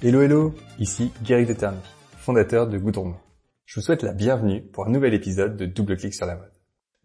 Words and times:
Hello 0.00 0.22
hello, 0.22 0.54
ici 0.78 1.10
Gary 1.24 1.44
Deterny, 1.44 1.80
fondateur 2.18 2.68
de 2.68 2.78
Goudron. 2.78 3.16
Je 3.64 3.74
vous 3.74 3.84
souhaite 3.84 4.04
la 4.04 4.12
bienvenue 4.12 4.62
pour 4.62 4.86
un 4.86 4.90
nouvel 4.90 5.12
épisode 5.12 5.56
de 5.56 5.66
Double 5.66 5.96
Clic 5.96 6.14
sur 6.14 6.24
la 6.24 6.36
mode. 6.36 6.52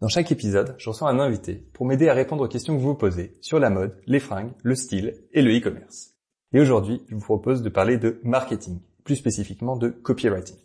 Dans 0.00 0.06
chaque 0.06 0.30
épisode, 0.30 0.76
je 0.78 0.90
reçois 0.90 1.10
un 1.10 1.18
invité 1.18 1.56
pour 1.72 1.86
m'aider 1.86 2.08
à 2.08 2.14
répondre 2.14 2.44
aux 2.44 2.48
questions 2.48 2.76
que 2.76 2.80
vous 2.80 2.90
vous 2.90 2.94
posez 2.94 3.36
sur 3.40 3.58
la 3.58 3.68
mode, 3.68 4.00
les 4.06 4.20
fringues, 4.20 4.52
le 4.62 4.76
style 4.76 5.16
et 5.32 5.42
le 5.42 5.58
e-commerce. 5.58 6.14
Et 6.52 6.60
aujourd'hui, 6.60 7.02
je 7.08 7.16
vous 7.16 7.20
propose 7.20 7.62
de 7.62 7.68
parler 7.68 7.98
de 7.98 8.20
marketing, 8.22 8.78
plus 9.02 9.16
spécifiquement 9.16 9.76
de 9.76 9.88
copywriting. 9.88 10.58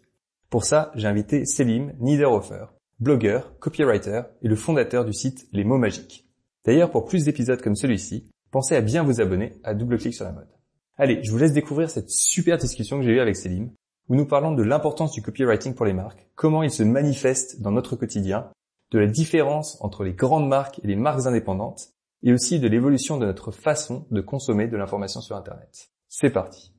Pour 0.52 0.66
ça, 0.66 0.91
j'ai 0.93 1.07
invité 1.07 1.48
Selim 1.48 1.96
Niederhofer, 2.00 2.66
blogueur, 3.00 3.57
copywriter 3.57 4.21
et 4.43 4.48
le 4.48 4.55
fondateur 4.55 5.04
du 5.04 5.14
site 5.14 5.48
Les 5.52 5.64
mots 5.64 5.80
magiques. 5.80 6.30
D'ailleurs, 6.64 6.91
pour 6.91 7.05
plus 7.05 7.25
d'épisodes 7.25 7.64
comme 7.64 7.75
celui-ci, 7.75 8.30
pensez 8.52 8.75
à 8.75 8.82
bien 8.82 9.02
vous 9.02 9.20
abonner 9.20 9.59
à 9.64 9.73
Double 9.73 9.98
Clic 9.98 10.14
sur 10.14 10.25
la 10.25 10.32
mode. 10.32 10.58
Allez, 11.02 11.23
je 11.23 11.32
vous 11.32 11.37
laisse 11.37 11.54
découvrir 11.54 11.89
cette 11.89 12.10
super 12.10 12.57
discussion 12.57 12.97
que 13.00 13.05
j'ai 13.05 13.11
eue 13.11 13.21
avec 13.21 13.37
Selim, 13.37 13.71
où 14.10 14.15
nous 14.15 14.25
parlons 14.25 14.51
de 14.51 14.64
l'importance 14.64 15.14
du 15.14 15.21
copywriting 15.21 15.73
pour 15.73 15.86
les 15.86 15.93
marques, 15.93 16.28
comment 16.36 16.61
il 16.61 16.71
se 16.71 16.83
manifeste 16.83 17.61
dans 17.61 17.71
notre 17.71 17.96
quotidien, 17.96 18.51
de 18.92 19.00
la 19.00 19.07
différence 19.07 19.78
entre 19.79 20.04
les 20.04 20.11
grandes 20.11 20.50
marques 20.50 20.82
et 20.83 20.87
les 20.87 20.97
marques 20.97 21.25
indépendantes, 21.25 21.93
et 22.21 22.33
aussi 22.33 22.59
de 22.59 22.68
l'évolution 22.68 23.18
de 23.18 23.25
notre 23.25 23.51
façon 23.51 24.07
de 24.11 24.20
consommer 24.20 24.68
de 24.68 24.75
l'information 24.75 25.21
sur 25.21 25.37
Internet. 25.37 25.89
C'est 26.09 26.32
parti. 26.32 26.73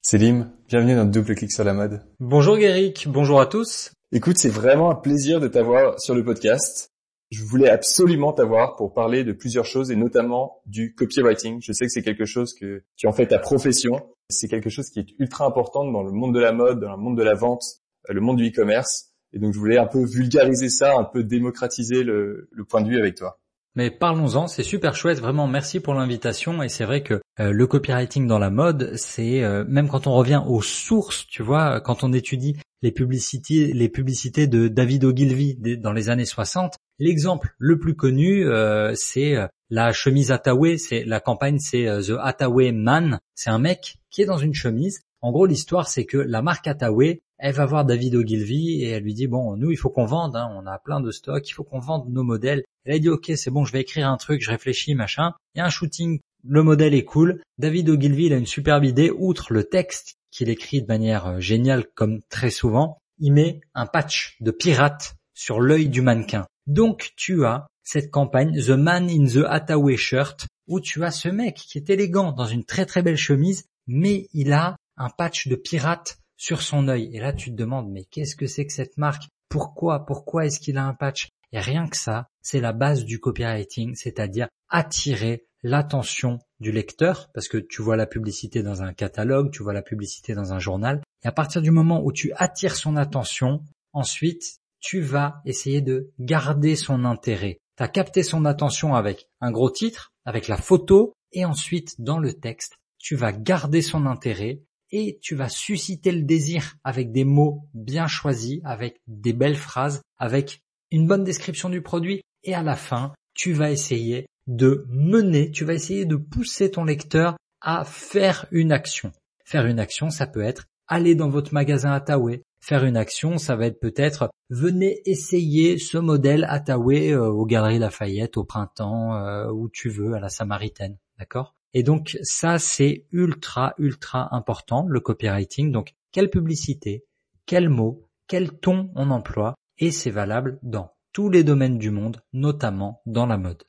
Selim, 0.00 0.50
bienvenue 0.66 0.94
dans 0.94 1.04
Double 1.04 1.34
Clic 1.34 1.52
sur 1.52 1.64
la 1.64 1.74
mode. 1.74 2.00
Bonjour 2.20 2.56
Guéric, 2.56 3.06
bonjour 3.06 3.38
à 3.38 3.44
tous. 3.44 3.92
Écoute, 4.12 4.38
c'est 4.38 4.48
vraiment 4.48 4.90
un 4.90 4.94
plaisir 4.94 5.40
de 5.40 5.48
t'avoir 5.48 6.00
sur 6.00 6.14
le 6.14 6.24
podcast. 6.24 6.88
Je 7.30 7.42
voulais 7.42 7.68
absolument 7.68 8.32
t'avoir 8.32 8.76
pour 8.76 8.94
parler 8.94 9.24
de 9.24 9.32
plusieurs 9.32 9.64
choses 9.64 9.90
et 9.90 9.96
notamment 9.96 10.62
du 10.66 10.94
copywriting. 10.94 11.60
Je 11.60 11.72
sais 11.72 11.86
que 11.86 11.90
c'est 11.90 12.02
quelque 12.02 12.24
chose 12.24 12.54
que 12.54 12.84
tu 12.96 13.08
en 13.08 13.12
fais 13.12 13.26
ta 13.26 13.38
profession. 13.38 14.00
C'est 14.30 14.48
quelque 14.48 14.70
chose 14.70 14.90
qui 14.90 15.00
est 15.00 15.08
ultra 15.18 15.44
important 15.44 15.90
dans 15.90 16.02
le 16.02 16.12
monde 16.12 16.34
de 16.34 16.40
la 16.40 16.52
mode, 16.52 16.80
dans 16.80 16.92
le 16.92 17.02
monde 17.02 17.18
de 17.18 17.24
la 17.24 17.34
vente, 17.34 17.64
euh, 18.08 18.12
le 18.12 18.20
monde 18.20 18.36
du 18.36 18.48
e-commerce. 18.48 19.12
Et 19.32 19.40
donc 19.40 19.54
je 19.54 19.58
voulais 19.58 19.78
un 19.78 19.86
peu 19.86 20.04
vulgariser 20.04 20.68
ça, 20.68 20.96
un 20.96 21.04
peu 21.04 21.24
démocratiser 21.24 22.04
le, 22.04 22.48
point 22.68 22.80
de 22.80 22.88
vue 22.88 22.98
avec 22.98 23.16
toi. 23.16 23.40
Mais 23.74 23.90
parlons-en, 23.90 24.46
c'est 24.46 24.62
super 24.62 24.94
chouette, 24.94 25.18
vraiment 25.18 25.48
merci 25.48 25.80
pour 25.80 25.94
l'invitation 25.94 26.62
et 26.62 26.70
c'est 26.70 26.86
vrai 26.86 27.02
que 27.02 27.20
euh, 27.40 27.50
le 27.50 27.66
copywriting 27.66 28.26
dans 28.26 28.38
la 28.38 28.48
mode, 28.48 28.96
c'est 28.96 29.42
euh, 29.42 29.64
même 29.68 29.88
quand 29.88 30.06
on 30.06 30.14
revient 30.14 30.42
aux 30.46 30.62
sources, 30.62 31.26
tu 31.26 31.42
vois, 31.42 31.80
quand 31.82 32.02
on 32.02 32.12
étudie 32.14 32.56
les 32.80 32.92
publicités, 32.92 33.72
les 33.74 33.88
publicités 33.90 34.46
de 34.46 34.68
David 34.68 35.04
Ogilvy 35.04 35.56
dans 35.76 35.92
les 35.92 36.08
années 36.08 36.24
60, 36.24 36.76
l'exemple 36.98 37.54
le 37.58 37.78
plus 37.78 37.94
connu, 37.94 38.46
euh, 38.46 38.94
c'est 38.94 39.36
la 39.70 39.92
chemise 39.92 40.30
Hathaway, 40.30 40.78
c'est 40.78 41.04
la 41.04 41.20
campagne, 41.20 41.58
c'est 41.58 41.84
The 41.84 42.14
Hathaway 42.20 42.72
Man, 42.72 43.20
c'est 43.34 43.50
un 43.50 43.58
mec 43.58 43.96
qui 44.10 44.22
est 44.22 44.26
dans 44.26 44.38
une 44.38 44.54
chemise. 44.54 45.02
En 45.20 45.32
gros, 45.32 45.46
l'histoire, 45.46 45.88
c'est 45.88 46.04
que 46.04 46.18
la 46.18 46.42
marque 46.42 46.66
Hathaway, 46.66 47.20
elle 47.38 47.54
va 47.54 47.66
voir 47.66 47.84
David 47.84 48.14
Ogilvy 48.14 48.82
et 48.82 48.90
elle 48.90 49.02
lui 49.02 49.14
dit 49.14 49.26
bon, 49.26 49.56
nous, 49.56 49.70
il 49.70 49.76
faut 49.76 49.90
qu'on 49.90 50.06
vende, 50.06 50.36
hein, 50.36 50.48
on 50.56 50.66
a 50.66 50.78
plein 50.78 51.00
de 51.00 51.10
stocks, 51.10 51.48
il 51.48 51.52
faut 51.52 51.64
qu'on 51.64 51.80
vende 51.80 52.08
nos 52.08 52.22
modèles. 52.22 52.64
Elle 52.84 52.94
a 52.94 52.98
dit 52.98 53.08
ok, 53.08 53.32
c'est 53.34 53.50
bon, 53.50 53.64
je 53.64 53.72
vais 53.72 53.80
écrire 53.80 54.08
un 54.08 54.16
truc, 54.16 54.40
je 54.40 54.50
réfléchis, 54.50 54.94
machin. 54.94 55.32
Il 55.54 55.58
y 55.58 55.60
a 55.60 55.66
un 55.66 55.70
shooting, 55.70 56.20
le 56.44 56.62
modèle 56.62 56.94
est 56.94 57.04
cool. 57.04 57.42
David 57.58 57.88
Ogilvy, 57.90 58.26
il 58.26 58.32
a 58.32 58.36
une 58.36 58.46
superbe 58.46 58.84
idée, 58.84 59.10
outre 59.10 59.52
le 59.52 59.64
texte 59.64 60.16
qu'il 60.30 60.48
écrit 60.48 60.82
de 60.82 60.86
manière 60.86 61.26
euh, 61.26 61.40
géniale 61.40 61.86
comme 61.94 62.20
très 62.28 62.50
souvent, 62.50 62.98
il 63.18 63.32
met 63.32 63.60
un 63.74 63.86
patch 63.86 64.36
de 64.40 64.50
pirate 64.50 65.16
sur 65.34 65.60
l'œil 65.60 65.88
du 65.88 66.02
mannequin. 66.02 66.46
Donc 66.66 67.12
tu 67.16 67.44
as 67.44 67.66
cette 67.82 68.10
campagne 68.10 68.60
The 68.60 68.70
Man 68.70 69.08
in 69.08 69.26
the 69.26 69.44
Hathaway 69.46 69.96
Shirt 69.96 70.46
où 70.66 70.80
tu 70.80 71.04
as 71.04 71.10
ce 71.10 71.28
mec 71.28 71.54
qui 71.56 71.78
est 71.78 71.90
élégant 71.90 72.32
dans 72.32 72.46
une 72.46 72.64
très 72.64 72.86
très 72.86 73.02
belle 73.02 73.16
chemise, 73.16 73.66
mais 73.86 74.28
il 74.32 74.52
a 74.52 74.76
un 74.96 75.10
patch 75.10 75.46
de 75.48 75.56
pirate 75.56 76.18
sur 76.36 76.62
son 76.62 76.88
œil. 76.88 77.08
Et 77.14 77.20
là 77.20 77.32
tu 77.32 77.50
te 77.50 77.56
demandes 77.56 77.90
mais 77.90 78.04
qu'est-ce 78.04 78.36
que 78.36 78.46
c'est 78.46 78.66
que 78.66 78.72
cette 78.72 78.96
marque? 78.96 79.28
Pourquoi? 79.48 80.04
Pourquoi 80.06 80.46
est-ce 80.46 80.58
qu'il 80.58 80.76
a 80.78 80.84
un 80.84 80.94
patch? 80.94 81.28
Et 81.52 81.60
rien 81.60 81.86
que 81.86 81.96
ça, 81.96 82.26
c'est 82.42 82.60
la 82.60 82.72
base 82.72 83.04
du 83.04 83.20
copywriting, 83.20 83.94
c'est-à-dire 83.94 84.48
attirer 84.68 85.46
l'attention 85.62 86.38
du 86.60 86.72
lecteur, 86.72 87.30
parce 87.32 87.48
que 87.48 87.58
tu 87.58 87.82
vois 87.82 87.96
la 87.96 88.06
publicité 88.06 88.62
dans 88.62 88.82
un 88.82 88.92
catalogue, 88.92 89.50
tu 89.52 89.62
vois 89.62 89.72
la 89.72 89.82
publicité 89.82 90.34
dans 90.34 90.52
un 90.52 90.58
journal, 90.58 91.02
et 91.24 91.28
à 91.28 91.32
partir 91.32 91.62
du 91.62 91.70
moment 91.70 92.02
où 92.04 92.12
tu 92.12 92.32
attires 92.36 92.76
son 92.76 92.96
attention, 92.96 93.62
ensuite, 93.92 94.58
tu 94.86 95.00
vas 95.00 95.40
essayer 95.44 95.80
de 95.80 96.12
garder 96.20 96.76
son 96.76 97.04
intérêt. 97.04 97.58
Tu 97.76 97.82
as 97.82 97.88
capté 97.88 98.22
son 98.22 98.44
attention 98.44 98.94
avec 98.94 99.26
un 99.40 99.50
gros 99.50 99.68
titre, 99.68 100.12
avec 100.24 100.46
la 100.46 100.56
photo, 100.56 101.12
et 101.32 101.44
ensuite, 101.44 102.00
dans 102.00 102.20
le 102.20 102.34
texte, 102.34 102.76
tu 102.96 103.16
vas 103.16 103.32
garder 103.32 103.82
son 103.82 104.06
intérêt 104.06 104.62
et 104.92 105.18
tu 105.20 105.34
vas 105.34 105.48
susciter 105.48 106.12
le 106.12 106.22
désir 106.22 106.76
avec 106.84 107.10
des 107.10 107.24
mots 107.24 107.68
bien 107.74 108.06
choisis, 108.06 108.60
avec 108.62 109.00
des 109.08 109.32
belles 109.32 109.56
phrases, 109.56 110.02
avec 110.18 110.60
une 110.92 111.08
bonne 111.08 111.24
description 111.24 111.68
du 111.68 111.82
produit, 111.82 112.22
et 112.44 112.54
à 112.54 112.62
la 112.62 112.76
fin, 112.76 113.12
tu 113.34 113.52
vas 113.54 113.72
essayer 113.72 114.28
de 114.46 114.86
mener, 114.88 115.50
tu 115.50 115.64
vas 115.64 115.74
essayer 115.74 116.04
de 116.04 116.14
pousser 116.14 116.70
ton 116.70 116.84
lecteur 116.84 117.36
à 117.60 117.84
faire 117.84 118.46
une 118.52 118.70
action. 118.70 119.10
Faire 119.44 119.66
une 119.66 119.80
action, 119.80 120.10
ça 120.10 120.28
peut 120.28 120.44
être 120.44 120.66
aller 120.86 121.16
dans 121.16 121.28
votre 121.28 121.52
magasin 121.52 121.90
Attaway. 121.90 122.42
Faire 122.66 122.84
une 122.84 122.96
action, 122.96 123.38
ça 123.38 123.54
va 123.54 123.66
être 123.66 123.78
peut-être 123.78 124.28
venez 124.50 125.00
essayer 125.04 125.78
ce 125.78 125.98
modèle 125.98 126.44
Attaway 126.48 127.12
euh, 127.12 127.28
aux 127.28 127.46
Galeries 127.46 127.78
Lafayette 127.78 128.36
au 128.36 128.42
printemps, 128.42 129.14
euh, 129.14 129.48
où 129.52 129.68
tu 129.68 129.88
veux, 129.88 130.14
à 130.14 130.18
la 130.18 130.30
Samaritaine. 130.30 130.96
D'accord? 131.16 131.54
Et 131.74 131.84
donc 131.84 132.18
ça, 132.22 132.58
c'est 132.58 133.06
ultra, 133.12 133.74
ultra 133.78 134.34
important, 134.34 134.84
le 134.88 134.98
copywriting. 134.98 135.70
Donc, 135.70 135.94
quelle 136.10 136.28
publicité, 136.28 137.04
quel 137.46 137.68
mot, 137.68 138.08
quel 138.26 138.50
ton 138.50 138.90
on 138.96 139.10
emploie, 139.10 139.54
et 139.78 139.92
c'est 139.92 140.10
valable 140.10 140.58
dans 140.64 140.90
tous 141.12 141.30
les 141.30 141.44
domaines 141.44 141.78
du 141.78 141.92
monde, 141.92 142.20
notamment 142.32 143.00
dans 143.06 143.26
la 143.26 143.36
mode. 143.36 143.62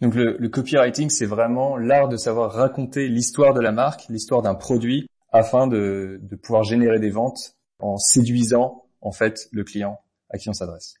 Donc 0.00 0.14
le, 0.14 0.48
copywriting, 0.48 1.10
c'est 1.10 1.26
vraiment 1.26 1.76
l'art 1.76 2.08
de 2.08 2.16
savoir 2.16 2.52
raconter 2.52 3.08
l'histoire 3.08 3.52
de 3.52 3.60
la 3.60 3.72
marque, 3.72 4.04
l'histoire 4.08 4.42
d'un 4.42 4.54
produit, 4.54 5.08
afin 5.32 5.66
de 5.66 6.20
pouvoir 6.40 6.62
générer 6.62 7.00
des 7.00 7.10
ventes 7.10 7.56
en 7.84 7.98
séduisant 7.98 8.86
en 9.00 9.12
fait 9.12 9.48
le 9.52 9.62
client 9.62 10.00
à 10.30 10.38
qui 10.38 10.48
on 10.48 10.54
s'adresse. 10.54 10.94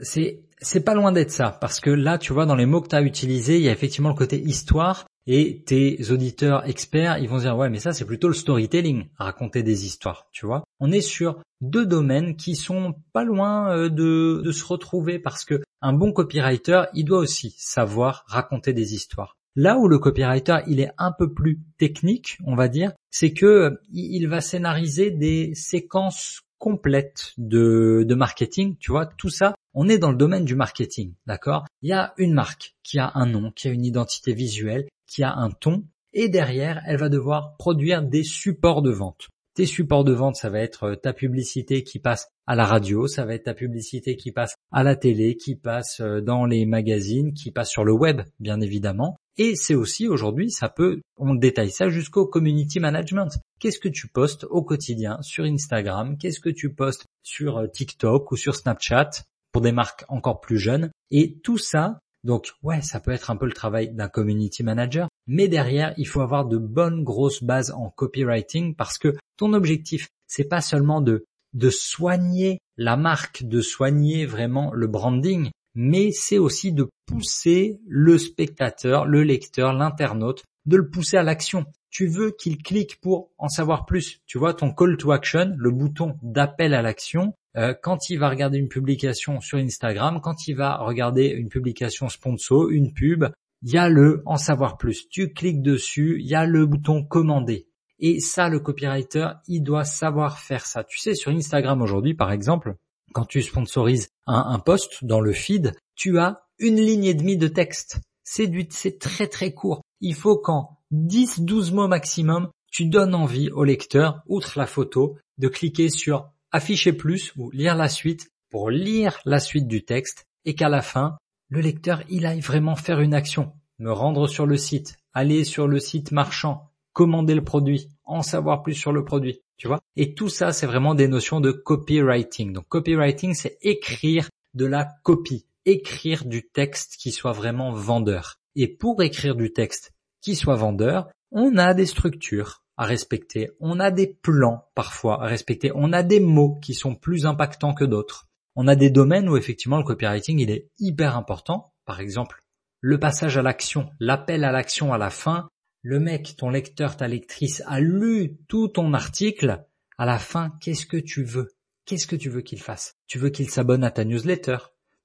C'est 0.00 0.44
c'est 0.60 0.84
pas 0.84 0.94
loin 0.94 1.10
d'être 1.10 1.32
ça 1.32 1.50
parce 1.60 1.80
que 1.80 1.90
là 1.90 2.18
tu 2.18 2.32
vois 2.32 2.46
dans 2.46 2.54
les 2.54 2.66
mots 2.66 2.80
que 2.80 2.88
tu 2.88 2.96
as 2.96 3.02
utilisés, 3.02 3.56
il 3.56 3.62
y 3.62 3.68
a 3.68 3.72
effectivement 3.72 4.10
le 4.10 4.14
côté 4.14 4.40
histoire 4.40 5.06
et 5.26 5.62
tes 5.66 6.10
auditeurs 6.10 6.66
experts, 6.68 7.18
ils 7.18 7.28
vont 7.28 7.38
dire 7.38 7.56
ouais 7.56 7.68
mais 7.68 7.80
ça 7.80 7.92
c'est 7.92 8.04
plutôt 8.04 8.28
le 8.28 8.34
storytelling, 8.34 9.08
raconter 9.16 9.64
des 9.64 9.84
histoires, 9.84 10.28
tu 10.32 10.46
vois. 10.46 10.62
On 10.78 10.92
est 10.92 11.00
sur 11.00 11.42
deux 11.60 11.84
domaines 11.84 12.36
qui 12.36 12.54
sont 12.54 12.94
pas 13.12 13.24
loin 13.24 13.76
euh, 13.76 13.88
de, 13.88 14.40
de 14.44 14.52
se 14.52 14.64
retrouver 14.64 15.18
parce 15.18 15.44
que 15.44 15.60
un 15.82 15.92
bon 15.92 16.12
copywriter, 16.12 16.84
il 16.94 17.04
doit 17.04 17.18
aussi 17.18 17.54
savoir 17.58 18.24
raconter 18.28 18.72
des 18.72 18.94
histoires. 18.94 19.37
Là 19.60 19.76
où 19.76 19.88
le 19.88 19.98
copywriter, 19.98 20.58
il 20.68 20.78
est 20.78 20.92
un 20.98 21.10
peu 21.10 21.34
plus 21.34 21.58
technique, 21.78 22.38
on 22.44 22.54
va 22.54 22.68
dire, 22.68 22.92
c'est 23.10 23.32
que 23.32 23.44
euh, 23.44 23.70
il 23.92 24.28
va 24.28 24.40
scénariser 24.40 25.10
des 25.10 25.52
séquences 25.56 26.42
complètes 26.58 27.32
de, 27.38 28.06
marketing, 28.14 28.76
tu 28.78 28.92
vois, 28.92 29.06
tout 29.06 29.30
ça, 29.30 29.56
on 29.74 29.88
est 29.88 29.98
dans 29.98 30.12
le 30.12 30.16
domaine 30.16 30.44
du 30.44 30.54
marketing, 30.54 31.14
d'accord? 31.26 31.66
Il 31.82 31.88
y 31.88 31.92
a 31.92 32.14
une 32.18 32.34
marque 32.34 32.76
qui 32.84 33.00
a 33.00 33.10
un 33.16 33.26
nom, 33.26 33.50
qui 33.50 33.66
a 33.66 33.72
une 33.72 33.84
identité 33.84 34.32
visuelle, 34.32 34.86
qui 35.08 35.24
a 35.24 35.34
un 35.34 35.50
ton, 35.50 35.82
et 36.12 36.28
derrière, 36.28 36.80
elle 36.86 36.98
va 36.98 37.08
devoir 37.08 37.56
produire 37.56 38.04
des 38.04 38.22
supports 38.22 38.82
de 38.82 38.92
vente. 38.92 39.26
Tes 39.54 39.66
supports 39.66 40.04
de 40.04 40.12
vente, 40.12 40.36
ça 40.36 40.50
va 40.50 40.60
être 40.60 40.84
euh, 40.84 40.94
ta 40.94 41.12
publicité 41.12 41.82
qui 41.82 41.98
passe 41.98 42.28
à 42.46 42.54
la 42.54 42.64
radio, 42.64 43.08
ça 43.08 43.24
va 43.24 43.34
être 43.34 43.46
ta 43.46 43.54
publicité 43.54 44.14
qui 44.14 44.30
passe 44.30 44.54
à 44.70 44.84
la 44.84 44.94
télé, 44.94 45.36
qui 45.36 45.56
passe 45.56 45.98
euh, 45.98 46.20
dans 46.20 46.46
les 46.46 46.64
magazines, 46.64 47.34
qui 47.34 47.50
passe 47.50 47.70
sur 47.70 47.82
le 47.82 47.92
web, 47.92 48.22
bien 48.38 48.60
évidemment. 48.60 49.16
Et 49.40 49.54
c'est 49.54 49.76
aussi 49.76 50.08
aujourd'hui, 50.08 50.50
ça 50.50 50.68
peut, 50.68 51.00
on 51.16 51.34
détaille 51.34 51.70
ça 51.70 51.88
jusqu'au 51.88 52.26
community 52.26 52.80
management. 52.80 53.38
Qu'est-ce 53.60 53.78
que 53.78 53.88
tu 53.88 54.08
postes 54.08 54.44
au 54.50 54.62
quotidien 54.62 55.22
sur 55.22 55.44
Instagram? 55.44 56.18
Qu'est-ce 56.18 56.40
que 56.40 56.50
tu 56.50 56.74
postes 56.74 57.06
sur 57.22 57.58
euh, 57.58 57.66
TikTok 57.68 58.32
ou 58.32 58.36
sur 58.36 58.56
Snapchat 58.56 59.10
pour 59.52 59.62
des 59.62 59.70
marques 59.70 60.04
encore 60.08 60.40
plus 60.40 60.58
jeunes? 60.58 60.90
Et 61.12 61.38
tout 61.38 61.56
ça, 61.56 62.00
donc 62.24 62.50
ouais, 62.64 62.82
ça 62.82 62.98
peut 62.98 63.12
être 63.12 63.30
un 63.30 63.36
peu 63.36 63.46
le 63.46 63.52
travail 63.52 63.94
d'un 63.94 64.08
community 64.08 64.64
manager, 64.64 65.08
mais 65.28 65.46
derrière, 65.46 65.94
il 65.98 66.08
faut 66.08 66.20
avoir 66.20 66.44
de 66.44 66.58
bonnes 66.58 67.04
grosses 67.04 67.44
bases 67.44 67.70
en 67.70 67.90
copywriting 67.90 68.74
parce 68.74 68.98
que 68.98 69.14
ton 69.36 69.52
objectif, 69.52 70.08
c'est 70.26 70.48
pas 70.48 70.60
seulement 70.60 71.00
de 71.00 71.24
de 71.54 71.70
soigner 71.70 72.58
la 72.76 72.96
marque, 72.96 73.42
de 73.42 73.60
soigner 73.60 74.26
vraiment 74.26 74.72
le 74.74 74.86
branding, 74.86 75.50
mais 75.74 76.10
c'est 76.12 76.38
aussi 76.38 76.72
de 76.72 76.88
pousser 77.06 77.80
le 77.86 78.18
spectateur, 78.18 79.06
le 79.06 79.22
lecteur, 79.22 79.72
l'internaute, 79.72 80.44
de 80.66 80.76
le 80.76 80.88
pousser 80.90 81.16
à 81.16 81.22
l'action. 81.22 81.64
Tu 81.90 82.06
veux 82.06 82.30
qu'il 82.30 82.62
clique 82.62 83.00
pour 83.00 83.30
en 83.38 83.48
savoir 83.48 83.86
plus. 83.86 84.20
Tu 84.26 84.38
vois 84.38 84.54
ton 84.54 84.72
call 84.72 84.96
to 84.98 85.12
action, 85.12 85.54
le 85.56 85.70
bouton 85.70 86.18
d'appel 86.22 86.74
à 86.74 86.82
l'action, 86.82 87.32
euh, 87.56 87.74
quand 87.82 88.10
il 88.10 88.18
va 88.18 88.28
regarder 88.28 88.58
une 88.58 88.68
publication 88.68 89.40
sur 89.40 89.58
Instagram, 89.58 90.20
quand 90.22 90.46
il 90.46 90.54
va 90.54 90.76
regarder 90.76 91.26
une 91.26 91.48
publication 91.48 92.08
sponsor, 92.08 92.68
une 92.70 92.92
pub, 92.92 93.24
il 93.62 93.72
y 93.72 93.78
a 93.78 93.88
le 93.88 94.22
en 94.26 94.36
savoir 94.36 94.76
plus. 94.76 95.08
Tu 95.08 95.32
cliques 95.32 95.62
dessus, 95.62 96.18
il 96.20 96.26
y 96.26 96.34
a 96.34 96.46
le 96.46 96.66
bouton 96.66 97.04
commander. 97.04 97.66
Et 97.98 98.20
ça, 98.20 98.48
le 98.48 98.60
copywriter, 98.60 99.30
il 99.48 99.62
doit 99.62 99.84
savoir 99.84 100.38
faire 100.38 100.64
ça. 100.64 100.84
Tu 100.84 100.98
sais, 100.98 101.14
sur 101.14 101.32
Instagram 101.32 101.82
aujourd'hui, 101.82 102.14
par 102.14 102.30
exemple, 102.30 102.76
quand 103.12 103.24
tu 103.24 103.42
sponsorises 103.42 104.08
un, 104.26 104.44
un 104.48 104.58
post 104.58 105.04
dans 105.04 105.20
le 105.20 105.32
feed, 105.32 105.74
tu 105.94 106.18
as 106.18 106.42
une 106.58 106.80
ligne 106.80 107.04
et 107.04 107.14
demie 107.14 107.36
de 107.36 107.48
texte. 107.48 108.00
C'est 108.24 108.50
c'est 108.70 108.98
très 108.98 109.26
très 109.26 109.52
court. 109.52 109.82
Il 110.00 110.14
faut 110.14 110.36
qu'en 110.36 110.78
10, 110.90 111.40
12 111.40 111.72
mots 111.72 111.88
maximum, 111.88 112.50
tu 112.70 112.86
donnes 112.86 113.14
envie 113.14 113.50
au 113.50 113.64
lecteur, 113.64 114.22
outre 114.26 114.58
la 114.58 114.66
photo, 114.66 115.16
de 115.38 115.48
cliquer 115.48 115.88
sur 115.88 116.30
afficher 116.50 116.92
plus 116.92 117.32
ou 117.36 117.50
lire 117.50 117.76
la 117.76 117.88
suite 117.88 118.30
pour 118.50 118.70
lire 118.70 119.18
la 119.24 119.40
suite 119.40 119.68
du 119.68 119.84
texte 119.84 120.24
et 120.44 120.54
qu'à 120.54 120.68
la 120.68 120.82
fin, 120.82 121.16
le 121.48 121.60
lecteur, 121.60 122.02
il 122.08 122.26
aille 122.26 122.40
vraiment 122.40 122.76
faire 122.76 123.00
une 123.00 123.14
action, 123.14 123.52
me 123.78 123.92
rendre 123.92 124.26
sur 124.26 124.46
le 124.46 124.56
site, 124.56 124.96
aller 125.12 125.44
sur 125.44 125.66
le 125.66 125.80
site 125.80 126.12
marchand, 126.12 126.70
commander 126.92 127.34
le 127.34 127.44
produit, 127.44 127.88
en 128.04 128.22
savoir 128.22 128.62
plus 128.62 128.74
sur 128.74 128.92
le 128.92 129.04
produit, 129.04 129.40
tu 129.58 129.68
vois? 129.68 129.80
Et 129.96 130.14
tout 130.14 130.28
ça, 130.28 130.52
c'est 130.52 130.66
vraiment 130.66 130.94
des 130.94 131.08
notions 131.08 131.40
de 131.40 131.50
copywriting. 131.50 132.52
Donc 132.52 132.68
copywriting, 132.68 133.34
c'est 133.34 133.58
écrire 133.60 134.30
de 134.54 134.64
la 134.64 134.88
copie, 135.02 135.46
écrire 135.66 136.24
du 136.24 136.48
texte 136.48 136.96
qui 136.98 137.12
soit 137.12 137.32
vraiment 137.32 137.72
vendeur. 137.72 138.36
Et 138.56 138.68
pour 138.68 139.02
écrire 139.02 139.34
du 139.34 139.52
texte 139.52 139.92
qui 140.20 140.36
soit 140.36 140.56
vendeur, 140.56 141.08
on 141.30 141.58
a 141.58 141.74
des 141.74 141.86
structures 141.86 142.62
à 142.76 142.84
respecter, 142.84 143.50
on 143.60 143.80
a 143.80 143.90
des 143.90 144.06
plans 144.06 144.68
parfois 144.74 145.22
à 145.22 145.26
respecter, 145.26 145.72
on 145.74 145.92
a 145.92 146.02
des 146.02 146.20
mots 146.20 146.58
qui 146.62 146.74
sont 146.74 146.94
plus 146.94 147.26
impactants 147.26 147.74
que 147.74 147.84
d'autres. 147.84 148.28
On 148.54 148.68
a 148.68 148.76
des 148.76 148.90
domaines 148.90 149.28
où 149.28 149.36
effectivement 149.36 149.78
le 149.78 149.84
copywriting 149.84 150.38
il 150.38 150.50
est 150.50 150.70
hyper 150.78 151.16
important. 151.16 151.72
Par 151.84 152.00
exemple, 152.00 152.42
le 152.80 152.98
passage 152.98 153.36
à 153.36 153.42
l'action, 153.42 153.90
l'appel 153.98 154.44
à 154.44 154.52
l'action 154.52 154.92
à 154.92 154.98
la 154.98 155.10
fin. 155.10 155.48
Le 155.82 156.00
mec, 156.00 156.34
ton 156.36 156.50
lecteur, 156.50 156.96
ta 156.96 157.06
lectrice 157.06 157.62
a 157.66 157.78
lu 157.78 158.36
tout 158.48 158.66
ton 158.66 158.94
article. 158.94 159.64
À 159.96 160.06
la 160.06 160.18
fin, 160.18 160.52
qu'est-ce 160.60 160.86
que 160.86 160.96
tu 160.96 161.22
veux? 161.22 161.52
Qu'est-ce 161.86 162.08
que 162.08 162.16
tu 162.16 162.30
veux 162.30 162.40
qu'il 162.40 162.60
fasse? 162.60 162.96
Tu 163.06 163.18
veux 163.18 163.30
qu'il 163.30 163.48
s'abonne 163.48 163.84
à 163.84 163.92
ta 163.92 164.04
newsletter? 164.04 164.58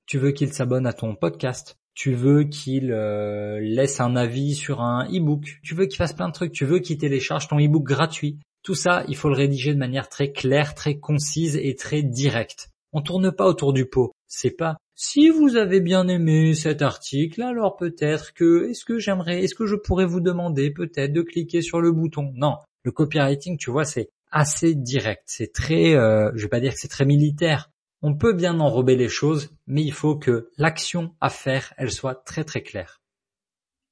Tu 0.08 0.18
veux 0.18 0.32
qu'il 0.32 0.52
s'abonne 0.52 0.88
à 0.88 0.94
ton 0.94 1.16
podcast? 1.16 1.78
Tu 1.94 2.16
veux 2.16 2.46
qu'il 2.46 2.92
euh, 2.92 3.60
laisse 3.62 4.00
un 4.00 4.16
avis 4.16 4.56
sur 4.56 4.82
un 4.82 5.08
e-book, 5.10 5.60
tu 5.62 5.76
veux 5.76 5.86
qu'il 5.86 5.98
fasse 5.98 6.14
plein 6.14 6.28
de 6.28 6.34
trucs, 6.34 6.52
tu 6.52 6.66
veux 6.66 6.80
qu'il 6.80 6.98
télécharge 6.98 7.48
ton 7.48 7.60
e-book 7.60 7.84
gratuit? 7.84 8.40
Tout 8.64 8.74
ça, 8.74 9.06
il 9.08 9.16
faut 9.16 9.30
le 9.30 9.36
rédiger 9.36 9.76
de 9.76 9.80
manière 9.80 10.10
très 10.10 10.32
claire, 10.32 10.74
très 10.74 10.98
concise 10.98 11.56
et 11.56 11.76
très 11.76 12.02
directe. 12.02 12.72
On 12.94 13.02
tourne 13.02 13.32
pas 13.32 13.46
autour 13.46 13.74
du 13.74 13.86
pot. 13.86 14.12
C'est 14.28 14.58
pas 14.58 14.78
si 14.96 15.30
vous 15.30 15.56
avez 15.56 15.82
bien 15.82 16.08
aimé 16.08 16.54
cet 16.54 16.82
article, 16.82 17.42
alors 17.42 17.76
peut-être 17.78 18.34
que 18.34 18.70
est-ce 18.70 18.86
que 18.86 19.00
j'aimerais, 19.00 19.44
est-ce 19.44 19.56
que 19.56 19.66
je 19.66 19.76
pourrais 19.76 20.06
vous 20.06 20.20
demander 20.20 20.72
peut-être 20.72 21.12
de 21.12 21.22
cliquer 21.22 21.62
sur 21.62 21.82
le 21.82 21.92
bouton? 21.92 22.32
Non, 22.36 22.58
le 22.84 22.92
copywriting, 22.92 23.58
tu 23.58 23.72
vois, 23.72 23.86
c'est 23.86 24.10
assez 24.32 24.76
direct. 24.76 25.24
C'est 25.26 25.52
très, 25.52 25.96
euh, 25.96 26.32
je 26.36 26.44
vais 26.44 26.50
pas 26.50 26.60
dire 26.60 26.74
que 26.74 26.80
c'est 26.80 26.88
très 26.88 27.06
militaire. 27.06 27.72
On 28.02 28.16
peut 28.16 28.34
bien 28.34 28.60
enrober 28.60 28.96
les 28.96 29.10
choses, 29.10 29.56
mais 29.66 29.82
il 29.82 29.94
faut 29.94 30.16
que 30.16 30.50
l'action 30.58 31.16
à 31.22 31.30
faire, 31.30 31.74
elle 31.78 31.92
soit 31.92 32.16
très 32.16 32.44
très 32.44 32.62
claire. 32.62 33.02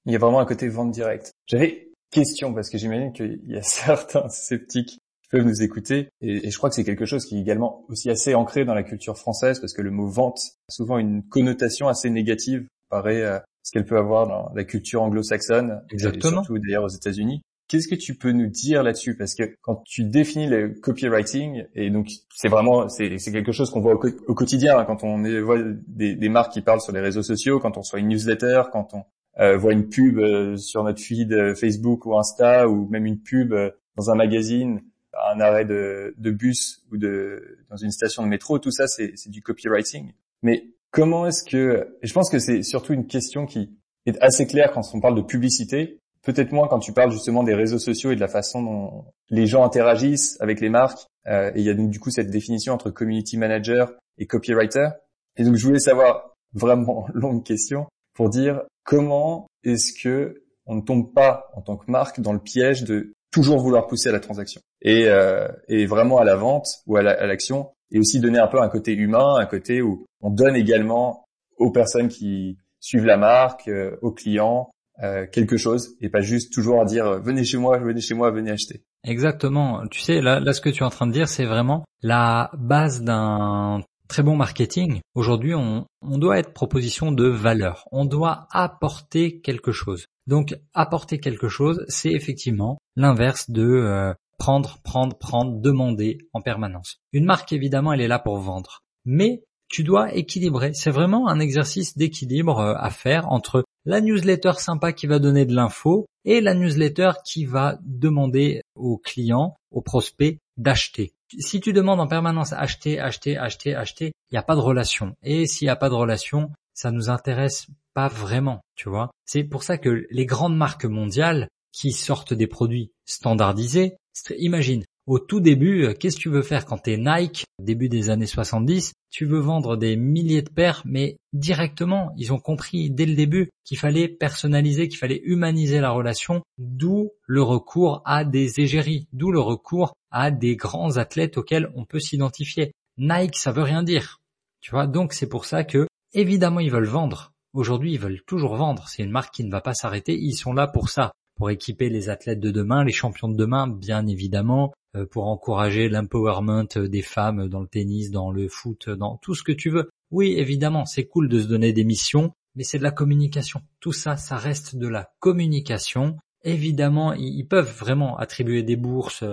Il 0.05 0.11
y 0.11 0.15
a 0.15 0.19
vraiment 0.19 0.39
un 0.39 0.45
côté 0.45 0.67
vente 0.67 0.91
directe. 0.91 1.31
J'avais 1.47 1.91
question 2.11 2.53
parce 2.53 2.69
que 2.69 2.77
j'imagine 2.77 3.13
qu'il 3.13 3.39
y 3.47 3.55
a 3.55 3.61
certains 3.63 4.29
sceptiques 4.29 4.99
peuvent 5.31 5.45
nous 5.45 5.61
écouter. 5.61 6.09
Et, 6.21 6.49
je 6.49 6.57
crois 6.57 6.69
que 6.69 6.75
c'est 6.75 6.83
quelque 6.83 7.05
chose 7.05 7.25
qui 7.25 7.37
est 7.37 7.41
également 7.41 7.85
aussi 7.89 8.09
assez 8.09 8.35
ancré 8.35 8.65
dans 8.65 8.73
la 8.73 8.83
culture 8.83 9.17
française, 9.17 9.59
parce 9.59 9.73
que 9.73 9.81
le 9.81 9.91
mot 9.91 10.07
vente 10.07 10.39
a 10.69 10.71
souvent 10.71 10.97
une 10.97 11.23
connotation 11.23 11.87
assez 11.87 12.09
négative, 12.09 12.67
pareil 12.89 13.21
à 13.23 13.43
ce 13.63 13.71
qu'elle 13.71 13.85
peut 13.85 13.97
avoir 13.97 14.27
dans 14.27 14.51
la 14.55 14.63
culture 14.63 15.01
anglo-saxonne, 15.01 15.81
Exactement. 15.91 16.43
surtout 16.43 16.59
d'ailleurs 16.59 16.83
aux 16.83 16.89
États-Unis. 16.89 17.41
Qu'est-ce 17.67 17.87
que 17.87 17.95
tu 17.95 18.15
peux 18.15 18.33
nous 18.33 18.47
dire 18.47 18.83
là-dessus? 18.83 19.15
Parce 19.15 19.33
que 19.33 19.43
quand 19.61 19.81
tu 19.85 20.03
définis 20.03 20.47
le 20.47 20.73
copywriting, 20.73 21.63
et 21.73 21.89
donc 21.89 22.09
c'est 22.35 22.49
vraiment 22.49 22.89
c'est 22.89 23.17
quelque 23.17 23.53
chose 23.53 23.69
qu'on 23.69 23.79
voit 23.79 23.93
au, 23.93 24.33
quotidien 24.33 24.77
hein, 24.77 24.83
quand 24.83 25.05
on 25.05 25.21
voit 25.41 25.59
des, 25.87 26.15
des, 26.15 26.29
marques 26.29 26.51
qui 26.51 26.61
parlent 26.61 26.81
sur 26.81 26.91
les 26.91 26.99
réseaux 26.99 27.23
sociaux, 27.23 27.59
quand 27.59 27.77
on 27.77 27.81
reçoit 27.81 27.99
une 27.99 28.09
newsletter, 28.09 28.63
quand 28.73 28.93
on 28.93 29.05
euh, 29.39 29.55
voit 29.55 29.71
une 29.71 29.87
pub 29.87 30.17
euh, 30.19 30.57
sur 30.57 30.83
notre 30.83 30.99
feed 30.99 31.31
euh, 31.31 31.55
Facebook 31.55 32.05
ou 32.05 32.17
Insta, 32.17 32.67
ou 32.67 32.89
même 32.89 33.05
une 33.05 33.21
pub 33.21 33.55
dans 33.95 34.09
un 34.09 34.15
magazine 34.15 34.81
un 35.13 35.39
arrêt 35.39 35.65
de, 35.65 36.13
bus 36.17 36.83
ou 36.91 36.97
de 36.97 37.57
dans 37.69 37.77
une 37.77 37.91
station 37.91 38.23
de 38.23 38.27
métro, 38.27 38.59
tout 38.59 38.71
ça 38.71 38.87
c'est 38.87 39.29
du 39.29 39.41
copywriting. 39.41 40.13
Mais 40.41 40.67
comment 40.91 41.25
est-ce 41.25 41.43
que 41.43 41.97
et 42.01 42.07
je 42.07 42.13
pense 42.13 42.29
que 42.29 42.39
c'est 42.39 42.63
surtout 42.63 42.93
une 42.93 43.07
question 43.07 43.45
qui 43.45 43.77
est 44.05 44.17
assez 44.21 44.47
claire 44.47 44.71
quand 44.73 44.81
on 44.93 44.99
parle 44.99 45.15
de 45.15 45.21
publicité, 45.21 45.99
peut-être 46.23 46.51
moins 46.51 46.67
quand 46.67 46.79
tu 46.79 46.93
parles 46.93 47.11
justement 47.11 47.43
des 47.43 47.53
réseaux 47.53 47.79
sociaux 47.79 48.11
et 48.11 48.15
de 48.15 48.21
la 48.21 48.27
façon 48.27 48.61
dont 48.63 49.05
les 49.29 49.47
gens 49.47 49.63
interagissent 49.63 50.37
avec 50.39 50.61
les 50.61 50.69
marques. 50.69 51.05
Euh, 51.27 51.51
et 51.53 51.59
il 51.59 51.65
y 51.65 51.69
a 51.69 51.73
donc 51.73 51.89
du 51.91 51.99
coup 51.99 52.09
cette 52.09 52.31
définition 52.31 52.73
entre 52.73 52.89
community 52.89 53.37
manager 53.37 53.93
et 54.17 54.25
copywriter. 54.25 54.89
Et 55.37 55.43
donc 55.43 55.55
je 55.55 55.65
voulais 55.65 55.79
savoir 55.79 56.35
vraiment 56.53 57.07
longue 57.13 57.43
question 57.43 57.87
pour 58.13 58.29
dire 58.29 58.61
comment 58.83 59.47
est-ce 59.63 59.93
que 60.01 60.43
on 60.65 60.75
ne 60.75 60.81
tombe 60.81 61.13
pas 61.13 61.49
en 61.53 61.61
tant 61.61 61.77
que 61.77 61.89
marque 61.89 62.19
dans 62.21 62.33
le 62.33 62.39
piège 62.39 62.83
de 62.83 63.13
toujours 63.31 63.59
vouloir 63.59 63.87
pousser 63.87 64.09
à 64.09 64.11
la 64.11 64.19
transaction 64.19 64.61
et, 64.81 65.05
euh, 65.07 65.47
et 65.67 65.85
vraiment 65.85 66.19
à 66.19 66.25
la 66.25 66.35
vente 66.35 66.67
ou 66.85 66.97
à 66.97 67.01
l'action 67.01 67.69
et 67.91 67.99
aussi 67.99 68.19
donner 68.19 68.39
un 68.39 68.47
peu 68.47 68.61
un 68.61 68.69
côté 68.69 68.93
humain, 68.93 69.35
un 69.37 69.45
côté 69.45 69.81
où 69.81 70.05
on 70.21 70.29
donne 70.29 70.55
également 70.55 71.25
aux 71.57 71.71
personnes 71.71 72.07
qui 72.07 72.57
suivent 72.79 73.05
la 73.05 73.17
marque, 73.17 73.67
euh, 73.67 73.97
aux 74.01 74.11
clients, 74.11 74.71
euh, 75.03 75.25
quelque 75.31 75.57
chose 75.57 75.95
et 76.01 76.09
pas 76.09 76.21
juste 76.21 76.53
toujours 76.53 76.81
à 76.81 76.85
dire 76.85 77.05
euh, 77.05 77.19
venez 77.19 77.43
chez 77.43 77.57
moi, 77.57 77.77
venez 77.77 78.01
chez 78.01 78.13
moi, 78.13 78.31
venez 78.31 78.51
acheter. 78.51 78.83
Exactement. 79.03 79.87
Tu 79.87 80.01
sais, 80.01 80.21
là, 80.21 80.39
là 80.39 80.53
ce 80.53 80.61
que 80.61 80.69
tu 80.69 80.83
es 80.83 80.85
en 80.85 80.89
train 80.89 81.07
de 81.07 81.11
dire, 81.11 81.27
c'est 81.27 81.45
vraiment 81.45 81.83
la 82.01 82.51
base 82.57 83.01
d'un 83.01 83.81
très 84.07 84.23
bon 84.23 84.35
marketing. 84.35 84.99
Aujourd'hui, 85.15 85.55
on, 85.55 85.85
on 86.01 86.17
doit 86.17 86.37
être 86.37 86.53
proposition 86.53 87.11
de 87.11 87.27
valeur. 87.27 87.85
On 87.91 88.05
doit 88.05 88.47
apporter 88.51 89.39
quelque 89.39 89.71
chose. 89.71 90.05
Donc 90.27 90.55
apporter 90.73 91.19
quelque 91.19 91.49
chose, 91.49 91.83
c'est 91.87 92.11
effectivement 92.11 92.77
l'inverse 92.95 93.49
de 93.49 93.63
euh, 93.63 94.13
prendre, 94.37 94.79
prendre, 94.83 95.17
prendre, 95.17 95.59
demander 95.59 96.17
en 96.33 96.41
permanence. 96.41 96.97
Une 97.13 97.25
marque, 97.25 97.53
évidemment, 97.53 97.93
elle 97.93 98.01
est 98.01 98.07
là 98.07 98.19
pour 98.19 98.37
vendre. 98.37 98.83
Mais 99.05 99.43
tu 99.67 99.83
dois 99.83 100.13
équilibrer. 100.13 100.73
C'est 100.73 100.91
vraiment 100.91 101.27
un 101.27 101.39
exercice 101.39 101.97
d'équilibre 101.97 102.59
euh, 102.59 102.73
à 102.77 102.89
faire 102.89 103.31
entre 103.31 103.63
la 103.85 104.01
newsletter 104.01 104.53
sympa 104.57 104.93
qui 104.93 105.07
va 105.07 105.19
donner 105.19 105.45
de 105.45 105.55
l'info 105.55 106.05
et 106.25 106.41
la 106.41 106.53
newsletter 106.53 107.11
qui 107.25 107.45
va 107.45 107.79
demander 107.81 108.61
aux 108.75 108.97
clients, 108.97 109.55
aux 109.71 109.81
prospects 109.81 110.37
d'acheter. 110.57 111.13
Si 111.39 111.61
tu 111.61 111.73
demandes 111.73 111.99
en 111.99 112.07
permanence 112.07 112.53
acheter, 112.53 112.99
acheter, 112.99 113.37
acheter, 113.37 113.73
acheter, 113.73 114.07
il 114.29 114.33
n'y 114.33 114.37
a 114.37 114.43
pas 114.43 114.55
de 114.55 114.61
relation. 114.61 115.15
Et 115.23 115.47
s'il 115.47 115.65
n'y 115.65 115.71
a 115.71 115.75
pas 115.75 115.89
de 115.89 115.95
relation, 115.95 116.51
ça 116.73 116.91
nous 116.91 117.09
intéresse 117.09 117.67
pas 117.93 118.07
vraiment, 118.07 118.61
tu 118.75 118.89
vois. 118.89 119.11
C'est 119.25 119.43
pour 119.43 119.63
ça 119.63 119.77
que 119.77 120.05
les 120.09 120.25
grandes 120.25 120.57
marques 120.57 120.85
mondiales 120.85 121.47
qui 121.71 121.91
sortent 121.91 122.33
des 122.33 122.47
produits 122.47 122.91
standardisés, 123.05 123.95
imagine, 124.37 124.83
au 125.07 125.19
tout 125.19 125.39
début, 125.39 125.85
euh, 125.85 125.93
qu'est-ce 125.93 126.17
que 126.17 126.21
tu 126.21 126.29
veux 126.29 126.43
faire 126.43 126.65
quand 126.65 126.77
t'es 126.77 126.97
Nike, 126.97 127.45
début 127.59 127.89
des 127.89 128.09
années 128.11 128.27
70 128.27 128.93
Tu 129.09 129.25
veux 129.25 129.39
vendre 129.39 129.75
des 129.75 129.95
milliers 129.95 130.43
de 130.43 130.49
paires, 130.49 130.83
mais 130.85 131.17
directement, 131.33 132.13
ils 132.17 132.31
ont 132.31 132.39
compris 132.39 132.91
dès 132.91 133.07
le 133.07 133.15
début 133.15 133.49
qu'il 133.65 133.79
fallait 133.79 134.07
personnaliser, 134.07 134.87
qu'il 134.87 134.99
fallait 134.99 135.21
humaniser 135.23 135.79
la 135.79 135.89
relation, 135.89 136.43
d'où 136.59 137.09
le 137.25 137.41
recours 137.41 138.03
à 138.05 138.25
des 138.25 138.59
égéries, 138.59 139.07
d'où 139.11 139.31
le 139.31 139.39
recours 139.39 139.93
à 140.11 140.29
des 140.29 140.55
grands 140.55 140.97
athlètes 140.97 141.37
auxquels 141.37 141.71
on 141.75 141.85
peut 141.85 141.99
s'identifier. 141.99 142.71
Nike, 142.97 143.37
ça 143.37 143.51
veut 143.51 143.63
rien 143.63 143.81
dire. 143.81 144.19
Tu 144.61 144.71
vois, 144.71 144.85
donc 144.85 145.13
c'est 145.13 145.29
pour 145.29 145.45
ça 145.45 145.63
que, 145.63 145.87
évidemment, 146.13 146.59
ils 146.59 146.71
veulent 146.71 146.85
vendre. 146.85 147.30
Aujourd'hui, 147.53 147.93
ils 147.93 147.99
veulent 147.99 148.21
toujours 148.25 148.55
vendre. 148.55 148.87
C'est 148.87 149.03
une 149.03 149.11
marque 149.11 149.33
qui 149.33 149.43
ne 149.43 149.51
va 149.51 149.61
pas 149.61 149.73
s'arrêter. 149.73 150.17
Ils 150.17 150.35
sont 150.35 150.53
là 150.53 150.67
pour 150.67 150.89
ça, 150.89 151.11
pour 151.35 151.49
équiper 151.49 151.89
les 151.89 152.09
athlètes 152.09 152.39
de 152.39 152.51
demain, 152.51 152.83
les 152.85 152.93
champions 152.93 153.27
de 153.27 153.35
demain, 153.35 153.67
bien 153.67 154.07
évidemment, 154.07 154.73
euh, 154.95 155.05
pour 155.05 155.27
encourager 155.27 155.89
l'empowerment 155.89 156.67
des 156.75 157.01
femmes 157.01 157.49
dans 157.49 157.59
le 157.59 157.67
tennis, 157.67 158.11
dans 158.11 158.31
le 158.31 158.47
foot, 158.47 158.89
dans 158.89 159.17
tout 159.17 159.35
ce 159.35 159.43
que 159.43 159.51
tu 159.51 159.69
veux. 159.69 159.89
Oui, 160.11 160.33
évidemment, 160.37 160.85
c'est 160.85 161.05
cool 161.05 161.27
de 161.27 161.41
se 161.41 161.47
donner 161.47 161.73
des 161.73 161.83
missions, 161.83 162.31
mais 162.55 162.63
c'est 162.63 162.77
de 162.77 162.83
la 162.83 162.91
communication. 162.91 163.61
Tout 163.79 163.93
ça, 163.93 164.17
ça 164.17 164.37
reste 164.37 164.75
de 164.75 164.87
la 164.87 165.11
communication. 165.19 166.17
Évidemment, 166.43 167.13
ils 167.13 167.47
peuvent 167.47 167.77
vraiment 167.77 168.17
attribuer 168.17 168.63
des 168.63 168.75
bourses, 168.75 169.23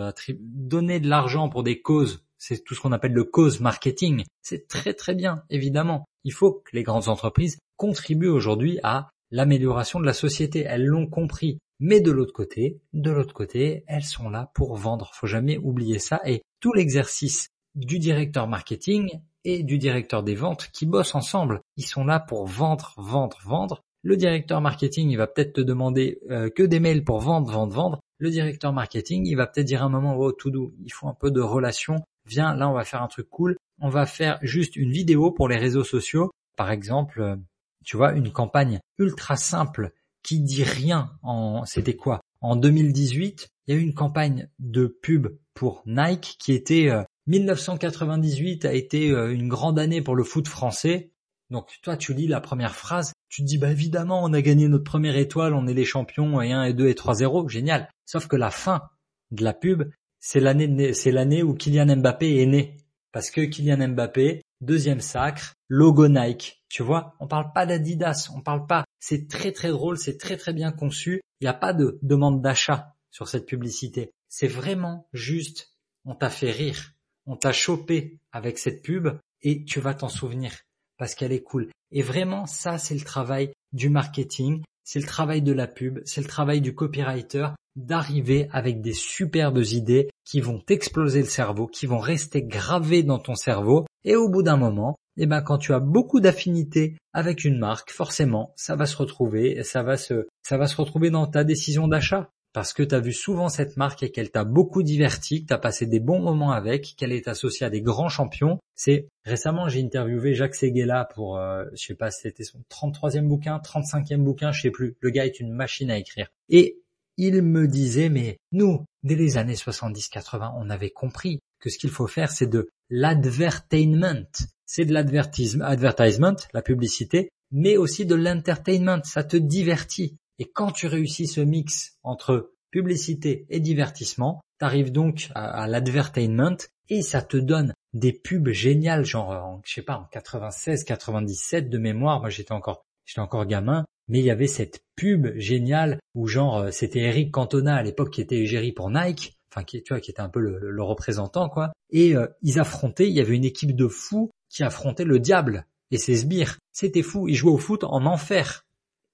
donner 0.41 1.01
de 1.01 1.09
l'argent 1.09 1.49
pour 1.49 1.63
des 1.63 1.81
causes. 1.81 2.25
C'est 2.37 2.63
tout 2.63 2.75
ce 2.75 2.81
qu'on 2.81 2.93
appelle 2.93 3.13
le 3.13 3.25
cause 3.25 3.61
marketing. 3.61 4.25
C'est 4.43 4.69
très 4.69 4.95
très 4.95 5.15
bien, 5.15 5.43
évidemment. 5.51 6.05
Il 6.25 6.33
faut 6.33 6.53
que 6.53 6.77
les 6.77 6.83
grandes 6.83 7.09
entreprises 7.09 7.59
contribuent 7.79 8.29
aujourd'hui 8.29 8.79
à 8.83 9.09
l'amélioration 9.31 10.01
de 10.01 10.05
la 10.05 10.13
société. 10.13 10.65
Elles 10.69 10.85
l'ont 10.85 11.07
compris. 11.07 11.59
Mais 11.81 12.01
de 12.01 12.11
l'autre 12.11 12.33
côté, 12.33 12.81
de 12.93 13.11
l'autre 13.11 13.33
côté, 13.33 13.85
elles 13.87 14.05
sont 14.05 14.29
là 14.29 14.51
pour 14.55 14.75
vendre. 14.77 15.13
Faut 15.15 15.29
jamais 15.29 15.59
oublier 15.59 15.99
ça. 15.99 16.21
Et 16.27 16.43
tout 16.61 16.73
l'exercice 16.73 17.49
du 17.77 17.99
directeur 17.99 18.49
marketing 18.49 19.21
et 19.45 19.63
du 19.63 19.79
directeur 19.79 20.25
des 20.25 20.35
ventes 20.35 20.71
qui 20.73 20.87
bossent 20.87 21.15
ensemble, 21.15 21.61
ils 21.77 21.87
sont 21.87 22.05
là 22.05 22.19
pour 22.19 22.47
vendre, 22.47 22.95
vendre, 22.97 23.39
vendre. 23.45 23.83
Le 24.03 24.17
directeur 24.17 24.61
marketing, 24.61 25.11
il 25.11 25.17
va 25.17 25.29
peut-être 25.29 25.55
te 25.55 25.61
demander 25.61 26.19
euh, 26.31 26.51
que 26.51 26.63
des 26.65 26.81
mails 26.81 27.05
pour 27.05 27.21
vendre, 27.21 27.51
vendre, 27.51 27.75
vendre. 27.75 28.01
le 28.19 28.31
directeur 28.31 28.73
marketing, 28.73 29.27
il 29.27 29.37
va 29.37 29.47
peut-être 29.47 29.67
dire 29.67 29.83
à 29.83 29.87
un 29.87 29.89
moment, 29.89 30.17
oh, 30.17 30.33
tout 30.33 30.51
doux, 30.51 30.75
il 30.85 30.93
faut 30.93 31.07
un 31.07 31.15
peu 31.15 31.31
de 31.31 31.41
relation. 31.41 31.97
Viens, 32.27 32.55
là, 32.55 32.69
on 32.69 32.75
va 32.75 32.85
faire 32.85 33.03
un 33.03 33.09
truc 33.09 33.29
cool. 33.31 33.57
On 33.81 33.89
va 33.89 34.07
faire 34.07 34.39
juste 34.43 34.75
une 34.75 34.91
vidéo 34.91 35.31
pour 35.31 35.49
les 35.49 35.57
réseaux 35.57 35.85
sociaux. 35.85 36.31
Par 36.57 36.73
exemple, 36.73 37.21
euh, 37.21 37.37
tu 37.85 37.97
vois, 37.97 38.13
une 38.13 38.33
campagne 38.33 38.81
ultra 38.99 39.37
simple 39.37 39.93
qui 40.23 40.41
dit 40.41 40.65
rien 40.65 41.13
en, 41.23 41.65
c'était 41.65 41.97
quoi? 41.97 42.21
En 42.41 42.57
2018, 42.57 43.49
il 43.67 43.75
y 43.75 43.77
a 43.77 43.81
eu 43.81 43.83
une 43.83 43.95
campagne 43.95 44.49
de 44.59 44.87
pub 44.87 45.29
pour 45.55 45.83
Nike 45.87 46.37
qui 46.39 46.53
était 46.53 46.91
1998 47.27 48.65
euh, 48.65 48.69
a 48.69 48.73
été 48.73 49.11
euh, 49.11 49.33
une 49.33 49.49
grande 49.49 49.79
année 49.79 50.03
pour 50.03 50.15
le 50.15 50.25
foot 50.25 50.47
français. 50.47 51.13
Donc 51.51 51.69
toi 51.83 51.97
tu 51.97 52.15
lis 52.15 52.29
la 52.29 52.41
première 52.41 52.75
phrase, 52.75 53.13
tu 53.29 53.43
te 53.43 53.47
dis 53.47 53.59
bah 53.59 53.71
évidemment 53.71 54.23
on 54.23 54.33
a 54.35 54.43
gagné 54.43 54.69
notre 54.69 54.85
première 54.85 55.17
étoile, 55.17 55.55
on 55.55 55.67
est 55.67 55.75
les 55.75 55.85
champions 55.85 56.41
et 56.43 56.53
1 56.53 56.65
et 56.65 56.75
2 56.75 56.89
et 56.89 56.95
3-0, 56.95 57.49
génial. 57.49 57.89
Sauf 58.05 58.29
que 58.29 58.37
la 58.37 58.51
fin 58.51 58.83
de 59.31 59.45
la 59.45 59.55
pub, 59.55 59.91
c'est 60.21 60.41
l'année 60.41 60.93
c'est 60.93 61.11
l'année 61.11 61.43
où 61.43 61.55
Kylian 61.55 61.97
Mbappé 61.97 62.41
est 62.41 62.47
né 62.47 62.77
parce 63.13 63.31
que 63.31 63.41
Kylian 63.41 63.89
Mbappé, 63.89 64.43
deuxième 64.61 65.01
sacre, 65.01 65.55
logo 65.69 66.09
Nike, 66.09 66.63
tu 66.69 66.83
vois, 66.83 67.15
on 67.21 67.27
parle 67.27 67.53
pas 67.53 67.67
d'Adidas, 67.67 68.31
on 68.35 68.41
parle 68.41 68.67
pas, 68.67 68.85
c'est 69.01 69.29
très 69.29 69.53
très 69.53 69.71
drôle, 69.71 69.99
c'est 69.99 70.19
très 70.19 70.37
très 70.37 70.53
bien 70.53 70.73
conçu, 70.73 71.21
il 71.41 71.45
n'y 71.45 71.49
a 71.49 71.55
pas 71.55 71.73
de 71.73 71.99
demande 72.03 72.43
d'achat 72.43 72.95
sur 73.11 73.29
cette 73.29 73.47
publicité. 73.47 74.11
C'est 74.29 74.49
vraiment 74.49 75.09
juste, 75.13 75.73
on 76.05 76.15
t'a 76.15 76.31
fait 76.31 76.51
rire, 76.51 76.93
on 77.27 77.37
t'a 77.37 77.53
chopé 77.53 78.19
avec 78.33 78.59
cette 78.59 78.83
pub 78.83 79.09
et 79.43 79.65
tu 79.65 79.81
vas 79.81 79.95
t'en 79.95 80.09
souvenir 80.09 80.53
parce 80.97 81.15
qu'elle 81.15 81.33
est 81.33 81.43
cool. 81.43 81.71
Et 81.93 82.03
vraiment, 82.03 82.47
ça, 82.47 82.77
c'est 82.77 82.95
le 82.95 83.05
travail 83.05 83.53
du 83.73 83.89
marketing, 83.89 84.63
c'est 84.85 85.01
le 85.01 85.07
travail 85.07 85.43
de 85.43 85.53
la 85.53 85.67
pub, 85.67 86.01
c'est 86.05 86.21
le 86.21 86.27
travail 86.27 86.61
du 86.61 86.75
copywriter 86.75 87.49
d'arriver 87.79 88.49
avec 88.53 88.81
des 88.81 88.93
superbes 88.93 89.63
idées 89.73 90.09
qui 90.25 90.41
vont 90.41 90.59
t'exploser 90.59 91.21
le 91.21 91.29
cerveau, 91.29 91.67
qui 91.67 91.87
vont 91.87 91.99
rester 91.99 92.43
gravées 92.43 93.03
dans 93.03 93.19
ton 93.19 93.35
cerveau. 93.35 93.87
Et 94.05 94.17
au 94.17 94.29
bout 94.29 94.43
d'un 94.43 94.57
moment, 94.57 94.97
eh 95.17 95.27
ben, 95.27 95.43
quand 95.43 95.59
tu 95.59 95.73
as 95.73 95.81
beaucoup 95.81 96.21
d'affinités 96.21 96.97
avec 97.13 97.45
une 97.45 97.59
marque, 97.59 97.91
forcément, 97.91 98.53
ça 98.57 98.77
va 98.77 98.87
se 98.87 98.97
retrouver, 98.97 99.63
ça 99.65 99.83
va 99.83 99.97
se, 99.97 100.27
ça 100.43 100.59
va 100.59 100.67
se 100.67 100.77
retrouver 100.77 101.11
dans 101.11 101.27
ta 101.27 101.45
décision 101.45 101.89
d'achat 101.89 102.31
parce 102.53 102.73
que 102.73 102.83
tu 102.83 102.95
as 102.95 103.01
vu 103.01 103.13
souvent 103.13 103.49
cette 103.49 103.77
marque 103.77 104.03
et 104.03 104.11
qu'elle 104.11 104.31
t'a 104.31 104.45
beaucoup 104.45 104.83
diverti, 104.83 105.43
que 105.43 105.49
tu 105.49 105.55
as 105.55 105.59
passé 105.59 105.87
des 105.87 106.01
bons 106.01 106.21
moments 106.21 106.51
avec, 106.51 106.95
qu'elle 106.97 107.13
est 107.13 107.29
associée 107.29 107.67
à 107.67 107.71
des 107.71 107.83
grands 107.83 108.09
champions. 108.09 108.59
C'est 108.75 109.09
récemment 109.25 109.69
j'ai 109.69 109.83
interviewé 109.83 110.35
Jacques 110.35 110.55
Seguela 110.55 111.09
pour 111.15 111.37
euh, 111.37 111.65
je 111.75 111.87
sais 111.87 111.95
pas 111.95 112.11
c'était 112.11 112.45
son 112.45 112.61
33e 112.71 113.27
bouquin, 113.27 113.59
35e 113.59 114.23
bouquin, 114.23 114.53
je 114.53 114.63
sais 114.63 114.71
plus. 114.71 114.97
Le 115.01 115.11
gars 115.11 115.27
est 115.27 115.41
une 115.41 115.53
machine 115.53 115.91
à 115.91 115.99
écrire. 115.99 116.29
Et 116.49 116.81
il 117.19 117.43
me 117.43 117.69
disait 117.69 118.09
mais 118.09 118.39
nous 118.53 118.85
dès 119.03 119.17
les 119.17 119.37
années 119.37 119.55
70-80, 119.55 120.55
on 120.57 120.71
avait 120.71 120.91
compris 120.91 121.41
que 121.61 121.69
ce 121.69 121.79
qu'il 121.79 121.91
faut 121.91 122.07
faire 122.07 122.31
c'est 122.31 122.47
de 122.47 122.69
l'advertainment. 122.89 124.27
C'est 124.65 124.85
de 124.85 124.93
l'advertisement, 124.93 125.65
advertisement, 125.65 126.37
la 126.53 126.63
publicité, 126.63 127.31
mais 127.51 127.77
aussi 127.77 128.07
de 128.07 128.15
l'entertainment, 128.15 129.03
ça 129.05 129.25
te 129.25 129.37
divertit. 129.37 130.17
Et 130.39 130.45
quand 130.45 130.71
tu 130.73 130.87
réussis 130.87 131.27
ce 131.27 131.41
mix 131.41 131.97
entre 132.03 132.53
publicité 132.71 133.47
et 133.49 133.61
divertissement, 133.61 134.41
tu 134.59 134.65
arrives 134.65 134.93
donc 134.93 135.31
à, 135.35 135.67
l'advertainment 135.67 136.57
et 136.89 137.03
ça 137.03 137.23
te 137.23 137.37
donne 137.37 137.75
des 137.93 138.13
pubs 138.13 138.51
géniales, 138.51 139.05
genre 139.05 139.31
en, 139.31 139.63
je 139.65 139.75
sais 139.75 139.83
pas, 139.83 139.97
en 139.97 140.05
96, 140.05 140.85
97 140.85 141.71
de 141.71 141.79
mémoire, 141.79 142.21
moi 142.21 142.29
j'étais 142.29 142.53
encore, 142.53 142.83
j'étais 143.09 143.21
encore 143.21 143.47
gamin, 143.47 143.87
mais 144.07 144.19
il 144.19 144.25
y 144.25 144.31
avait 144.31 144.47
cette 144.47 144.83
pub 144.95 145.29
géniale 145.37 145.99
où 146.15 146.27
genre 146.27 146.59
euh, 146.59 146.71
c'était 146.71 147.01
Eric 147.01 147.33
Cantona 147.33 147.77
à 147.77 147.83
l'époque 147.83 148.11
qui 148.11 148.21
était 148.21 148.39
égérie 148.39 148.73
pour 148.73 148.91
Nike, 148.91 149.39
enfin 149.51 149.65
qui 149.65 149.83
tu 149.83 149.95
vois 149.95 150.01
qui 150.01 150.11
était 150.11 150.21
un 150.21 150.29
peu 150.29 150.41
le, 150.41 150.83
représentant 150.83 151.49
quoi, 151.49 151.73
et 151.91 152.15
euh, 152.15 152.27
ils 152.43 152.61
affrontaient, 152.61 153.09
il 153.09 153.15
y 153.15 153.21
avait 153.21 153.35
une 153.35 153.45
équipe 153.45 153.75
de 153.75 153.89
fous 153.89 154.31
qui 154.51 154.63
affrontait 154.63 155.05
le 155.05 155.19
diable 155.19 155.67
et 155.91 155.97
ses 155.99 156.17
sbires, 156.17 156.59
c'était 156.73 157.03
fou, 157.03 157.29
ils 157.29 157.35
jouaient 157.35 157.53
au 157.53 157.59
foot 157.59 157.83
en 157.83 158.05
enfer, 158.05 158.63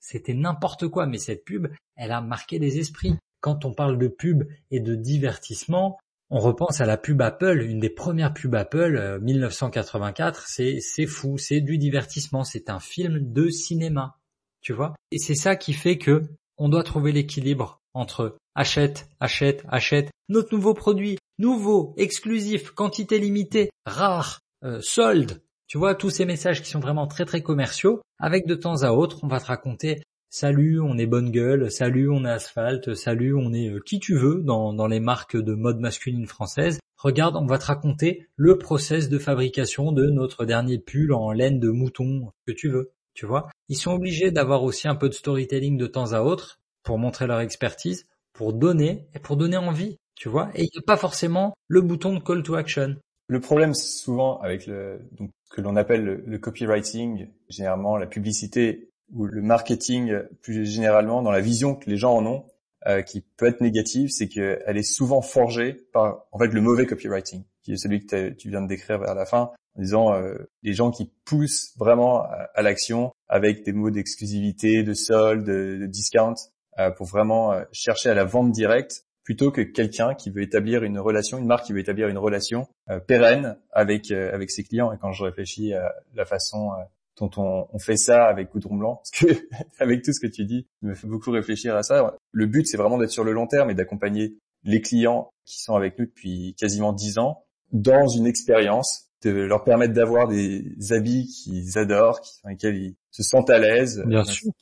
c'était 0.00 0.34
n'importe 0.34 0.88
quoi, 0.88 1.06
mais 1.06 1.18
cette 1.18 1.44
pub, 1.44 1.68
elle 1.96 2.12
a 2.12 2.20
marqué 2.20 2.58
les 2.58 2.78
esprits. 2.78 3.14
Quand 3.40 3.64
on 3.64 3.72
parle 3.72 3.98
de 3.98 4.08
pub 4.08 4.44
et 4.70 4.80
de 4.80 4.94
divertissement, 4.94 5.98
on 6.34 6.40
repense 6.40 6.80
à 6.80 6.84
la 6.84 6.96
pub 6.96 7.22
Apple, 7.22 7.62
une 7.62 7.78
des 7.78 7.90
premières 7.90 8.34
pubs 8.34 8.56
Apple, 8.56 9.20
1984, 9.22 10.40
euh, 10.40 10.42
c'est, 10.48 10.80
c'est 10.80 11.06
fou, 11.06 11.38
c'est 11.38 11.60
du 11.60 11.78
divertissement, 11.78 12.42
c'est 12.42 12.70
un 12.70 12.80
film 12.80 13.32
de 13.32 13.48
cinéma, 13.50 14.16
tu 14.60 14.72
vois. 14.72 14.96
Et 15.12 15.18
c'est 15.18 15.36
ça 15.36 15.54
qui 15.54 15.72
fait 15.72 15.96
que 15.96 16.22
on 16.56 16.68
doit 16.68 16.82
trouver 16.82 17.12
l'équilibre 17.12 17.80
entre 17.94 18.36
achète, 18.56 19.08
achète, 19.20 19.64
achète, 19.68 20.10
notre 20.28 20.52
nouveau 20.52 20.74
produit, 20.74 21.18
nouveau, 21.38 21.94
exclusif, 21.96 22.72
quantité 22.72 23.20
limitée, 23.20 23.70
rare, 23.86 24.40
euh, 24.64 24.80
solde, 24.82 25.40
tu 25.68 25.78
vois, 25.78 25.94
tous 25.94 26.10
ces 26.10 26.24
messages 26.24 26.62
qui 26.62 26.70
sont 26.70 26.80
vraiment 26.80 27.06
très 27.06 27.26
très 27.26 27.42
commerciaux, 27.42 28.02
avec 28.18 28.44
de 28.48 28.56
temps 28.56 28.82
à 28.82 28.90
autre, 28.90 29.20
on 29.22 29.28
va 29.28 29.38
te 29.38 29.46
raconter 29.46 30.02
Salut, 30.36 30.80
on 30.80 30.98
est 30.98 31.06
bonne 31.06 31.30
gueule, 31.30 31.70
salut, 31.70 32.10
on 32.10 32.24
est 32.24 32.28
asphalte, 32.28 32.94
salut, 32.94 33.36
on 33.36 33.52
est 33.52 33.68
euh, 33.68 33.78
qui 33.78 34.00
tu 34.00 34.16
veux 34.16 34.42
dans, 34.42 34.72
dans 34.72 34.88
les 34.88 34.98
marques 34.98 35.36
de 35.36 35.54
mode 35.54 35.78
masculine 35.78 36.26
française. 36.26 36.80
Regarde, 36.96 37.36
on 37.36 37.46
va 37.46 37.56
te 37.56 37.66
raconter 37.66 38.26
le 38.34 38.58
process 38.58 39.08
de 39.08 39.18
fabrication 39.20 39.92
de 39.92 40.06
notre 40.06 40.44
dernier 40.44 40.80
pull 40.80 41.12
en 41.12 41.30
laine 41.30 41.60
de 41.60 41.70
mouton 41.70 42.32
que 42.48 42.52
tu 42.52 42.68
veux, 42.68 42.90
tu 43.14 43.26
vois. 43.26 43.48
Ils 43.68 43.76
sont 43.76 43.92
obligés 43.92 44.32
d'avoir 44.32 44.64
aussi 44.64 44.88
un 44.88 44.96
peu 44.96 45.08
de 45.08 45.14
storytelling 45.14 45.78
de 45.78 45.86
temps 45.86 46.14
à 46.14 46.22
autre 46.22 46.58
pour 46.82 46.98
montrer 46.98 47.28
leur 47.28 47.38
expertise, 47.38 48.08
pour 48.32 48.54
donner 48.54 49.06
et 49.14 49.20
pour 49.20 49.36
donner 49.36 49.56
envie, 49.56 49.98
tu 50.16 50.28
vois. 50.28 50.50
Et 50.56 50.62
il 50.62 50.70
n'y 50.74 50.80
a 50.80 50.84
pas 50.84 50.96
forcément 50.96 51.54
le 51.68 51.80
bouton 51.80 52.12
de 52.12 52.18
call 52.18 52.42
to 52.42 52.56
action. 52.56 52.96
Le 53.28 53.38
problème 53.38 53.72
souvent 53.72 54.40
avec 54.40 54.66
le 54.66 54.98
donc 55.12 55.30
que 55.54 55.60
l'on 55.60 55.76
appelle 55.76 56.24
le, 56.26 56.38
copywriting, 56.38 57.28
généralement 57.48 57.96
la 57.96 58.08
publicité 58.08 58.90
ou 59.12 59.26
le 59.26 59.42
marketing 59.42 60.18
plus 60.42 60.66
généralement 60.66 61.22
dans 61.22 61.30
la 61.30 61.40
vision 61.40 61.74
que 61.74 61.88
les 61.88 61.96
gens 61.96 62.16
en 62.16 62.26
ont, 62.26 62.46
euh, 62.86 63.02
qui 63.02 63.22
peut 63.22 63.46
être 63.46 63.60
négative, 63.60 64.10
c'est 64.10 64.28
qu'elle 64.28 64.76
est 64.76 64.82
souvent 64.82 65.22
forgée 65.22 65.72
par 65.92 66.26
en 66.32 66.38
fait 66.38 66.48
le 66.48 66.60
mauvais 66.60 66.86
copywriting, 66.86 67.44
qui 67.62 67.72
est 67.72 67.76
celui 67.76 68.04
que 68.04 68.30
tu 68.30 68.50
viens 68.50 68.60
de 68.60 68.68
décrire 68.68 68.98
vers 68.98 69.14
la 69.14 69.24
fin, 69.24 69.52
en 69.76 69.80
disant 69.80 70.14
euh, 70.14 70.34
les 70.62 70.74
gens 70.74 70.90
qui 70.90 71.10
poussent 71.24 71.72
vraiment 71.78 72.22
à, 72.22 72.62
l'action 72.62 73.12
avec 73.28 73.64
des 73.64 73.72
mots 73.72 73.90
d'exclusivité, 73.90 74.82
de 74.82 74.92
solde, 74.92 75.44
de, 75.44 75.86
discount, 75.86 76.34
euh, 76.78 76.90
pour 76.90 77.06
vraiment 77.06 77.52
euh, 77.52 77.62
chercher 77.72 78.10
à 78.10 78.14
la 78.14 78.24
vente 78.24 78.52
directe 78.52 79.04
plutôt 79.24 79.50
que 79.50 79.62
quelqu'un 79.62 80.14
qui 80.14 80.30
veut 80.30 80.42
établir 80.42 80.84
une 80.84 80.98
relation, 80.98 81.38
une 81.38 81.46
marque 81.46 81.66
qui 81.66 81.72
veut 81.72 81.80
établir 81.80 82.08
une 82.08 82.18
relation 82.18 82.68
euh, 82.90 83.00
pérenne 83.00 83.56
avec 83.72 84.10
euh, 84.10 84.32
avec 84.32 84.50
ses 84.50 84.62
clients. 84.62 84.92
Et 84.92 84.98
quand 84.98 85.12
je 85.12 85.24
réfléchis 85.24 85.72
à 85.72 85.92
la 86.14 86.26
façon 86.26 86.72
euh, 86.72 86.84
dont 87.18 87.30
on, 87.36 87.66
on, 87.72 87.78
fait 87.78 87.96
ça 87.96 88.26
avec 88.26 88.50
Goudron 88.50 88.76
Blanc, 88.76 88.96
parce 88.96 89.10
que 89.10 89.46
avec 89.78 90.02
tout 90.02 90.12
ce 90.12 90.20
que 90.20 90.26
tu 90.26 90.44
dis, 90.44 90.66
me 90.82 90.94
fait 90.94 91.06
beaucoup 91.06 91.30
réfléchir 91.30 91.76
à 91.76 91.82
ça. 91.82 92.16
Le 92.32 92.46
but, 92.46 92.66
c'est 92.66 92.76
vraiment 92.76 92.98
d'être 92.98 93.10
sur 93.10 93.24
le 93.24 93.32
long 93.32 93.46
terme 93.46 93.70
et 93.70 93.74
d'accompagner 93.74 94.36
les 94.64 94.80
clients 94.80 95.30
qui 95.44 95.60
sont 95.60 95.74
avec 95.74 95.98
nous 95.98 96.06
depuis 96.06 96.54
quasiment 96.58 96.92
dix 96.92 97.18
ans 97.18 97.44
dans 97.72 98.08
une 98.08 98.26
expérience, 98.26 99.10
de 99.22 99.30
leur 99.30 99.64
permettre 99.64 99.94
d'avoir 99.94 100.28
des 100.28 100.76
habits 100.90 101.26
qu'ils 101.26 101.78
adorent, 101.78 102.20
qui, 102.20 102.40
dans 102.42 102.50
lesquels 102.50 102.76
ils 102.76 102.96
se 103.10 103.22
sentent 103.22 103.50
à 103.50 103.58
l'aise, 103.58 104.04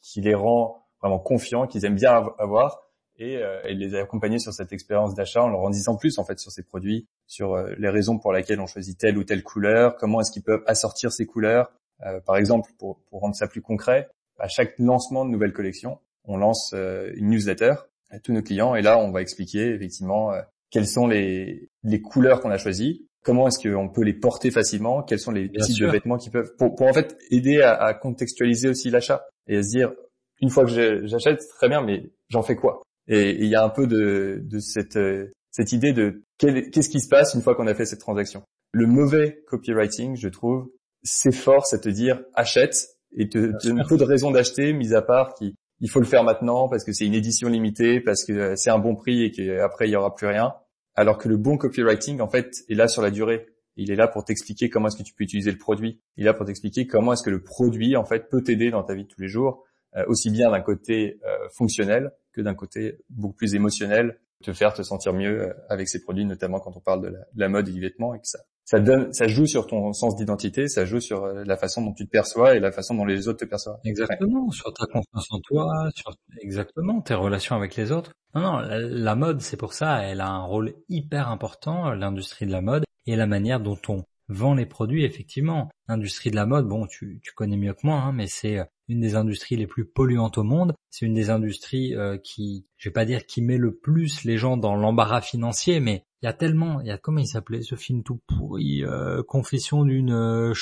qui 0.02 0.21
les 0.21 0.35
rend 0.35 0.87
vraiment 1.00 1.18
confiants, 1.18 1.66
qu'ils 1.66 1.85
aiment 1.85 1.97
bien 1.97 2.12
avoir 2.38 2.82
euh, 3.21 3.61
et, 3.64 3.75
les 3.75 3.94
accompagner 3.94 4.38
sur 4.38 4.52
cette 4.52 4.73
expérience 4.73 5.14
d'achat 5.14 5.42
en 5.42 5.49
leur 5.49 5.61
en 5.61 5.71
disant 5.71 5.97
plus 5.97 6.18
en 6.18 6.25
fait 6.25 6.38
sur 6.38 6.50
ces 6.50 6.62
produits, 6.62 7.06
sur 7.26 7.54
euh, 7.54 7.75
les 7.78 7.88
raisons 7.88 8.18
pour 8.18 8.32
lesquelles 8.32 8.61
on 8.61 8.66
choisit 8.66 8.99
telle 8.99 9.18
ou 9.18 9.25
telle 9.25 9.42
couleur, 9.42 9.97
comment 9.97 10.21
est-ce 10.21 10.32
qu'ils 10.32 10.42
peuvent 10.42 10.64
assortir 10.66 11.12
ces 11.12 11.26
couleurs. 11.26 11.71
Euh, 12.04 12.21
par 12.21 12.37
exemple, 12.37 12.71
pour, 12.78 13.00
pour, 13.11 13.21
rendre 13.21 13.35
ça 13.35 13.47
plus 13.47 13.62
concret, 13.62 14.09
à 14.38 14.49
chaque 14.49 14.78
lancement 14.78 15.25
de 15.25 15.30
nouvelle 15.30 15.52
collection, 15.52 15.99
on 16.25 16.37
lance 16.37 16.73
une 16.73 17.30
newsletter 17.30 17.75
à 18.11 18.18
tous 18.18 18.32
nos 18.32 18.42
clients 18.42 18.75
et 18.75 18.82
là 18.82 18.99
on 18.99 19.11
va 19.11 19.23
expliquer 19.23 19.75
effectivement 19.75 20.32
quelles 20.71 20.87
sont 20.87 21.06
les, 21.06 21.68
les 21.85 22.00
couleurs 22.00 22.40
qu'on 22.40 22.50
a 22.50 22.59
choisies, 22.59 23.06
comment 23.23 23.49
est-ce 23.49 23.68
qu'on 23.68 23.88
peut 23.88 24.02
les 24.02 24.14
porter 24.14 24.50
facilement, 24.50 25.02
quels 25.02 25.21
sont 25.21 25.30
les 25.30 25.50
types 25.50 25.80
de 25.80 25.87
vêtements 25.87 26.16
qui 26.16 26.30
peuvent, 26.30 26.54
pour, 26.56 26.75
pour 26.75 26.87
en 26.87 26.92
fait 26.92 27.16
aider 27.30 27.61
à, 27.61 27.75
à 27.75 27.94
contextualiser 27.94 28.68
aussi 28.68 28.90
l'achat 28.90 29.25
et 29.47 29.59
à 29.59 29.62
se 29.62 29.68
dire 29.68 29.92
une 30.40 30.50
fois 30.50 30.64
que 30.64 31.06
j'achète, 31.06 31.40
très 31.56 31.68
bien, 31.68 31.82
mais 31.82 32.11
j'en 32.28 32.42
fais 32.42 32.56
quoi? 32.56 32.82
Et 33.09 33.30
il 33.30 33.47
y 33.47 33.54
a 33.54 33.64
un 33.64 33.68
peu 33.68 33.87
de, 33.87 34.40
de 34.42 34.59
cette, 34.59 34.97
euh, 34.97 35.32
cette 35.50 35.73
idée 35.73 35.92
de 35.92 36.23
qu'est-ce 36.38 36.88
qui 36.88 37.00
se 37.00 37.09
passe 37.09 37.35
une 37.35 37.42
fois 37.42 37.54
qu'on 37.54 37.68
a 37.68 37.75
fait 37.75 37.87
cette 37.87 38.00
transaction? 38.00 38.42
Le 38.73 38.87
mauvais 38.87 39.42
copywriting, 39.47 40.16
je 40.16 40.28
trouve, 40.28 40.68
s'efforce 41.02 41.73
à 41.73 41.78
te 41.78 41.88
dire 41.88 42.23
achète 42.35 42.88
et 43.16 43.28
te 43.28 43.52
donne 43.64 43.85
peu 43.88 43.97
de 43.97 44.04
raisons 44.04 44.30
d'acheter, 44.30 44.73
mis 44.73 44.94
à 44.94 45.02
part 45.02 45.35
qu'il 45.35 45.54
il 45.80 45.90
faut 45.90 45.99
le 45.99 46.06
faire 46.06 46.25
maintenant 46.25 46.68
parce 46.68 46.85
que 46.85 46.92
c'est 46.92 47.04
une 47.04 47.14
édition 47.14 47.49
limitée, 47.49 48.00
parce 48.00 48.25
que 48.25 48.32
euh, 48.32 48.56
c'est 48.56 48.71
un 48.71 48.78
bon 48.78 48.94
prix 48.94 49.25
et 49.25 49.30
qu'après 49.32 49.88
il 49.88 49.92
y 49.92 49.97
aura 49.97 50.14
plus 50.14 50.28
rien. 50.28 50.54
Alors 50.94 51.18
que 51.18 51.28
le 51.28 51.37
bon 51.37 51.56
copywriting, 51.56 52.21
en 52.21 52.28
fait, 52.28 52.54
est 52.68 52.75
là 52.75 52.87
sur 52.87 53.02
la 53.02 53.11
durée. 53.11 53.47
Il 53.76 53.90
est 53.90 53.97
là 53.97 54.06
pour 54.06 54.25
t'expliquer 54.25 54.68
comment 54.68 54.88
est-ce 54.88 54.99
que 54.99 55.02
tu 55.02 55.14
peux 55.14 55.25
utiliser 55.25 55.50
le 55.50 55.59
produit. 55.59 56.00
Il 56.16 56.25
est 56.25 56.26
là 56.26 56.35
pour 56.35 56.47
t'expliquer 56.47 56.87
comment 56.87 57.14
est-ce 57.14 57.23
que 57.23 57.30
le 57.30 57.42
produit, 57.42 57.97
en 57.97 58.04
fait, 58.04 58.28
peut 58.28 58.42
t'aider 58.42 58.71
dans 58.71 58.82
ta 58.82 58.94
vie 58.94 59.04
de 59.04 59.09
tous 59.09 59.21
les 59.21 59.28
jours, 59.28 59.64
euh, 59.97 60.04
aussi 60.06 60.30
bien 60.30 60.50
d'un 60.50 60.61
côté 60.61 61.18
fonctionnel 61.54 62.12
que 62.32 62.42
d'un 62.42 62.54
côté 62.54 62.99
beaucoup 63.09 63.35
plus 63.35 63.54
émotionnel 63.54 64.18
te 64.42 64.52
faire 64.52 64.75
te 64.75 64.82
sentir 64.82 65.14
mieux 65.14 65.49
euh, 65.49 65.54
avec 65.68 65.88
ces 65.88 66.02
produits, 66.02 66.26
notamment 66.26 66.61
quand 66.61 66.76
on 66.76 66.80
parle 66.80 67.02
de 67.02 67.16
la, 67.35 67.49
mode 67.49 67.68
et 67.68 67.73
du 67.73 67.80
vêtement, 67.80 68.14
et 68.14 68.18
que 68.18 68.26
ça, 68.26 68.40
ça 68.72 68.80
donne, 68.80 69.12
ça 69.12 69.28
joue 69.28 69.44
sur 69.44 69.66
ton 69.66 69.92
sens 69.92 70.16
d'identité, 70.16 70.66
ça 70.66 70.86
joue 70.86 70.98
sur 70.98 71.24
euh, 71.24 71.44
la 71.44 71.58
façon 71.58 71.82
dont 71.82 71.92
tu 71.92 72.06
te 72.06 72.10
perçois 72.10 72.56
et 72.56 72.58
la 72.58 72.72
façon 72.72 72.94
dont 72.94 73.04
les 73.04 73.28
autres 73.28 73.40
te 73.40 73.44
perçoivent. 73.44 73.76
Exactement, 73.84 74.50
sur 74.50 74.72
ta 74.72 74.86
confiance 74.86 75.26
en 75.30 75.40
toi, 75.40 75.90
sur 75.94 76.14
exactement 76.40 77.02
tes 77.02 77.12
relations 77.12 77.54
avec 77.54 77.76
les 77.76 77.92
autres. 77.92 78.12
Non, 78.34 78.40
non, 78.40 78.60
la, 78.62 79.14
mode, 79.14 79.42
c'est 79.42 79.58
pour 79.58 79.74
ça, 79.74 80.02
elle 80.04 80.22
a 80.22 80.28
un 80.30 80.44
rôle 80.44 80.72
hyper 80.88 81.28
important, 81.28 81.90
l'industrie 81.90 82.46
de 82.46 82.52
la 82.52 82.62
mode 82.62 82.84
et 83.04 83.14
la 83.14 83.26
manière 83.26 83.60
dont 83.60 83.76
on 83.88 84.04
vend 84.28 84.54
les 84.54 84.64
produits. 84.64 85.04
Effectivement, 85.04 85.68
l'industrie 85.86 86.30
de 86.30 86.36
la 86.36 86.46
mode, 86.46 86.66
bon, 86.66 86.86
tu, 86.86 87.20
tu 87.22 87.32
connais 87.34 87.58
mieux 87.58 87.74
que 87.74 87.86
moi, 87.86 87.96
hein, 87.96 88.12
mais 88.12 88.26
c'est 88.26 88.58
euh, 88.58 88.64
une 88.88 89.00
des 89.00 89.16
industries 89.16 89.56
les 89.56 89.66
plus 89.66 89.84
polluantes 89.84 90.38
au 90.38 90.44
monde. 90.44 90.72
C'est 90.88 91.04
une 91.04 91.12
des 91.12 91.28
industries 91.28 91.94
euh, 91.94 92.16
qui, 92.16 92.64
je 92.78 92.88
vais 92.88 92.94
pas 92.94 93.04
dire 93.04 93.26
qui 93.26 93.42
met 93.42 93.58
le 93.58 93.76
plus 93.76 94.24
les 94.24 94.38
gens 94.38 94.56
dans 94.56 94.76
l'embarras 94.76 95.20
financier, 95.20 95.78
mais 95.78 96.06
il 96.22 96.26
y 96.26 96.28
a 96.28 96.32
tellement, 96.32 96.80
il 96.80 96.86
y 96.86 96.90
a 96.90 96.98
comment 96.98 97.18
il 97.18 97.26
s'appelait 97.26 97.62
ce 97.62 97.74
film 97.74 98.04
tout 98.04 98.20
pourri, 98.28 98.84
euh, 98.84 99.24
Confession 99.24 99.84
d'une 99.84 100.12
euh, 100.12 100.54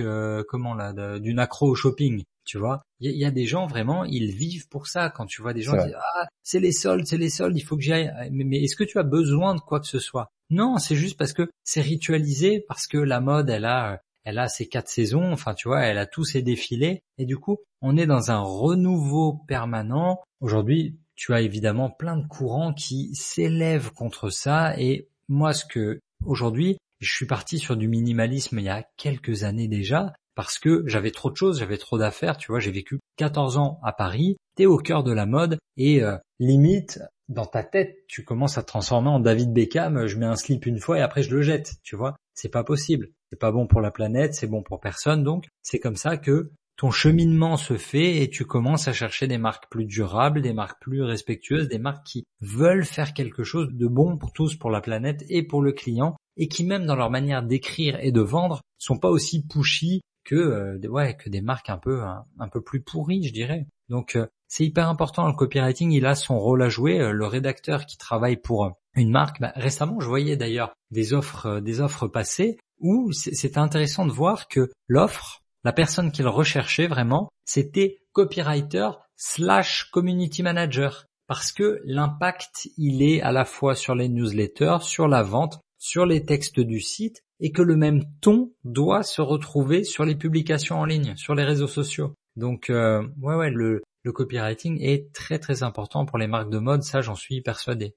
euh, 0.00 0.44
comment 0.48 0.74
là, 0.74 1.18
d'une 1.20 1.38
accro 1.38 1.68
au 1.68 1.74
shopping. 1.74 2.24
Tu 2.44 2.58
vois, 2.58 2.82
il 3.00 3.16
y, 3.16 3.24
a 3.24 3.30
des 3.30 3.46
gens 3.46 3.66
vraiment, 3.66 4.04
ils 4.04 4.30
vivent 4.30 4.68
pour 4.68 4.86
ça. 4.86 5.08
Quand 5.08 5.24
tu 5.24 5.40
vois 5.40 5.54
des 5.54 5.62
gens 5.62 5.78
ah 5.78 6.26
c'est 6.42 6.60
les 6.60 6.72
soldes, 6.72 7.06
c'est 7.06 7.16
les 7.16 7.30
soldes, 7.30 7.56
il 7.56 7.62
faut 7.62 7.74
que 7.74 7.82
j'y 7.82 7.94
aille. 7.94 8.12
Mais, 8.32 8.62
est-ce 8.62 8.76
que 8.76 8.84
tu 8.84 8.98
as 8.98 9.02
besoin 9.02 9.54
de 9.54 9.60
quoi 9.60 9.80
que 9.80 9.86
ce 9.86 9.98
soit? 9.98 10.28
Non, 10.50 10.76
c'est 10.76 10.94
juste 10.94 11.16
parce 11.16 11.32
que 11.32 11.48
c'est 11.62 11.80
ritualisé, 11.80 12.62
parce 12.68 12.86
que 12.86 12.98
la 12.98 13.22
mode, 13.22 13.48
elle 13.48 13.64
a 13.64 14.00
elle 14.24 14.38
a 14.38 14.48
ses 14.48 14.66
quatre 14.66 14.88
saisons, 14.88 15.32
enfin 15.32 15.54
tu 15.54 15.68
vois, 15.68 15.82
elle 15.82 15.98
a 15.98 16.06
tous 16.06 16.24
ses 16.24 16.42
défilés, 16.42 17.02
et 17.16 17.24
du 17.24 17.38
coup, 17.38 17.58
on 17.80 17.96
est 17.96 18.06
dans 18.06 18.30
un 18.30 18.40
renouveau 18.40 19.40
permanent. 19.46 20.20
Aujourd'hui, 20.40 20.98
tu 21.14 21.32
as 21.34 21.40
évidemment 21.40 21.90
plein 21.90 22.16
de 22.16 22.26
courants 22.26 22.72
qui 22.72 23.14
s'élèvent 23.14 23.92
contre 23.92 24.30
ça, 24.30 24.78
et 24.78 25.08
moi, 25.28 25.52
ce 25.52 25.64
que 25.64 26.00
aujourd'hui, 26.24 26.78
je 27.00 27.12
suis 27.12 27.26
parti 27.26 27.58
sur 27.58 27.76
du 27.76 27.88
minimalisme 27.88 28.58
il 28.58 28.64
y 28.64 28.68
a 28.68 28.84
quelques 28.96 29.44
années 29.44 29.68
déjà, 29.68 30.12
parce 30.34 30.58
que 30.58 30.82
j'avais 30.86 31.10
trop 31.10 31.30
de 31.30 31.36
choses, 31.36 31.60
j'avais 31.60 31.78
trop 31.78 31.98
d'affaires, 31.98 32.36
tu 32.36 32.50
vois, 32.50 32.60
j'ai 32.60 32.72
vécu 32.72 32.98
14 33.16 33.56
ans 33.58 33.78
à 33.82 33.92
Paris, 33.92 34.36
t'es 34.56 34.66
au 34.66 34.78
cœur 34.78 35.04
de 35.04 35.12
la 35.12 35.26
mode, 35.26 35.58
et 35.76 36.02
euh, 36.02 36.16
limite, 36.40 37.00
dans 37.28 37.46
ta 37.46 37.62
tête, 37.62 37.96
tu 38.08 38.24
commences 38.24 38.58
à 38.58 38.62
te 38.62 38.68
transformer 38.68 39.08
en 39.08 39.20
David 39.20 39.52
Beckham, 39.52 40.06
je 40.06 40.18
mets 40.18 40.26
un 40.26 40.36
slip 40.36 40.66
une 40.66 40.78
fois 40.78 40.98
et 40.98 41.02
après 41.02 41.22
je 41.22 41.34
le 41.34 41.42
jette, 41.42 41.74
tu 41.82 41.96
vois. 41.96 42.16
C'est 42.34 42.50
pas 42.50 42.64
possible. 42.64 43.10
C'est 43.30 43.38
pas 43.38 43.52
bon 43.52 43.66
pour 43.66 43.80
la 43.80 43.90
planète, 43.90 44.34
c'est 44.34 44.46
bon 44.46 44.62
pour 44.62 44.80
personne, 44.80 45.24
donc 45.24 45.46
c'est 45.62 45.78
comme 45.78 45.96
ça 45.96 46.16
que 46.16 46.50
ton 46.76 46.90
cheminement 46.90 47.56
se 47.56 47.76
fait 47.76 48.22
et 48.22 48.30
tu 48.30 48.44
commences 48.44 48.88
à 48.88 48.92
chercher 48.92 49.26
des 49.26 49.38
marques 49.38 49.70
plus 49.70 49.84
durables, 49.84 50.42
des 50.42 50.52
marques 50.52 50.80
plus 50.80 51.02
respectueuses, 51.02 51.68
des 51.68 51.78
marques 51.78 52.04
qui 52.04 52.24
veulent 52.40 52.84
faire 52.84 53.14
quelque 53.14 53.44
chose 53.44 53.68
de 53.72 53.86
bon 53.86 54.16
pour 54.16 54.32
tous, 54.32 54.56
pour 54.56 54.70
la 54.70 54.80
planète 54.80 55.24
et 55.28 55.42
pour 55.42 55.62
le 55.62 55.72
client, 55.72 56.16
et 56.36 56.48
qui 56.48 56.64
même 56.64 56.86
dans 56.86 56.96
leur 56.96 57.10
manière 57.10 57.42
d'écrire 57.42 57.98
et 58.00 58.12
de 58.12 58.20
vendre 58.20 58.60
sont 58.78 58.98
pas 58.98 59.10
aussi 59.10 59.46
pushy 59.46 60.00
que 60.24 60.34
euh, 60.34 60.88
ouais 60.88 61.16
que 61.16 61.28
des 61.28 61.42
marques 61.42 61.70
un 61.70 61.78
peu 61.78 62.02
un, 62.02 62.48
peu 62.48 62.60
plus 62.60 62.80
pourries, 62.80 63.22
je 63.22 63.32
dirais. 63.32 63.66
Donc 63.88 64.16
euh, 64.16 64.26
c'est 64.48 64.64
hyper 64.64 64.88
important. 64.88 65.26
Le 65.28 65.34
copywriting, 65.34 65.92
il 65.92 66.06
a 66.06 66.14
son 66.14 66.38
rôle 66.38 66.62
à 66.62 66.68
jouer. 66.68 67.00
Euh, 67.00 67.12
le 67.12 67.26
rédacteur 67.26 67.86
qui 67.86 67.98
travaille 67.98 68.36
pour 68.36 68.72
une 68.96 69.10
marque, 69.10 69.40
bah, 69.40 69.52
récemment, 69.54 70.00
je 70.00 70.08
voyais 70.08 70.36
d'ailleurs 70.36 70.72
des 70.90 71.12
offres, 71.12 71.60
des 71.60 71.80
offres 71.80 72.08
passées 72.08 72.58
où 72.80 73.12
c'était 73.12 73.58
intéressant 73.58 74.06
de 74.06 74.12
voir 74.12 74.48
que 74.48 74.70
l'offre, 74.88 75.43
la 75.64 75.72
personne 75.72 76.12
qu'il 76.12 76.28
recherchait 76.28 76.86
vraiment, 76.86 77.30
c'était 77.44 78.00
copywriter 78.12 78.90
slash 79.16 79.84
community 79.90 80.42
manager. 80.42 81.06
Parce 81.26 81.52
que 81.52 81.80
l'impact, 81.84 82.68
il 82.76 83.02
est 83.02 83.22
à 83.22 83.32
la 83.32 83.46
fois 83.46 83.74
sur 83.74 83.94
les 83.94 84.08
newsletters, 84.08 84.78
sur 84.82 85.08
la 85.08 85.22
vente, 85.22 85.58
sur 85.78 86.04
les 86.04 86.24
textes 86.24 86.60
du 86.60 86.80
site, 86.80 87.22
et 87.40 87.50
que 87.50 87.62
le 87.62 87.76
même 87.76 88.04
ton 88.20 88.52
doit 88.64 89.02
se 89.02 89.22
retrouver 89.22 89.84
sur 89.84 90.04
les 90.04 90.14
publications 90.14 90.78
en 90.78 90.84
ligne, 90.84 91.16
sur 91.16 91.34
les 91.34 91.44
réseaux 91.44 91.66
sociaux. 91.66 92.14
Donc 92.36 92.68
euh, 92.68 93.06
ouais 93.22 93.50
le, 93.50 93.82
copywriting 94.04 94.80
est 94.82 95.12
très 95.14 95.38
très 95.38 95.62
important 95.62 96.04
pour 96.04 96.18
les 96.18 96.26
marques 96.26 96.50
de 96.50 96.58
mode, 96.58 96.82
ça 96.82 97.00
j'en 97.00 97.14
suis 97.14 97.40
persuadé. 97.40 97.94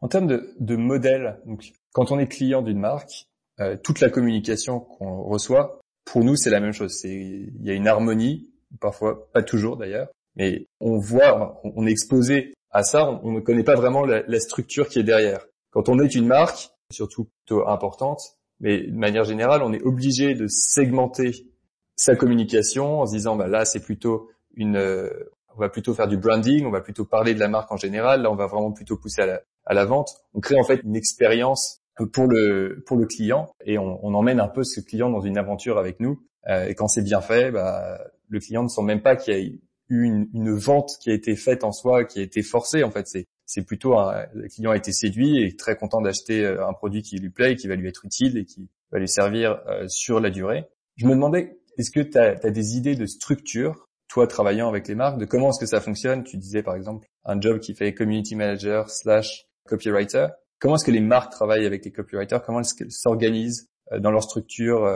En 0.00 0.08
termes 0.08 0.28
de, 0.28 0.54
de 0.60 0.76
modèle, 0.76 1.40
donc 1.44 1.72
quand 1.92 2.12
on 2.12 2.20
est 2.20 2.28
client 2.28 2.62
d'une 2.62 2.78
marque, 2.78 3.26
euh, 3.58 3.76
toute 3.82 4.00
la 4.00 4.10
communication 4.10 4.78
qu'on 4.78 5.22
reçoit, 5.24 5.80
pour 6.10 6.24
nous 6.24 6.36
c'est 6.36 6.50
la 6.50 6.60
même 6.60 6.72
chose. 6.72 7.00
Il 7.04 7.62
y 7.62 7.70
a 7.70 7.74
une 7.74 7.86
harmonie, 7.86 8.48
parfois 8.80 9.30
pas 9.32 9.42
toujours 9.42 9.76
d'ailleurs, 9.76 10.08
mais 10.36 10.66
on 10.80 10.98
voit, 10.98 11.60
on, 11.64 11.86
est 11.86 11.90
exposé 11.90 12.54
à 12.70 12.82
ça, 12.82 13.20
on, 13.22 13.32
ne 13.32 13.40
connaît 13.40 13.64
pas 13.64 13.74
vraiment 13.74 14.04
la, 14.04 14.40
structure 14.40 14.88
qui 14.88 14.98
est 14.98 15.04
derrière. 15.04 15.46
Quand 15.70 15.88
on 15.88 15.98
est 15.98 16.14
une 16.14 16.26
marque, 16.26 16.70
surtout 16.90 17.28
plutôt 17.44 17.68
importante, 17.68 18.20
mais 18.60 18.86
de 18.86 18.96
manière 18.96 19.24
générale, 19.24 19.62
on 19.62 19.72
est 19.72 19.82
obligé 19.82 20.34
de 20.34 20.46
segmenter 20.48 21.46
sa 21.96 22.16
communication 22.16 23.00
en 23.00 23.06
se 23.06 23.12
disant, 23.12 23.36
bah 23.36 23.48
là, 23.48 23.64
c'est 23.64 23.80
plutôt 23.80 24.30
une, 24.54 24.76
euh, 24.76 25.10
on 25.54 25.60
va 25.60 25.68
plutôt 25.68 25.94
faire 25.94 26.08
du 26.08 26.16
branding, 26.16 26.64
on 26.64 26.70
va 26.70 26.80
plutôt 26.80 27.04
parler 27.04 27.34
de 27.34 27.40
la 27.40 27.48
marque 27.48 27.70
en 27.70 27.76
général. 27.76 28.22
Là, 28.22 28.30
on 28.30 28.36
va 28.36 28.46
vraiment 28.46 28.72
plutôt 28.72 28.96
pousser 28.96 29.22
à 29.22 29.74
la 29.74 29.84
vente. 29.84 30.10
On 30.34 30.40
crée 30.40 30.58
en 30.58 30.64
fait 30.64 30.80
une 30.84 30.96
expérience 30.96 31.80
pour 32.06 32.26
le 32.26 32.82
pour 32.86 32.96
le 32.96 33.06
client 33.06 33.50
et 33.64 33.78
on, 33.78 34.04
on, 34.04 34.14
emmène 34.14 34.40
un 34.40 34.48
peu 34.48 34.64
ce 34.64 34.80
client 34.80 35.10
dans 35.10 35.20
une 35.20 35.38
aventure 35.38 35.78
avec 35.78 36.00
nous. 36.00 36.22
Euh, 36.48 36.66
et 36.66 36.74
quand 36.74 36.88
c'est 36.88 37.02
bien 37.02 37.20
fait, 37.20 37.50
bah, 37.50 37.98
le 38.28 38.38
client 38.40 38.62
ne 38.62 38.68
sent 38.68 38.82
même 38.82 39.02
pas 39.02 39.16
qu'il 39.16 39.34
y 39.34 39.36
a 39.36 39.40
eu 39.40 39.60
une, 39.88 40.28
une, 40.34 40.52
vente 40.52 40.90
qui 41.00 41.10
a 41.10 41.14
été 41.14 41.34
faite 41.34 41.64
en 41.64 41.72
soi, 41.72 42.04
qui 42.04 42.20
a 42.20 42.22
été 42.22 42.42
forcée. 42.42 42.84
En 42.84 42.90
fait, 42.90 43.06
c'est 43.06 43.26
c'est 43.48 43.64
plutôt 43.64 43.98
un, 43.98 44.26
le 44.34 44.46
client 44.48 44.70
a 44.72 44.76
été 44.76 44.92
séduit 44.92 45.42
et 45.42 45.56
très 45.56 45.74
content 45.74 46.02
d'acheter 46.02 46.44
euh, 46.44 46.66
un 46.68 46.74
produit 46.74 47.02
qui 47.02 47.16
lui 47.16 47.30
plaît, 47.30 47.52
et 47.52 47.56
qui 47.56 47.66
va 47.66 47.76
lui 47.76 47.88
être 47.88 48.04
utile 48.04 48.36
et 48.36 48.44
qui 48.44 48.68
va 48.92 48.98
lui 48.98 49.08
servir 49.08 49.62
euh, 49.66 49.88
sur 49.88 50.20
la 50.20 50.30
durée. 50.30 50.66
Je 50.96 51.06
me 51.06 51.12
demandais, 51.12 51.58
est-ce 51.78 51.90
que 51.90 52.00
tu 52.00 52.18
as, 52.18 52.34
des 52.50 52.76
idées 52.76 52.94
de 52.94 53.06
structure, 53.06 53.88
toi 54.08 54.26
travaillant 54.26 54.68
avec 54.68 54.86
les 54.86 54.94
marques, 54.94 55.18
de 55.18 55.24
comment 55.24 55.48
est-ce 55.48 55.60
que 55.60 55.66
ça 55.66 55.80
fonctionne? 55.80 56.24
Tu 56.24 56.36
disais 56.36 56.62
par 56.62 56.76
exemple 56.76 57.06
un 57.24 57.40
job 57.40 57.58
qui 57.58 57.74
fait 57.74 57.94
community 57.94 58.36
manager 58.36 58.90
slash 58.90 59.46
copywriter. 59.66 60.28
Comment 60.60 60.76
est-ce 60.76 60.84
que 60.84 60.90
les 60.90 61.00
marques 61.00 61.32
travaillent 61.32 61.66
avec 61.66 61.84
les 61.84 61.92
copywriters? 61.92 62.42
Comment 62.42 62.60
est-ce 62.60 62.74
qu'elles 62.74 62.92
s'organisent 62.92 63.68
euh, 63.92 64.00
dans 64.00 64.10
leur 64.10 64.22
structure 64.22 64.90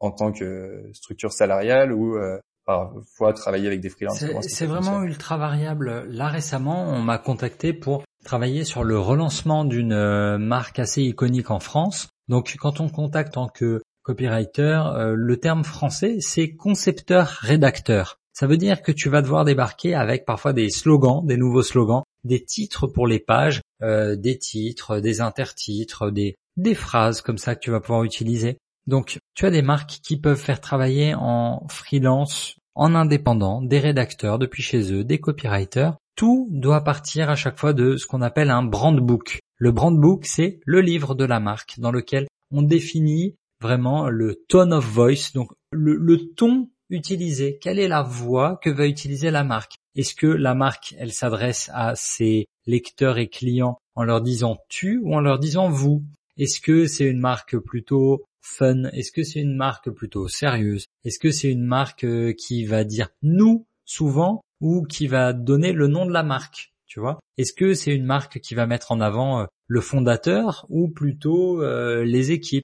en 0.00 0.10
tant 0.10 0.32
que 0.32 0.90
structure 0.92 1.32
salariale 1.32 1.92
ou 1.92 2.18
parfois 2.66 3.32
travailler 3.32 3.66
avec 3.66 3.80
des 3.80 3.90
freelances? 3.90 4.24
C'est 4.42 4.66
vraiment 4.66 5.02
ultra 5.02 5.36
variable. 5.36 6.04
Là 6.08 6.28
récemment, 6.28 6.84
on 6.88 7.00
m'a 7.00 7.18
contacté 7.18 7.72
pour 7.72 8.04
travailler 8.24 8.64
sur 8.64 8.82
le 8.82 8.98
relancement 8.98 9.64
d'une 9.64 9.92
euh, 9.92 10.38
marque 10.38 10.80
assez 10.80 11.02
iconique 11.02 11.50
en 11.50 11.60
France. 11.60 12.08
Donc 12.28 12.56
quand 12.58 12.80
on 12.80 12.88
contacte 12.88 13.36
en 13.36 13.48
que 13.48 13.82
copywriter, 14.02 14.82
euh, 14.96 15.14
le 15.16 15.36
terme 15.38 15.62
français 15.62 16.16
c'est 16.20 16.54
concepteur-rédacteur. 16.56 18.18
Ça 18.32 18.48
veut 18.48 18.56
dire 18.56 18.82
que 18.82 18.90
tu 18.90 19.08
vas 19.08 19.22
devoir 19.22 19.44
débarquer 19.44 19.94
avec 19.94 20.24
parfois 20.24 20.52
des 20.52 20.70
slogans, 20.70 21.24
des 21.24 21.36
nouveaux 21.36 21.62
slogans, 21.62 22.02
des 22.24 22.44
titres 22.44 22.86
pour 22.86 23.06
les 23.06 23.18
pages, 23.18 23.60
euh, 23.82 24.16
des 24.16 24.38
titres, 24.38 25.00
des 25.00 25.20
intertitres, 25.20 26.10
des, 26.10 26.36
phrases 26.74 27.20
comme 27.20 27.38
ça 27.38 27.54
que 27.54 27.60
tu 27.60 27.70
vas 27.70 27.80
pouvoir 27.80 28.04
utiliser. 28.04 28.58
Donc, 28.86 29.18
tu 29.34 29.46
as 29.46 29.50
des 29.50 29.62
marques 29.62 30.00
qui 30.02 30.18
peuvent 30.18 30.40
faire 30.40 30.60
travailler 30.60 31.14
en 31.14 31.66
freelance, 31.68 32.56
en 32.74 32.94
indépendant, 32.94 33.62
des 33.62 33.78
rédacteurs 33.78 34.38
depuis 34.38 34.62
chez 34.62 34.92
eux, 34.92 35.04
des 35.04 35.18
copywriters. 35.18 35.96
Tout 36.16 36.48
doit 36.50 36.82
partir 36.82 37.30
à 37.30 37.36
chaque 37.36 37.58
fois 37.58 37.72
de 37.72 37.96
ce 37.96 38.06
qu'on 38.06 38.22
appelle 38.22 38.50
un 38.50 38.62
brand 38.62 38.98
book. 38.98 39.40
Le 39.56 39.72
brand 39.72 39.98
book, 39.98 40.26
c'est 40.26 40.60
le 40.64 40.80
livre 40.80 41.14
de 41.14 41.24
la 41.24 41.40
marque 41.40 41.78
dans 41.78 41.90
lequel 41.90 42.26
on 42.50 42.62
définit 42.62 43.36
vraiment 43.60 44.08
le 44.08 44.44
tone 44.48 44.72
of 44.74 44.84
voice, 44.84 45.32
donc 45.34 45.50
le 45.72 46.16
ton 46.34 46.68
utilisé. 46.90 47.58
Quelle 47.60 47.78
est 47.78 47.88
la 47.88 48.02
voix 48.02 48.58
que 48.62 48.70
va 48.70 48.86
utiliser 48.86 49.30
la 49.30 49.44
marque? 49.44 49.74
Est-ce 49.96 50.14
que 50.14 50.26
la 50.26 50.54
marque, 50.54 50.94
elle 50.98 51.12
s'adresse 51.12 51.70
à 51.72 51.94
ses 51.94 52.46
lecteurs 52.66 53.18
et 53.18 53.28
clients 53.28 53.78
en 53.94 54.04
leur 54.04 54.20
disant 54.20 54.58
tu 54.68 54.98
ou 55.02 55.14
en 55.14 55.20
leur 55.20 55.38
disant 55.38 55.68
vous? 55.68 56.02
Est-ce 56.36 56.60
que 56.60 56.86
c'est 56.86 57.06
une 57.06 57.20
marque 57.20 57.56
plutôt 57.58 58.24
fun? 58.40 58.84
Est-ce 58.92 59.12
que 59.12 59.22
c'est 59.22 59.40
une 59.40 59.56
marque 59.56 59.90
plutôt 59.90 60.28
sérieuse? 60.28 60.86
Est-ce 61.04 61.18
que 61.18 61.30
c'est 61.30 61.50
une 61.50 61.64
marque 61.64 62.04
euh, 62.04 62.32
qui 62.32 62.64
va 62.64 62.84
dire 62.84 63.08
nous 63.22 63.66
souvent 63.84 64.40
ou 64.60 64.82
qui 64.82 65.06
va 65.06 65.32
donner 65.32 65.72
le 65.72 65.86
nom 65.86 66.06
de 66.06 66.12
la 66.12 66.22
marque 66.22 66.74
tu 66.94 67.00
vois? 67.00 67.18
Est-ce 67.38 67.52
que 67.52 67.74
c'est 67.74 67.92
une 67.92 68.04
marque 68.04 68.38
qui 68.38 68.54
va 68.54 68.68
mettre 68.68 68.92
en 68.92 69.00
avant 69.00 69.40
euh, 69.40 69.46
le 69.66 69.80
fondateur 69.80 70.64
ou 70.68 70.88
plutôt 70.88 71.60
euh, 71.60 72.04
les 72.04 72.30
équipes? 72.30 72.62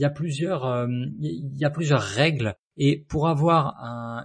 Il 0.00 0.02
y 0.02 0.06
a 0.06 0.10
plusieurs 0.10 0.88
il 1.20 1.58
y 1.58 1.64
a 1.66 1.70
plusieurs 1.70 2.00
règles 2.00 2.54
et 2.78 3.04
pour 3.06 3.28
avoir 3.28 3.74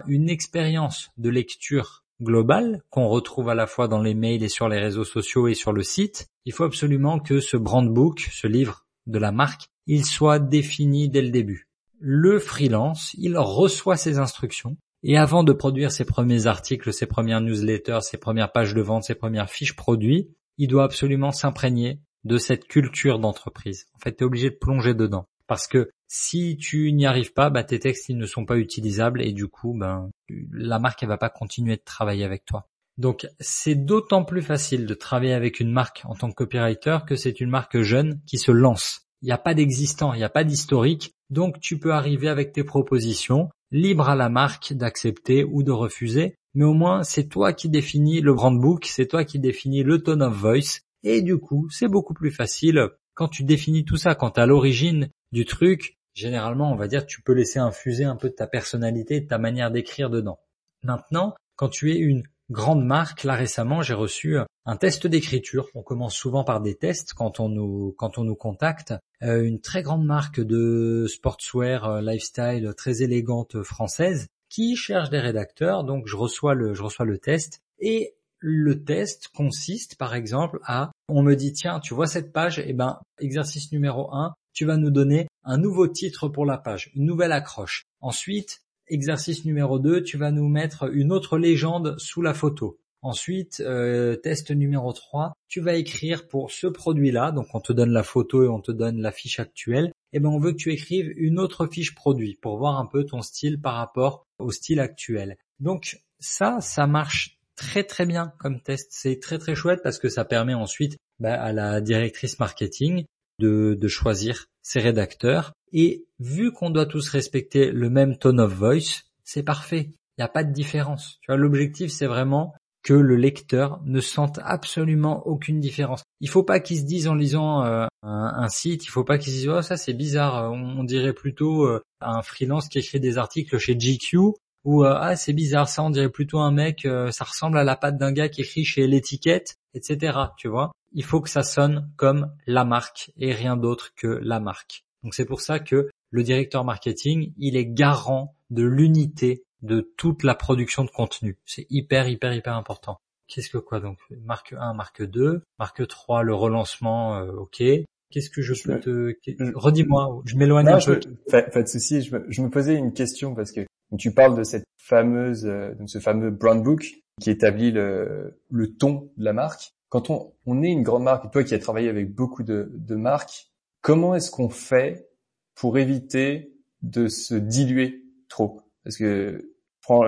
une 0.06 0.30
expérience 0.30 1.10
de 1.18 1.28
lecture 1.28 2.02
globale 2.22 2.82
qu'on 2.88 3.08
retrouve 3.08 3.50
à 3.50 3.54
la 3.54 3.66
fois 3.66 3.86
dans 3.86 4.00
les 4.00 4.14
mails 4.14 4.42
et 4.42 4.48
sur 4.48 4.70
les 4.70 4.78
réseaux 4.78 5.04
sociaux 5.04 5.48
et 5.48 5.54
sur 5.54 5.74
le 5.74 5.82
site, 5.82 6.28
il 6.46 6.54
faut 6.54 6.64
absolument 6.64 7.18
que 7.18 7.40
ce 7.40 7.58
brand 7.58 7.86
book, 7.86 8.26
ce 8.32 8.46
livre 8.46 8.86
de 9.06 9.18
la 9.18 9.32
marque, 9.32 9.68
il 9.86 10.06
soit 10.06 10.38
défini 10.38 11.10
dès 11.10 11.20
le 11.20 11.28
début. 11.28 11.68
Le 12.00 12.38
freelance, 12.38 13.14
il 13.18 13.36
reçoit 13.36 13.98
ses 13.98 14.16
instructions 14.16 14.78
et 15.02 15.18
avant 15.18 15.44
de 15.44 15.52
produire 15.52 15.92
ses 15.92 16.06
premiers 16.06 16.46
articles, 16.46 16.90
ses 16.94 17.06
premières 17.06 17.42
newsletters, 17.42 18.00
ses 18.00 18.16
premières 18.16 18.50
pages 18.50 18.72
de 18.72 18.80
vente, 18.80 19.04
ses 19.04 19.14
premières 19.14 19.50
fiches 19.50 19.76
produits, 19.76 20.30
il 20.56 20.68
doit 20.68 20.84
absolument 20.84 21.32
s'imprégner 21.32 22.00
de 22.24 22.38
cette 22.38 22.66
culture 22.66 23.18
d'entreprise. 23.18 23.88
En 23.94 23.98
fait, 23.98 24.16
tu 24.16 24.24
es 24.24 24.26
obligé 24.26 24.48
de 24.48 24.56
plonger 24.56 24.94
dedans. 24.94 25.28
Parce 25.46 25.66
que 25.66 25.90
si 26.08 26.56
tu 26.56 26.92
n'y 26.92 27.06
arrives 27.06 27.32
pas, 27.32 27.50
bah, 27.50 27.64
tes 27.64 27.78
textes 27.78 28.08
ils 28.08 28.18
ne 28.18 28.26
sont 28.26 28.44
pas 28.44 28.58
utilisables 28.58 29.22
et 29.22 29.32
du 29.32 29.48
coup, 29.48 29.74
ben, 29.76 30.10
la 30.52 30.78
marque 30.78 31.02
elle 31.02 31.08
va 31.08 31.18
pas 31.18 31.30
continuer 31.30 31.76
de 31.76 31.82
travailler 31.84 32.24
avec 32.24 32.44
toi. 32.44 32.66
Donc 32.98 33.26
c'est 33.40 33.74
d'autant 33.74 34.24
plus 34.24 34.42
facile 34.42 34.86
de 34.86 34.94
travailler 34.94 35.34
avec 35.34 35.60
une 35.60 35.70
marque 35.70 36.02
en 36.04 36.14
tant 36.14 36.30
que 36.30 36.34
copywriter 36.34 36.98
que 37.06 37.16
c'est 37.16 37.40
une 37.40 37.50
marque 37.50 37.80
jeune 37.82 38.20
qui 38.26 38.38
se 38.38 38.50
lance. 38.50 39.02
Il 39.22 39.26
n'y 39.26 39.32
a 39.32 39.38
pas 39.38 39.54
d'existant, 39.54 40.14
il 40.14 40.18
n'y 40.18 40.24
a 40.24 40.30
pas 40.30 40.44
d'historique, 40.44 41.12
donc 41.30 41.60
tu 41.60 41.78
peux 41.78 41.92
arriver 41.92 42.28
avec 42.28 42.52
tes 42.52 42.64
propositions, 42.64 43.50
libre 43.70 44.08
à 44.08 44.14
la 44.14 44.28
marque 44.28 44.72
d'accepter 44.72 45.44
ou 45.44 45.62
de 45.62 45.72
refuser, 45.72 46.36
mais 46.54 46.64
au 46.64 46.74
moins 46.74 47.02
c'est 47.02 47.28
toi 47.28 47.52
qui 47.52 47.68
définis 47.68 48.20
le 48.20 48.34
brand 48.34 48.58
book, 48.58 48.86
c'est 48.86 49.06
toi 49.06 49.24
qui 49.24 49.38
définis 49.38 49.82
le 49.82 50.02
tone 50.02 50.22
of 50.22 50.34
voice, 50.34 50.80
et 51.02 51.22
du 51.22 51.38
coup 51.38 51.68
c'est 51.70 51.88
beaucoup 51.88 52.14
plus 52.14 52.30
facile 52.30 52.90
quand 53.14 53.28
tu 53.28 53.44
définis 53.44 53.84
tout 53.84 53.96
ça, 53.96 54.14
quand 54.14 54.38
à 54.38 54.46
l'origine 54.46 55.08
du 55.32 55.44
truc, 55.44 55.98
généralement 56.14 56.72
on 56.72 56.76
va 56.76 56.88
dire 56.88 57.06
tu 57.06 57.22
peux 57.22 57.32
laisser 57.32 57.58
infuser 57.58 58.04
un 58.04 58.16
peu 58.16 58.28
de 58.28 58.34
ta 58.34 58.46
personnalité, 58.46 59.20
de 59.20 59.26
ta 59.26 59.38
manière 59.38 59.70
d'écrire 59.70 60.10
dedans. 60.10 60.38
Maintenant, 60.82 61.34
quand 61.56 61.68
tu 61.68 61.92
es 61.92 61.96
une 61.96 62.22
grande 62.50 62.84
marque, 62.84 63.24
là 63.24 63.34
récemment 63.34 63.82
j'ai 63.82 63.94
reçu 63.94 64.38
un 64.64 64.76
test 64.76 65.06
d'écriture. 65.06 65.68
On 65.74 65.82
commence 65.82 66.14
souvent 66.14 66.44
par 66.44 66.60
des 66.60 66.74
tests 66.74 67.14
quand 67.14 67.40
on 67.40 67.48
nous 67.48 68.36
contacte. 68.36 68.94
Euh, 69.22 69.42
une 69.42 69.60
très 69.60 69.82
grande 69.82 70.04
marque 70.04 70.40
de 70.40 71.06
sportswear 71.08 71.84
euh, 71.86 72.00
lifestyle 72.02 72.74
très 72.76 73.02
élégante 73.02 73.62
française 73.62 74.26
qui 74.48 74.76
cherche 74.76 75.10
des 75.10 75.20
rédacteurs. 75.20 75.84
Donc 75.84 76.06
je 76.06 76.16
reçois 76.16 76.54
le 76.54 77.18
test 77.18 77.62
et 77.78 78.14
le 78.38 78.84
test 78.84 79.28
consiste 79.28 79.96
par 79.96 80.14
exemple 80.14 80.60
à 80.64 80.92
on 81.08 81.22
me 81.22 81.34
dit 81.34 81.52
tiens 81.52 81.80
tu 81.80 81.94
vois 81.94 82.06
cette 82.06 82.32
page 82.32 82.62
eh 82.64 82.72
ben 82.74 83.00
exercice 83.18 83.72
numéro 83.72 84.12
1 84.14 84.34
tu 84.56 84.64
vas 84.64 84.78
nous 84.78 84.90
donner 84.90 85.28
un 85.44 85.58
nouveau 85.58 85.86
titre 85.86 86.28
pour 86.28 86.46
la 86.46 86.56
page, 86.56 86.90
une 86.94 87.04
nouvelle 87.04 87.32
accroche. 87.32 87.84
Ensuite, 88.00 88.62
exercice 88.88 89.44
numéro 89.44 89.78
2, 89.78 90.02
tu 90.02 90.16
vas 90.16 90.30
nous 90.30 90.48
mettre 90.48 90.90
une 90.92 91.12
autre 91.12 91.36
légende 91.36 91.94
sous 91.98 92.22
la 92.22 92.32
photo. 92.32 92.78
Ensuite, 93.02 93.60
euh, 93.60 94.16
test 94.16 94.50
numéro 94.50 94.94
3, 94.94 95.34
tu 95.46 95.60
vas 95.60 95.74
écrire 95.74 96.26
pour 96.26 96.50
ce 96.50 96.66
produit-là, 96.66 97.32
donc 97.32 97.48
on 97.52 97.60
te 97.60 97.74
donne 97.74 97.92
la 97.92 98.02
photo 98.02 98.44
et 98.44 98.48
on 98.48 98.60
te 98.60 98.72
donne 98.72 99.02
la 99.02 99.12
fiche 99.12 99.38
actuelle, 99.38 99.92
et 100.12 100.16
eh 100.16 100.20
ben 100.20 100.30
on 100.30 100.40
veut 100.40 100.52
que 100.52 100.56
tu 100.56 100.72
écrives 100.72 101.12
une 101.16 101.38
autre 101.38 101.66
fiche 101.66 101.94
produit 101.94 102.38
pour 102.40 102.56
voir 102.56 102.78
un 102.78 102.86
peu 102.86 103.04
ton 103.04 103.20
style 103.20 103.60
par 103.60 103.74
rapport 103.74 104.24
au 104.38 104.50
style 104.50 104.80
actuel. 104.80 105.36
Donc 105.60 106.00
ça, 106.18 106.62
ça 106.62 106.86
marche 106.86 107.38
très 107.56 107.84
très 107.84 108.06
bien 108.06 108.32
comme 108.38 108.62
test, 108.62 108.88
c'est 108.90 109.20
très 109.20 109.38
très 109.38 109.54
chouette 109.54 109.80
parce 109.82 109.98
que 109.98 110.08
ça 110.08 110.24
permet 110.24 110.54
ensuite 110.54 110.96
bah, 111.20 111.34
à 111.34 111.52
la 111.52 111.82
directrice 111.82 112.38
marketing 112.38 113.04
de, 113.38 113.76
de 113.80 113.88
choisir 113.88 114.46
ses 114.62 114.80
rédacteurs. 114.80 115.52
Et 115.72 116.06
vu 116.18 116.52
qu'on 116.52 116.70
doit 116.70 116.86
tous 116.86 117.08
respecter 117.08 117.70
le 117.70 117.90
même 117.90 118.16
tone 118.18 118.40
of 118.40 118.52
voice, 118.52 119.02
c'est 119.24 119.42
parfait. 119.42 119.90
Il 120.18 120.22
n'y 120.22 120.24
a 120.24 120.28
pas 120.28 120.44
de 120.44 120.52
différence. 120.52 121.18
Tu 121.20 121.26
vois, 121.28 121.36
l'objectif, 121.36 121.90
c'est 121.90 122.06
vraiment 122.06 122.54
que 122.86 122.94
le 122.94 123.16
lecteur 123.16 123.80
ne 123.84 124.00
sente 124.00 124.38
absolument 124.44 125.26
aucune 125.26 125.58
différence. 125.58 126.04
Il 126.20 126.28
faut 126.28 126.44
pas 126.44 126.60
qu'il 126.60 126.78
se 126.78 126.84
dise 126.84 127.08
en 127.08 127.16
lisant 127.16 127.64
euh, 127.64 127.86
un, 128.02 128.48
site, 128.48 128.84
il 128.84 128.90
faut 128.90 129.02
pas 129.02 129.18
qu'il 129.18 129.32
se 129.32 129.38
dise 129.38 129.48
oh 129.48 129.60
ça 129.60 129.76
c'est 129.76 129.92
bizarre, 129.92 130.52
on, 130.52 130.84
dirait 130.84 131.12
plutôt 131.12 131.64
euh, 131.64 131.82
un 132.00 132.22
freelance 132.22 132.68
qui 132.68 132.78
écrit 132.78 133.00
des 133.00 133.18
articles 133.18 133.58
chez 133.58 133.74
GQ 133.74 134.18
ou 134.64 134.84
euh, 134.84 134.94
ah 134.96 135.16
c'est 135.16 135.32
bizarre 135.32 135.68
ça 135.68 135.82
on 135.82 135.90
dirait 135.90 136.10
plutôt 136.10 136.38
un 136.38 136.52
mec, 136.52 136.86
ça 137.10 137.24
ressemble 137.24 137.58
à 137.58 137.64
la 137.64 137.74
patte 137.74 137.98
d'un 137.98 138.12
gars 138.12 138.28
qui 138.28 138.42
écrit 138.42 138.64
chez 138.64 138.86
l'étiquette, 138.86 139.56
etc. 139.74 140.16
Tu 140.38 140.46
vois 140.46 140.70
il 140.96 141.04
faut 141.04 141.20
que 141.20 141.28
ça 141.28 141.42
sonne 141.42 141.90
comme 141.96 142.32
la 142.46 142.64
marque 142.64 143.12
et 143.18 143.32
rien 143.32 143.56
d'autre 143.56 143.92
que 143.94 144.06
la 144.06 144.40
marque. 144.40 144.84
Donc 145.04 145.14
c'est 145.14 145.26
pour 145.26 145.42
ça 145.42 145.60
que 145.60 145.90
le 146.10 146.22
directeur 146.22 146.64
marketing, 146.64 147.34
il 147.36 147.56
est 147.56 147.66
garant 147.66 148.34
de 148.48 148.64
l'unité 148.64 149.44
de 149.60 149.92
toute 149.98 150.22
la 150.22 150.34
production 150.34 150.84
de 150.84 150.90
contenu. 150.90 151.36
C'est 151.44 151.66
hyper, 151.68 152.08
hyper, 152.08 152.32
hyper 152.32 152.54
important. 152.54 152.96
Qu'est-ce 153.28 153.50
que 153.50 153.58
quoi 153.58 153.78
donc? 153.78 153.98
Marque 154.24 154.54
1, 154.58 154.72
marque 154.72 155.02
2, 155.02 155.42
marque 155.58 155.86
3, 155.86 156.22
le 156.22 156.34
relancement, 156.34 157.16
euh, 157.18 157.32
ok. 157.32 157.62
Qu'est-ce 158.10 158.30
que 158.30 158.40
je 158.40 158.54
peux 158.62 158.80
te... 158.80 159.14
Redis-moi, 159.54 160.22
je 160.24 160.36
m'éloigne 160.36 160.68
un 160.68 160.78
peu. 160.78 160.98
Pas, 161.30 161.42
de 161.42 161.68
souci, 161.68 162.00
je 162.00 162.42
me, 162.42 162.48
posais 162.48 162.74
une 162.74 162.94
question 162.94 163.34
parce 163.34 163.52
que 163.52 163.66
tu 163.98 164.14
parles 164.14 164.38
de 164.38 164.44
cette 164.44 164.64
fameuse, 164.78 165.44
euh, 165.44 165.74
de 165.74 165.86
ce 165.86 165.98
fameux 165.98 166.30
brand 166.30 166.62
book 166.62 166.86
qui 167.20 167.30
établit 167.30 167.72
le, 167.72 168.40
le 168.50 168.72
ton 168.76 169.10
de 169.16 169.24
la 169.24 169.32
marque 169.34 169.72
quand 169.88 170.10
on, 170.10 170.32
on, 170.46 170.62
est 170.62 170.70
une 170.70 170.82
grande 170.82 171.04
marque, 171.04 171.26
et 171.26 171.30
toi 171.30 171.44
qui 171.44 171.54
as 171.54 171.58
travaillé 171.58 171.88
avec 171.88 172.14
beaucoup 172.14 172.42
de, 172.42 172.70
de 172.72 172.94
marques, 172.94 173.48
comment 173.82 174.14
est-ce 174.14 174.30
qu'on 174.30 174.48
fait 174.48 175.08
pour 175.54 175.78
éviter 175.78 176.52
de 176.82 177.08
se 177.08 177.34
diluer 177.34 178.02
trop? 178.28 178.62
Parce 178.84 178.96
que 178.96 179.52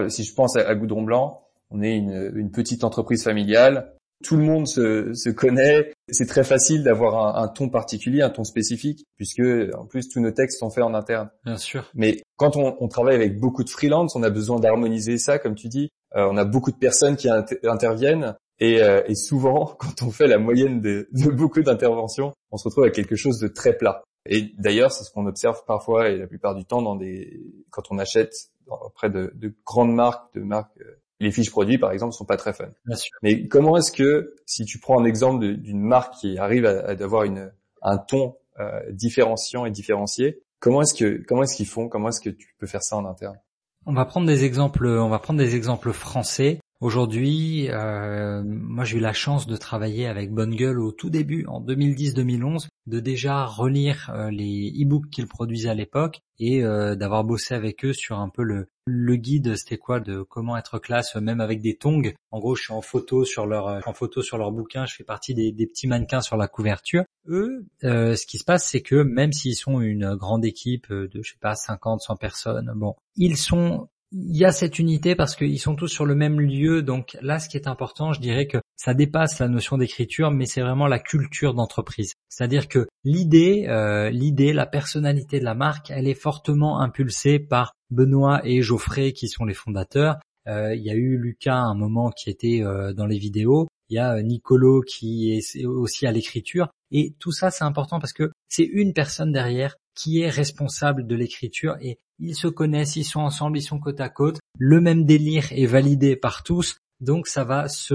si 0.08 0.24
je 0.24 0.34
pense 0.34 0.56
à, 0.56 0.74
Goudron 0.74 1.02
Blanc, 1.02 1.42
on 1.70 1.82
est 1.82 1.96
une, 1.96 2.32
une, 2.34 2.50
petite 2.50 2.82
entreprise 2.82 3.22
familiale, 3.22 3.94
tout 4.24 4.36
le 4.36 4.42
monde 4.42 4.66
se, 4.66 5.12
se 5.14 5.30
connaît, 5.30 5.92
c'est 6.08 6.26
très 6.26 6.42
facile 6.42 6.82
d'avoir 6.82 7.36
un, 7.36 7.42
un, 7.42 7.48
ton 7.48 7.68
particulier, 7.68 8.22
un 8.22 8.30
ton 8.30 8.42
spécifique, 8.42 9.04
puisque 9.16 9.42
en 9.76 9.86
plus 9.86 10.08
tous 10.08 10.20
nos 10.20 10.32
textes 10.32 10.58
sont 10.58 10.70
faits 10.70 10.82
en 10.82 10.94
interne. 10.94 11.30
Bien 11.44 11.56
sûr. 11.56 11.88
Mais 11.94 12.22
quand 12.36 12.56
on, 12.56 12.76
on 12.80 12.88
travaille 12.88 13.14
avec 13.14 13.38
beaucoup 13.38 13.62
de 13.62 13.70
freelance, 13.70 14.16
on 14.16 14.22
a 14.24 14.30
besoin 14.30 14.58
d'harmoniser 14.58 15.18
ça, 15.18 15.38
comme 15.38 15.54
tu 15.54 15.68
dis. 15.68 15.90
Euh, 16.16 16.26
on 16.30 16.36
a 16.36 16.44
beaucoup 16.44 16.72
de 16.72 16.78
personnes 16.78 17.16
qui 17.16 17.28
interviennent 17.64 18.34
et, 18.60 18.82
euh, 18.82 19.02
et, 19.06 19.14
souvent, 19.14 19.66
quand 19.78 20.02
on 20.02 20.10
fait 20.10 20.26
la 20.26 20.38
moyenne 20.38 20.80
de, 20.80 21.08
de 21.12 21.30
beaucoup 21.30 21.62
d'interventions, 21.62 22.32
on 22.50 22.56
se 22.56 22.64
retrouve 22.64 22.84
avec 22.84 22.94
quelque 22.94 23.16
chose 23.16 23.38
de 23.38 23.48
très 23.48 23.76
plat. 23.76 24.02
Et 24.26 24.52
d'ailleurs, 24.58 24.92
c'est 24.92 25.04
ce 25.04 25.10
qu'on 25.10 25.26
observe 25.26 25.64
parfois 25.66 26.10
et 26.10 26.18
la 26.18 26.26
plupart 26.26 26.54
du 26.54 26.64
temps 26.64 26.82
dans 26.82 26.96
des, 26.96 27.40
quand 27.70 27.84
on 27.90 27.98
achète 27.98 28.34
auprès 28.66 29.08
de, 29.08 29.32
de 29.34 29.54
grandes 29.64 29.94
marques, 29.94 30.34
de 30.34 30.42
marques, 30.42 30.76
euh, 30.80 31.00
les 31.20 31.32
fiches 31.32 31.50
produits 31.50 31.78
par 31.78 31.90
exemple 31.92 32.12
sont 32.12 32.26
pas 32.26 32.36
très 32.36 32.52
fun. 32.52 32.68
Bien 32.86 32.96
sûr. 32.96 33.10
Mais 33.22 33.48
comment 33.48 33.76
est-ce 33.76 33.90
que, 33.90 34.34
si 34.46 34.64
tu 34.64 34.78
prends 34.78 35.00
un 35.00 35.04
exemple 35.04 35.46
d'une 35.56 35.80
marque 35.80 36.14
qui 36.14 36.38
arrive 36.38 36.66
à, 36.66 36.80
à 36.80 36.90
avoir 36.90 37.24
une, 37.24 37.50
un 37.82 37.98
ton 37.98 38.36
euh, 38.60 38.80
différenciant 38.90 39.64
et 39.64 39.70
différencié, 39.70 40.42
comment 40.60 40.82
est-ce 40.82 40.94
que, 40.94 41.22
comment 41.26 41.44
est-ce 41.44 41.56
qu'ils 41.56 41.66
font, 41.66 41.88
comment 41.88 42.08
est-ce 42.08 42.20
que 42.20 42.30
tu 42.30 42.54
peux 42.58 42.66
faire 42.66 42.82
ça 42.82 42.96
en 42.96 43.04
interne? 43.06 43.38
On 43.86 43.94
va 43.94 44.04
prendre 44.04 44.26
des 44.26 44.44
exemples, 44.44 44.86
on 44.86 45.08
va 45.08 45.18
prendre 45.18 45.38
des 45.38 45.54
exemples 45.54 45.92
français. 45.92 46.60
Aujourd'hui, 46.80 47.68
euh, 47.70 48.44
moi 48.44 48.84
j'ai 48.84 48.98
eu 48.98 49.00
la 49.00 49.12
chance 49.12 49.48
de 49.48 49.56
travailler 49.56 50.06
avec 50.06 50.32
Bonne 50.32 50.54
Gueule 50.54 50.78
au 50.78 50.92
tout 50.92 51.10
début, 51.10 51.44
en 51.46 51.60
2010-2011, 51.60 52.68
de 52.86 53.00
déjà 53.00 53.44
relire 53.46 54.12
euh, 54.14 54.30
les 54.30 54.72
e-books 54.80 55.10
qu'ils 55.10 55.26
produisaient 55.26 55.70
à 55.70 55.74
l'époque 55.74 56.20
et 56.38 56.62
euh, 56.62 56.94
d'avoir 56.94 57.24
bossé 57.24 57.54
avec 57.54 57.84
eux 57.84 57.92
sur 57.92 58.20
un 58.20 58.28
peu 58.28 58.44
le, 58.44 58.68
guide, 59.16 59.56
c'était 59.56 59.76
quoi, 59.76 59.98
de 59.98 60.22
comment 60.22 60.56
être 60.56 60.78
classe, 60.78 61.16
même 61.16 61.40
avec 61.40 61.60
des 61.60 61.76
tongs. 61.76 62.12
En 62.30 62.38
gros, 62.38 62.54
je 62.54 62.62
suis 62.62 62.72
en 62.72 62.80
photo 62.80 63.24
sur 63.24 63.44
leur, 63.46 63.82
en 63.84 63.92
photo 63.92 64.22
sur 64.22 64.38
bouquin, 64.52 64.86
je 64.86 64.94
fais 64.94 65.04
partie 65.04 65.34
des, 65.34 65.50
des 65.50 65.66
petits 65.66 65.88
mannequins 65.88 66.20
sur 66.20 66.36
la 66.36 66.46
couverture. 66.46 67.02
Eux, 67.26 67.66
ce 67.82 68.24
qui 68.24 68.38
se 68.38 68.44
passe, 68.44 68.68
c'est 68.68 68.82
que 68.82 69.02
même 69.02 69.32
s'ils 69.32 69.56
sont 69.56 69.80
une 69.80 70.14
grande 70.14 70.44
équipe 70.44 70.92
de, 70.92 71.20
je 71.22 71.32
sais 71.32 71.38
pas, 71.40 71.56
50, 71.56 72.02
100 72.02 72.16
personnes, 72.16 72.72
bon, 72.76 72.94
ils 73.16 73.36
sont 73.36 73.88
il 74.12 74.36
y 74.36 74.44
a 74.44 74.52
cette 74.52 74.78
unité 74.78 75.14
parce 75.14 75.36
qu'ils 75.36 75.58
sont 75.58 75.74
tous 75.74 75.88
sur 75.88 76.06
le 76.06 76.14
même 76.14 76.40
lieu. 76.40 76.82
Donc 76.82 77.16
là, 77.20 77.38
ce 77.38 77.48
qui 77.48 77.56
est 77.56 77.68
important, 77.68 78.12
je 78.12 78.20
dirais 78.20 78.46
que 78.46 78.58
ça 78.76 78.94
dépasse 78.94 79.38
la 79.38 79.48
notion 79.48 79.76
d'écriture, 79.76 80.30
mais 80.30 80.46
c'est 80.46 80.62
vraiment 80.62 80.86
la 80.86 80.98
culture 80.98 81.54
d'entreprise. 81.54 82.14
C'est-à-dire 82.28 82.68
que 82.68 82.86
l'idée, 83.04 83.66
euh, 83.68 84.10
l'idée, 84.10 84.52
la 84.52 84.66
personnalité 84.66 85.40
de 85.40 85.44
la 85.44 85.54
marque, 85.54 85.90
elle 85.90 86.08
est 86.08 86.14
fortement 86.14 86.80
impulsée 86.80 87.38
par 87.38 87.72
Benoît 87.90 88.40
et 88.44 88.62
Geoffrey 88.62 89.12
qui 89.12 89.28
sont 89.28 89.44
les 89.44 89.54
fondateurs. 89.54 90.16
Euh, 90.46 90.74
il 90.74 90.82
y 90.82 90.90
a 90.90 90.94
eu 90.94 91.18
Lucas 91.18 91.56
à 91.56 91.66
un 91.66 91.74
moment 91.74 92.10
qui 92.10 92.30
était 92.30 92.62
euh, 92.62 92.94
dans 92.94 93.06
les 93.06 93.18
vidéos. 93.18 93.68
Il 93.90 93.96
y 93.96 93.98
a 93.98 94.22
Nicolo 94.22 94.82
qui 94.82 95.32
est 95.32 95.64
aussi 95.64 96.06
à 96.06 96.12
l'écriture. 96.12 96.68
Et 96.90 97.14
tout 97.18 97.32
ça, 97.32 97.50
c'est 97.50 97.64
important 97.64 98.00
parce 98.00 98.12
que 98.12 98.30
c'est 98.48 98.64
une 98.64 98.92
personne 98.94 99.32
derrière 99.32 99.76
qui 99.94 100.20
est 100.20 100.30
responsable 100.30 101.06
de 101.06 101.16
l'écriture 101.16 101.76
et 101.80 101.98
ils 102.18 102.34
se 102.34 102.48
connaissent, 102.48 102.96
ils 102.96 103.04
sont 103.04 103.20
ensemble, 103.20 103.58
ils 103.58 103.62
sont 103.62 103.78
côte 103.78 104.00
à 104.00 104.08
côte. 104.08 104.38
Le 104.58 104.80
même 104.80 105.04
délire 105.04 105.46
est 105.52 105.66
validé 105.66 106.16
par 106.16 106.42
tous, 106.42 106.78
donc 107.00 107.26
ça 107.26 107.44
va 107.44 107.68
se, 107.68 107.94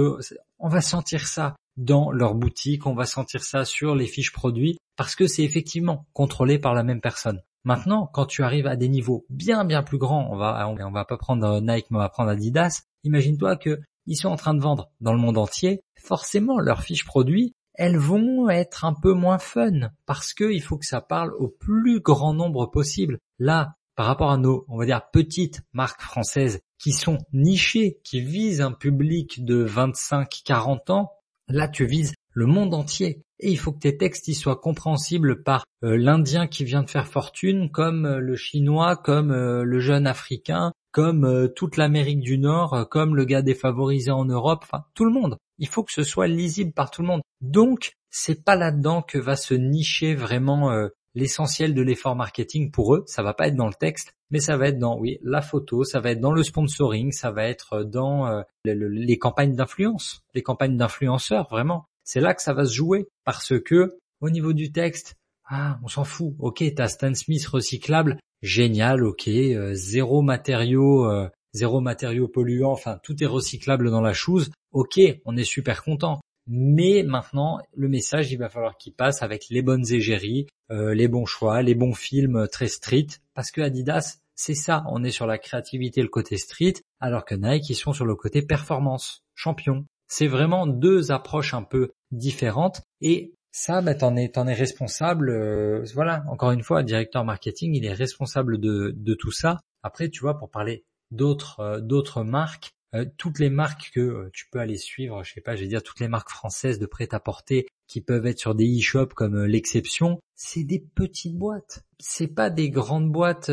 on 0.59 0.69
va 0.69 0.81
sentir 0.81 1.27
ça 1.27 1.55
dans 1.77 2.11
leur 2.11 2.35
boutique, 2.35 2.85
on 2.85 2.95
va 2.95 3.05
sentir 3.05 3.43
ça 3.43 3.65
sur 3.65 3.95
les 3.95 4.07
fiches 4.07 4.31
produits 4.31 4.77
parce 4.95 5.15
que 5.15 5.27
c'est 5.27 5.43
effectivement 5.43 6.05
contrôlé 6.13 6.59
par 6.59 6.73
la 6.73 6.83
même 6.83 7.01
personne. 7.01 7.41
Maintenant, 7.65 8.09
quand 8.13 8.25
tu 8.25 8.43
arrives 8.43 8.67
à 8.67 8.75
des 8.75 8.89
niveaux 8.89 9.25
bien 9.29 9.63
bien 9.65 9.83
plus 9.83 9.97
grands, 9.97 10.29
on 10.31 10.37
va 10.37 10.67
on 10.67 10.91
va 10.91 11.05
pas 11.05 11.17
prendre 11.17 11.61
Nike, 11.61 11.87
mais 11.89 11.97
on 11.97 12.01
va 12.01 12.09
prendre 12.09 12.29
Adidas. 12.29 12.83
Imagine-toi 13.03 13.55
que 13.55 13.79
ils 14.05 14.17
sont 14.17 14.29
en 14.29 14.35
train 14.35 14.53
de 14.53 14.61
vendre 14.61 14.91
dans 14.99 15.13
le 15.13 15.19
monde 15.19 15.37
entier. 15.37 15.81
Forcément, 15.97 16.59
leurs 16.59 16.83
fiches 16.83 17.05
produits, 17.05 17.53
elles 17.73 17.97
vont 17.97 18.49
être 18.49 18.83
un 18.85 18.93
peu 18.93 19.13
moins 19.13 19.39
fun 19.39 19.91
parce 20.05 20.33
que 20.33 20.51
il 20.51 20.61
faut 20.61 20.77
que 20.77 20.85
ça 20.85 21.01
parle 21.01 21.33
au 21.35 21.47
plus 21.47 22.01
grand 22.01 22.33
nombre 22.33 22.69
possible. 22.69 23.19
Là, 23.39 23.75
par 23.95 24.05
rapport 24.05 24.31
à 24.31 24.37
nos, 24.37 24.65
on 24.67 24.77
va 24.77 24.85
dire, 24.85 25.01
petites 25.11 25.61
marques 25.73 26.01
françaises 26.01 26.61
qui 26.79 26.91
sont 26.91 27.17
nichées, 27.31 27.99
qui 28.03 28.21
visent 28.21 28.61
un 28.61 28.71
public 28.71 29.45
de 29.45 29.65
25-40 29.65 30.91
ans, 30.91 31.11
là 31.47 31.67
tu 31.67 31.85
vises 31.85 32.13
le 32.33 32.45
monde 32.45 32.73
entier. 32.73 33.23
Et 33.39 33.51
il 33.51 33.57
faut 33.57 33.71
que 33.71 33.79
tes 33.79 33.97
textes 33.97 34.27
y 34.27 34.33
soient 34.33 34.55
compréhensibles 34.55 35.43
par 35.43 35.65
euh, 35.83 35.97
l'Indien 35.97 36.47
qui 36.47 36.63
vient 36.63 36.83
de 36.83 36.89
faire 36.89 37.07
fortune, 37.07 37.69
comme 37.71 38.05
euh, 38.05 38.19
le 38.19 38.35
Chinois, 38.35 38.95
comme 38.95 39.31
euh, 39.31 39.63
le 39.63 39.79
jeune 39.79 40.07
Africain, 40.07 40.71
comme 40.91 41.51
toute 41.55 41.75
l'Amérique 41.75 42.19
du 42.19 42.37
Nord, 42.37 42.87
comme 42.91 43.15
le 43.15 43.25
gars 43.25 43.41
défavorisé 43.41 44.11
en 44.11 44.25
Europe, 44.25 44.59
enfin 44.63 44.85
tout 44.93 45.05
le 45.05 45.11
monde. 45.11 45.37
Il 45.57 45.67
faut 45.67 45.83
que 45.83 45.91
ce 45.91 46.03
soit 46.03 46.27
lisible 46.27 46.71
par 46.71 46.91
tout 46.91 47.01
le 47.01 47.07
monde. 47.07 47.21
Donc, 47.41 47.93
c'est 48.11 48.45
pas 48.45 48.55
là-dedans 48.55 49.01
que 49.01 49.17
va 49.17 49.35
se 49.35 49.55
nicher 49.55 50.13
vraiment 50.13 50.71
l'essentiel 51.15 51.73
de 51.73 51.81
l'effort 51.81 52.15
marketing 52.15 52.71
pour 52.71 52.95
eux. 52.95 53.03
Ça 53.07 53.23
va 53.23 53.33
pas 53.33 53.47
être 53.47 53.55
dans 53.55 53.67
le 53.67 53.73
texte, 53.73 54.13
mais 54.31 54.39
ça 54.39 54.57
va 54.57 54.67
être 54.67 54.79
dans 54.79 54.97
oui 54.97 55.19
la 55.23 55.41
photo, 55.41 55.83
ça 55.83 55.99
va 55.99 56.11
être 56.11 56.19
dans 56.19 56.31
le 56.31 56.43
sponsoring, 56.43 57.11
ça 57.11 57.31
va 57.31 57.45
être 57.45 57.83
dans 57.83 58.43
les 58.65 59.17
campagnes 59.17 59.55
d'influence, 59.55 60.23
les 60.33 60.43
campagnes 60.43 60.77
d'influenceurs 60.77 61.47
vraiment. 61.49 61.85
C'est 62.03 62.19
là 62.19 62.33
que 62.33 62.41
ça 62.41 62.53
va 62.53 62.65
se 62.65 62.73
jouer 62.73 63.07
parce 63.25 63.59
que 63.59 63.97
au 64.21 64.29
niveau 64.29 64.53
du 64.53 64.71
texte, 64.71 65.15
ah, 65.45 65.79
on 65.83 65.87
s'en 65.87 66.03
fout. 66.03 66.33
Ok, 66.39 66.63
t'as 66.75 66.87
Stan 66.87 67.13
Smith 67.13 67.45
recyclable, 67.45 68.17
génial. 68.41 69.03
Ok, 69.03 69.27
euh, 69.27 69.73
zéro 69.73 70.21
matériau, 70.21 71.05
euh, 71.05 71.27
zéro 71.53 71.81
matériau 71.81 72.27
polluant. 72.27 72.71
Enfin, 72.71 72.99
tout 73.03 73.21
est 73.23 73.27
recyclable 73.27 73.91
dans 73.91 74.01
la 74.01 74.13
chose. 74.13 74.51
Ok, 74.71 74.99
on 75.25 75.35
est 75.35 75.43
super 75.43 75.83
content. 75.83 76.21
Mais 76.47 77.03
maintenant, 77.03 77.59
le 77.73 77.87
message, 77.87 78.31
il 78.31 78.37
va 78.37 78.49
falloir 78.49 78.77
qu'il 78.77 78.93
passe 78.93 79.23
avec 79.23 79.47
les 79.49 79.61
bonnes 79.61 79.85
égéries, 79.91 80.47
euh, 80.71 80.93
les 80.93 81.07
bons 81.07 81.25
choix, 81.25 81.61
les 81.61 81.75
bons 81.75 81.93
films 81.93 82.47
très 82.51 82.67
street, 82.67 83.07
parce 83.33 83.51
que 83.51 83.61
Adidas, 83.61 84.17
c'est 84.35 84.55
ça. 84.55 84.83
On 84.89 85.03
est 85.03 85.11
sur 85.11 85.27
la 85.27 85.37
créativité, 85.37 86.01
le 86.01 86.09
côté 86.09 86.37
street, 86.37 86.73
alors 86.99 87.25
que 87.25 87.35
Nike, 87.35 87.69
ils 87.69 87.75
sont 87.75 87.93
sur 87.93 88.05
le 88.05 88.15
côté 88.15 88.41
performance, 88.41 89.23
champion. 89.35 89.85
C'est 90.07 90.27
vraiment 90.27 90.67
deux 90.67 91.11
approches 91.11 91.53
un 91.53 91.63
peu 91.63 91.91
différentes 92.11 92.81
et 93.01 93.33
ça, 93.51 93.81
bah, 93.81 93.95
t'en 93.95 94.15
es, 94.15 94.29
t'en 94.29 94.47
es 94.47 94.53
responsable. 94.53 95.29
Euh, 95.29 95.85
voilà, 95.93 96.23
encore 96.27 96.51
une 96.51 96.63
fois, 96.63 96.83
directeur 96.83 97.23
marketing, 97.23 97.75
il 97.75 97.85
est 97.85 97.93
responsable 97.93 98.59
de, 98.59 98.93
de 98.95 99.13
tout 99.13 99.31
ça. 99.31 99.59
Après, 99.83 100.09
tu 100.09 100.21
vois, 100.21 100.37
pour 100.37 100.49
parler 100.49 100.83
d'autres, 101.11 101.59
euh, 101.59 101.79
d'autres 101.79 102.23
marques, 102.23 102.71
euh, 102.93 103.05
toutes 103.17 103.39
les 103.39 103.49
marques 103.49 103.91
que 103.93 104.29
tu 104.33 104.47
peux 104.51 104.59
aller 104.59 104.77
suivre, 104.77 105.23
je 105.23 105.33
sais 105.33 105.41
pas, 105.41 105.55
je 105.55 105.61
vais 105.61 105.67
dire 105.67 105.83
toutes 105.83 105.99
les 105.99 106.07
marques 106.07 106.29
françaises 106.29 106.79
de 106.79 106.85
prêt-à-porter 106.85 107.67
qui 107.87 108.01
peuvent 108.01 108.25
être 108.25 108.39
sur 108.39 108.55
des 108.55 108.79
e-shops 108.79 109.13
comme 109.13 109.43
l'exception, 109.45 110.19
c'est 110.35 110.63
des 110.63 110.79
petites 110.79 111.37
boîtes. 111.37 111.83
C'est 111.99 112.27
pas 112.27 112.49
des 112.49 112.69
grandes 112.69 113.11
boîtes 113.11 113.51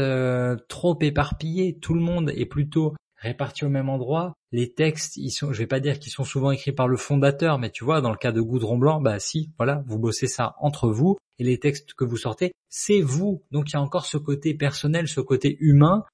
trop 0.69 0.99
éparpillées. 1.01 1.79
Tout 1.79 1.95
le 1.95 2.01
monde 2.01 2.33
est 2.35 2.47
plutôt 2.47 2.95
répartis 3.21 3.65
au 3.65 3.69
même 3.69 3.89
endroit. 3.89 4.35
Les 4.53 4.73
textes, 4.73 5.17
ils 5.17 5.31
sont, 5.31 5.53
je 5.53 5.59
vais 5.59 5.67
pas 5.67 5.81
dire 5.81 5.99
qu'ils 5.99 6.13
sont 6.13 6.25
souvent 6.25 6.51
écrits 6.51 6.73
par 6.73 6.89
le 6.89 6.97
fondateur, 6.97 7.59
mais 7.59 7.71
tu 7.71 7.85
vois, 7.85 8.01
dans 8.01 8.11
le 8.11 8.17
cas 8.17 8.33
de 8.33 8.41
Goudron 8.41 8.79
Blanc, 8.79 9.01
bah 9.01 9.19
si, 9.21 9.51
voilà, 9.59 9.85
vous 9.87 9.99
bossez 9.99 10.27
ça 10.27 10.57
entre 10.59 10.89
vous, 10.89 11.17
et 11.39 11.45
les 11.45 11.59
textes 11.59 11.95
que 11.95 12.05
vous 12.05 12.17
sortez, 12.17 12.53
c'est 12.69 13.01
vous. 13.01 13.43
Donc 13.51 13.71
il 13.71 13.75
y 13.75 13.77
a 13.77 13.83
encore 13.83 14.07
ce 14.07 14.17
côté 14.19 14.55
personnel, 14.55 15.07
ce 15.07 15.21
côté 15.21 15.57
humain. 15.61 16.05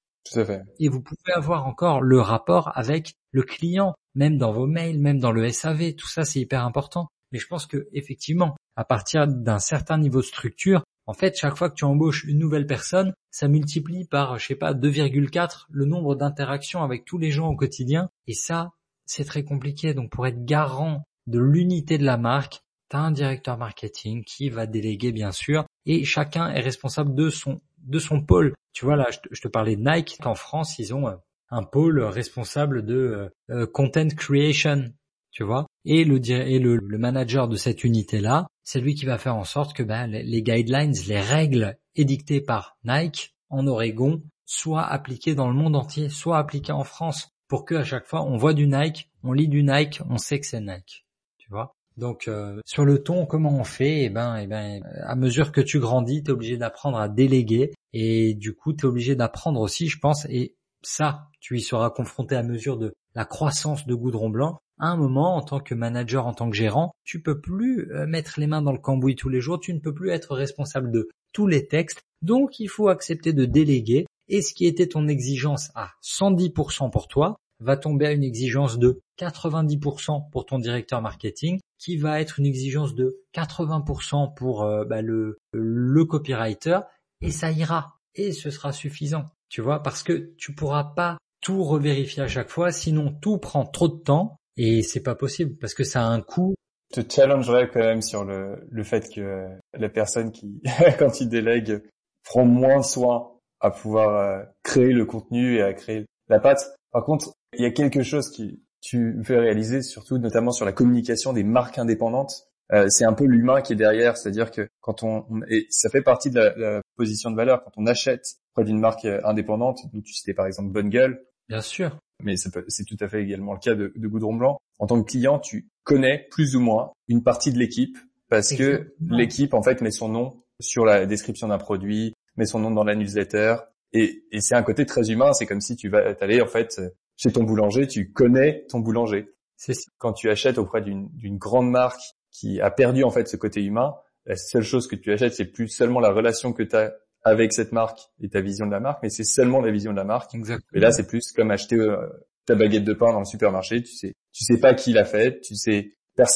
Et 0.79 0.89
vous 0.89 1.01
pouvez 1.01 1.33
avoir 1.33 1.65
encore 1.65 2.01
le 2.01 2.19
rapport 2.19 2.71
avec 2.75 3.15
le 3.31 3.43
client, 3.43 3.93
même 4.15 4.37
dans 4.37 4.51
vos 4.51 4.67
mails, 4.67 4.99
même 4.99 5.19
dans 5.19 5.31
le 5.31 5.49
SAV, 5.49 5.93
tout 5.95 6.07
ça 6.07 6.25
c'est 6.25 6.39
hyper 6.39 6.65
important. 6.65 7.07
Mais 7.31 7.39
je 7.39 7.47
pense 7.47 7.65
que 7.65 7.87
effectivement, 7.93 8.55
à 8.75 8.85
partir 8.85 9.27
d'un 9.27 9.59
certain 9.59 9.97
niveau 9.97 10.21
de 10.21 10.25
structure, 10.25 10.83
en 11.07 11.13
fait, 11.13 11.37
chaque 11.37 11.57
fois 11.57 11.69
que 11.69 11.75
tu 11.75 11.85
embauches 11.85 12.25
une 12.25 12.37
nouvelle 12.37 12.67
personne, 12.67 13.13
ça 13.31 13.47
multiplie 13.47 14.05
par, 14.05 14.37
je 14.39 14.47
sais 14.47 14.55
pas, 14.55 14.73
2,4 14.73 15.65
le 15.69 15.85
nombre 15.85 16.15
d'interactions 16.15 16.83
avec 16.83 17.05
tous 17.05 17.17
les 17.17 17.31
gens 17.31 17.47
au 17.47 17.55
quotidien. 17.55 18.09
Et 18.27 18.33
ça, 18.33 18.71
c'est 19.05 19.23
très 19.23 19.45
compliqué. 19.45 19.93
Donc, 19.93 20.11
pour 20.11 20.27
être 20.27 20.43
garant 20.43 21.03
de 21.25 21.39
l'unité 21.39 21.97
de 21.97 22.03
la 22.03 22.17
marque, 22.17 22.59
tu 22.89 22.97
as 22.97 22.99
un 22.99 23.11
directeur 23.11 23.57
marketing 23.57 24.25
qui 24.25 24.49
va 24.49 24.65
déléguer, 24.65 25.13
bien 25.13 25.31
sûr, 25.31 25.65
et 25.87 26.05
chacun 26.05 26.49
est 26.49 26.61
responsable 26.61 27.15
de 27.15 27.29
son, 27.29 27.61
de 27.79 27.97
son 27.97 28.21
pôle. 28.21 28.53
Tu 28.73 28.85
vois, 28.85 28.95
là, 28.95 29.07
je 29.31 29.41
te, 29.41 29.47
parlais 29.47 29.75
de 29.75 29.81
Nike. 29.81 30.19
En 30.23 30.35
France, 30.35 30.77
ils 30.77 30.93
ont 30.93 31.07
euh, 31.07 31.15
un 31.49 31.63
pôle 31.63 32.03
responsable 32.03 32.85
de 32.85 32.95
euh, 32.95 33.29
euh, 33.49 33.65
content 33.65 34.09
creation 34.09 34.91
tu 35.37 35.43
vois. 35.43 35.67
Et 35.85 36.03
le, 36.03 36.19
et 36.31 36.57
le, 36.57 36.97
manager 36.97 37.47
de 37.47 37.57
cette 37.57 37.83
unité-là, 37.83 38.47
c'est 38.63 38.81
lui 38.81 38.95
qui 38.95 39.05
va 39.05 39.19
faire 39.19 39.35
en 39.35 39.43
sorte 39.43 39.75
que 39.75 39.83
ben, 39.83 40.07
les, 40.07 40.41
guidelines, 40.41 40.95
les 41.07 41.19
règles 41.19 41.77
édictées 41.95 42.41
par 42.41 42.75
Nike 42.83 43.35
en 43.51 43.67
Oregon 43.67 44.23
soient 44.45 44.87
appliquées 44.87 45.35
dans 45.35 45.47
le 45.47 45.53
monde 45.53 45.75
entier, 45.75 46.09
soient 46.09 46.39
appliquées 46.39 46.71
en 46.71 46.83
France, 46.83 47.29
pour 47.47 47.65
que 47.65 47.75
à 47.75 47.83
chaque 47.83 48.07
fois 48.07 48.23
on 48.23 48.35
voit 48.35 48.55
du 48.55 48.65
Nike, 48.65 49.11
on 49.21 49.31
lit 49.31 49.47
du 49.47 49.61
Nike, 49.61 50.01
on 50.09 50.17
sait 50.17 50.39
que 50.39 50.47
c'est 50.47 50.59
Nike, 50.59 51.05
tu 51.37 51.51
vois. 51.51 51.76
Donc 51.97 52.27
euh, 52.27 52.61
sur 52.65 52.85
le 52.85 53.01
ton, 53.01 53.25
comment 53.25 53.59
on 53.59 53.63
fait? 53.63 54.03
Eh 54.03 54.09
ben, 54.09 54.37
eh 54.37 54.47
ben, 54.47 54.83
à 55.03 55.15
mesure 55.15 55.51
que 55.51 55.61
tu 55.61 55.79
grandis, 55.79 56.23
tu 56.23 56.29
es 56.29 56.33
obligé 56.33 56.57
d'apprendre 56.57 56.97
à 56.97 57.09
déléguer. 57.09 57.73
Et 57.93 58.35
du 58.35 58.53
coup, 58.53 58.73
tu 58.73 58.85
es 58.85 58.85
obligé 58.85 59.15
d'apprendre 59.15 59.59
aussi, 59.59 59.87
je 59.87 59.99
pense, 59.99 60.25
et 60.25 60.55
ça, 60.83 61.29
tu 61.39 61.57
y 61.57 61.61
seras 61.61 61.89
confronté 61.89 62.35
à 62.35 62.43
mesure 62.43 62.77
de 62.77 62.93
la 63.15 63.25
croissance 63.25 63.87
de 63.87 63.95
Goudron 63.95 64.29
Blanc, 64.29 64.59
à 64.79 64.89
un 64.89 64.95
moment, 64.95 65.35
en 65.35 65.41
tant 65.41 65.59
que 65.59 65.73
manager, 65.73 66.27
en 66.27 66.33
tant 66.33 66.49
que 66.49 66.55
gérant, 66.55 66.91
tu 67.03 67.21
peux 67.21 67.41
plus 67.41 67.91
euh, 67.91 68.05
mettre 68.05 68.39
les 68.39 68.45
mains 68.45 68.61
dans 68.61 68.71
le 68.71 68.77
cambouis 68.77 69.15
tous 69.15 69.29
les 69.29 69.41
jours, 69.41 69.59
tu 69.59 69.73
ne 69.73 69.79
peux 69.79 69.93
plus 69.93 70.11
être 70.11 70.35
responsable 70.35 70.91
de 70.91 71.09
tous 71.33 71.47
les 71.47 71.67
textes, 71.67 72.01
donc 72.21 72.59
il 72.59 72.67
faut 72.67 72.89
accepter 72.89 73.33
de 73.33 73.45
déléguer, 73.45 74.05
et 74.27 74.41
ce 74.41 74.53
qui 74.53 74.67
était 74.67 74.87
ton 74.87 75.07
exigence 75.07 75.71
à 75.73 75.91
110% 76.03 76.91
pour 76.91 77.07
toi, 77.07 77.37
va 77.59 77.77
tomber 77.77 78.07
à 78.07 78.11
une 78.11 78.23
exigence 78.23 78.77
de 78.77 79.01
90% 79.19 80.29
pour 80.31 80.45
ton 80.45 80.59
directeur 80.59 81.01
marketing, 81.01 81.59
qui 81.79 81.97
va 81.97 82.21
être 82.21 82.39
une 82.39 82.45
exigence 82.45 82.95
de 82.95 83.23
80% 83.33 84.33
pour 84.35 84.63
euh, 84.63 84.85
bah, 84.85 85.01
le, 85.01 85.39
le 85.53 86.05
copywriter, 86.05 86.79
et 87.21 87.31
ça 87.31 87.51
ira, 87.51 87.99
et 88.15 88.31
ce 88.31 88.49
sera 88.49 88.71
suffisant, 88.71 89.25
tu 89.49 89.61
vois, 89.61 89.81
parce 89.81 90.03
que 90.03 90.33
tu 90.37 90.53
pourras 90.53 90.83
pas 90.95 91.17
tout 91.41 91.63
revérifier 91.63 92.23
à 92.23 92.27
chaque 92.27 92.49
fois, 92.49 92.71
sinon 92.71 93.11
tout 93.21 93.37
prend 93.37 93.65
trop 93.65 93.87
de 93.87 94.01
temps, 94.01 94.37
et 94.57 94.81
c'est 94.81 95.03
pas 95.03 95.15
possible 95.15 95.55
parce 95.57 95.73
que 95.73 95.83
ça 95.83 96.01
a 96.01 96.05
un 96.05 96.21
coût. 96.21 96.55
Te 96.91 97.01
challengerais 97.07 97.69
quand 97.69 97.79
même 97.79 98.01
sur 98.01 98.23
le, 98.23 98.65
le 98.69 98.83
fait 98.83 99.13
que 99.13 99.45
la 99.73 99.89
personne 99.89 100.31
qui, 100.31 100.61
quand 100.99 101.21
il 101.21 101.29
délègue, 101.29 101.81
prend 102.23 102.45
moins 102.45 102.81
soin 102.81 103.31
à 103.59 103.71
pouvoir 103.71 104.15
euh, 104.15 104.43
créer 104.63 104.93
le 104.93 105.05
contenu 105.05 105.55
et 105.55 105.61
à 105.61 105.73
créer 105.73 106.05
la 106.29 106.39
pâte. 106.39 106.75
Par 106.97 107.05
contre, 107.05 107.35
il 107.55 107.61
y 107.61 107.65
a 107.67 107.69
quelque 107.69 108.01
chose 108.01 108.31
qui 108.31 108.63
tu 108.81 109.13
me 109.13 109.23
fais 109.23 109.37
réaliser, 109.37 109.83
surtout 109.83 110.17
notamment 110.17 110.49
sur 110.49 110.65
la 110.65 110.71
communication 110.71 111.31
des 111.31 111.43
marques 111.43 111.77
indépendantes. 111.77 112.47
Euh, 112.73 112.87
c'est 112.89 113.05
un 113.05 113.13
peu 113.13 113.25
l'humain 113.25 113.61
qui 113.61 113.73
est 113.73 113.75
derrière, 113.75 114.17
c'est-à-dire 114.17 114.49
que 114.49 114.67
quand 114.81 115.03
on, 115.03 115.27
et 115.47 115.67
ça 115.69 115.91
fait 115.91 116.01
partie 116.01 116.31
de 116.31 116.39
la, 116.39 116.57
la, 116.57 116.81
position 116.95 117.29
de 117.29 117.35
valeur 117.35 117.63
quand 117.63 117.69
on 117.77 117.85
achète 117.85 118.23
près 118.55 118.63
d'une 118.63 118.79
marque 118.79 119.05
euh, 119.05 119.21
indépendante, 119.25 119.77
donc 119.93 120.05
tu 120.05 120.13
citais 120.13 120.33
par 120.33 120.47
exemple 120.47 120.71
Bonne 120.71 120.89
Gueule. 120.89 121.23
Bien 121.47 121.61
sûr 121.61 121.99
mais 122.23 122.33
c'est 122.35 122.83
tout 122.85 122.97
à 122.99 123.07
fait 123.07 123.21
également 123.21 123.53
le 123.53 123.59
cas 123.59 123.75
de, 123.75 123.93
de, 123.95 124.07
Goudron 124.07 124.33
Blanc. 124.33 124.57
En 124.79 124.87
tant 124.87 124.99
que 125.03 125.07
client, 125.07 125.37
tu 125.37 125.69
connais 125.83 126.27
plus 126.31 126.55
ou 126.55 126.61
moins 126.61 126.93
une 127.07 127.21
partie 127.21 127.53
de 127.53 127.59
l'équipe 127.59 127.95
parce 128.27 128.55
que 128.55 128.95
l'équipe 129.01 129.53
en 129.53 129.61
fait 129.61 129.81
met 129.81 129.91
son 129.91 130.09
nom 130.09 130.41
sur 130.59 130.83
la 130.83 131.05
description 131.05 131.49
d'un 131.49 131.59
produit, 131.59 132.15
met 132.37 132.47
son 132.47 132.57
nom 132.57 132.71
dans 132.71 132.83
la 132.83 132.95
newsletter 132.95 133.57
et, 133.93 134.23
et 134.31 134.41
c'est 134.41 134.55
un 134.55 134.63
côté 134.63 134.85
très 134.85 135.09
humain. 135.09 135.33
C'est 135.33 135.45
comme 135.45 135.61
si 135.61 135.75
tu 135.75 135.89
vas 135.89 136.15
aller 136.19 136.41
en 136.41 136.47
fait 136.47 136.79
chez 137.15 137.31
ton 137.31 137.43
boulanger, 137.43 137.87
tu 137.87 138.11
connais 138.11 138.65
ton 138.69 138.79
boulanger. 138.79 139.29
C'est 139.55 139.73
quand 139.97 140.13
tu 140.13 140.29
achètes 140.29 140.57
auprès 140.57 140.81
d'une 140.81 141.37
grande 141.37 141.69
marque 141.69 142.01
qui 142.31 142.61
a 142.61 142.69
perdu 142.69 143.03
en 143.03 143.09
fait 143.09 143.27
ce 143.27 143.37
côté 143.37 143.63
humain, 143.63 143.95
la 144.25 144.35
seule 144.35 144.63
chose 144.63 144.87
que 144.87 144.95
tu 144.95 145.11
achètes, 145.11 145.33
c'est 145.33 145.45
plus 145.45 145.69
seulement 145.69 145.99
la 145.99 146.11
relation 146.11 146.53
que 146.53 146.63
tu 146.63 146.75
as 146.75 146.93
avec 147.23 147.53
cette 147.53 147.71
marque 147.71 147.99
et 148.21 148.29
ta 148.29 148.41
vision 148.41 148.65
de 148.65 148.71
la 148.71 148.79
marque, 148.79 149.01
mais 149.03 149.09
c'est 149.09 149.23
seulement 149.23 149.61
la 149.61 149.71
vision 149.71 149.91
de 149.91 149.97
la 149.97 150.03
marque. 150.03 150.33
Exactement. 150.35 150.77
Et 150.77 150.79
là, 150.79 150.91
c'est 150.91 151.07
plus 151.07 151.31
comme 151.31 151.51
acheter 151.51 151.75
euh, 151.75 152.07
ta 152.45 152.55
baguette 152.55 152.83
de 152.83 152.93
pain 152.93 153.11
dans 153.11 153.19
le 153.19 153.25
supermarché. 153.25 153.81
Tu 153.81 153.95
sais, 153.95 154.13
tu 154.31 154.43
sais 154.43 154.59
pas 154.59 154.73
qui 154.73 154.93
l'a 154.93 155.05
fait. 155.05 155.41
Tu 155.41 155.55
sais, 155.55 155.91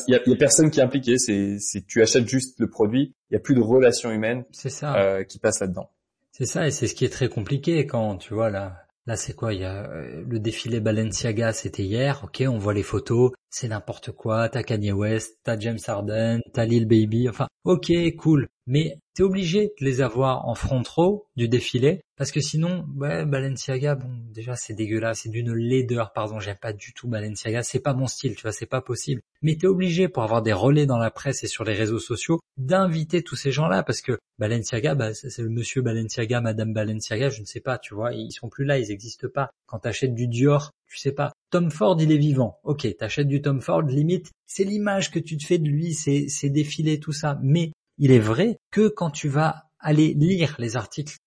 il 0.08 0.14
y, 0.14 0.16
a, 0.16 0.36
personne 0.36 0.70
qui 0.70 0.80
est 0.80 0.84
impliqué. 0.84 1.18
C'est, 1.18 1.58
c'est 1.60 1.86
tu 1.86 2.02
achètes 2.02 2.28
juste 2.28 2.60
le 2.60 2.70
produit. 2.70 3.16
Il 3.30 3.34
y 3.34 3.38
a 3.38 3.40
plus 3.40 3.56
de 3.56 3.62
relation 3.62 4.12
humaine. 4.12 4.44
C'est 4.52 4.70
ça. 4.70 4.96
Euh, 4.98 5.24
qui 5.24 5.40
passe 5.40 5.60
là-dedans. 5.60 5.90
C'est 6.32 6.46
ça, 6.46 6.66
et 6.68 6.72
c'est 6.72 6.88
ce 6.88 6.96
qui 6.96 7.06
est 7.06 7.10
très 7.10 7.30
compliqué 7.30 7.86
quand 7.86 8.18
tu 8.18 8.34
vois 8.34 8.50
là. 8.50 8.86
Là, 9.08 9.16
c'est 9.16 9.34
quoi 9.34 9.54
Il 9.54 9.62
y 9.62 9.66
a 9.66 9.90
euh, 9.90 10.24
le 10.28 10.40
défilé 10.40 10.80
Balenciaga, 10.80 11.54
c'était 11.54 11.84
hier. 11.84 12.22
Ok, 12.24 12.44
on 12.48 12.58
voit 12.58 12.74
les 12.74 12.84
photos, 12.84 13.32
c'est 13.50 13.68
n'importe 13.68 14.12
quoi. 14.12 14.48
T'as 14.48 14.64
Kanye 14.64 14.92
West, 14.92 15.40
t'as 15.44 15.60
James 15.60 15.80
Harden, 15.86 16.40
t'as 16.54 16.66
Lil 16.66 16.86
Baby. 16.88 17.28
Enfin, 17.28 17.48
ok, 17.64 17.92
cool. 18.18 18.48
Mais 18.72 18.98
t'es 19.14 19.24
obligé 19.24 19.74
de 19.82 19.86
les 19.86 20.00
avoir 20.00 20.48
en 20.48 20.56
front 20.56 20.82
row 20.96 21.26
du 21.36 21.50
défilé 21.50 22.00
parce 22.16 22.32
que 22.32 22.40
sinon, 22.40 22.86
ouais, 22.96 23.26
Balenciaga, 23.26 23.96
bon, 23.96 24.08
déjà 24.32 24.56
c'est 24.56 24.74
dégueulasse, 24.74 25.22
c'est 25.24 25.30
d'une 25.30 25.54
laideur, 25.54 26.14
pardon, 26.14 26.40
j'aime 26.40 26.56
pas 26.56 26.72
du 26.72 26.94
tout 26.94 27.10
Balenciaga, 27.10 27.64
c'est 27.64 27.82
pas 27.82 27.94
mon 27.94 28.08
style, 28.08 28.36
tu 28.36 28.44
vois, 28.44 28.54
c'est 28.54 28.68
pas 28.68 28.80
possible. 28.80 29.22
Mais 29.42 29.58
t'es 29.58 29.68
obligé 29.68 30.08
pour 30.08 30.24
avoir 30.24 30.42
des 30.42 30.54
relais 30.54 30.86
dans 30.86 31.00
la 31.00 31.12
presse 31.12 31.44
et 31.44 31.48
sur 31.48 31.66
les 31.66 31.74
réseaux 31.74 32.00
sociaux 32.00 32.40
d'inviter 32.56 33.24
tous 33.24 33.36
ces 33.36 33.52
gens-là 33.52 33.84
parce 33.84 34.02
que 34.02 34.18
Balenciaga, 34.40 34.96
bah, 34.96 35.14
c'est 35.14 35.38
le 35.40 35.50
monsieur 35.50 35.82
Balenciaga, 35.82 36.40
madame 36.40 36.72
Balenciaga, 36.72 37.30
je 37.30 37.42
ne 37.42 37.46
sais 37.46 37.60
pas, 37.60 37.78
tu 37.78 37.94
vois, 37.94 38.14
ils 38.14 38.32
sont 38.32 38.48
plus 38.48 38.64
là, 38.64 38.80
ils 38.80 38.88
n'existent 38.88 39.28
pas. 39.34 39.50
Quand 39.66 39.80
t'achètes 39.80 40.14
du 40.14 40.30
Dior, 40.30 40.72
tu 40.88 40.98
sais 40.98 41.12
pas. 41.12 41.34
Tom 41.50 41.72
Ford, 41.72 41.98
il 42.00 42.12
est 42.12 42.18
vivant. 42.18 42.60
Ok, 42.64 42.88
t'achètes 42.98 43.28
du 43.28 43.42
Tom 43.42 43.60
Ford, 43.60 43.82
limite, 43.82 44.32
c'est 44.46 44.64
l'image 44.64 45.12
que 45.12 45.20
tu 45.20 45.38
te 45.38 45.46
fais 45.46 45.58
de 45.58 45.68
lui, 45.68 45.94
c'est, 45.94 46.28
c'est 46.30 46.50
défilé, 46.50 47.00
tout 47.00 47.14
ça. 47.14 47.40
Mais 47.42 47.72
il 48.02 48.12
est 48.12 48.20
vrai 48.20 48.58
que 48.72 48.88
quand 48.88 49.12
tu 49.12 49.30
vas 49.30 49.68
aller 49.80 50.16
lire 50.16 50.56
les 50.58 50.76
articles 50.76 51.18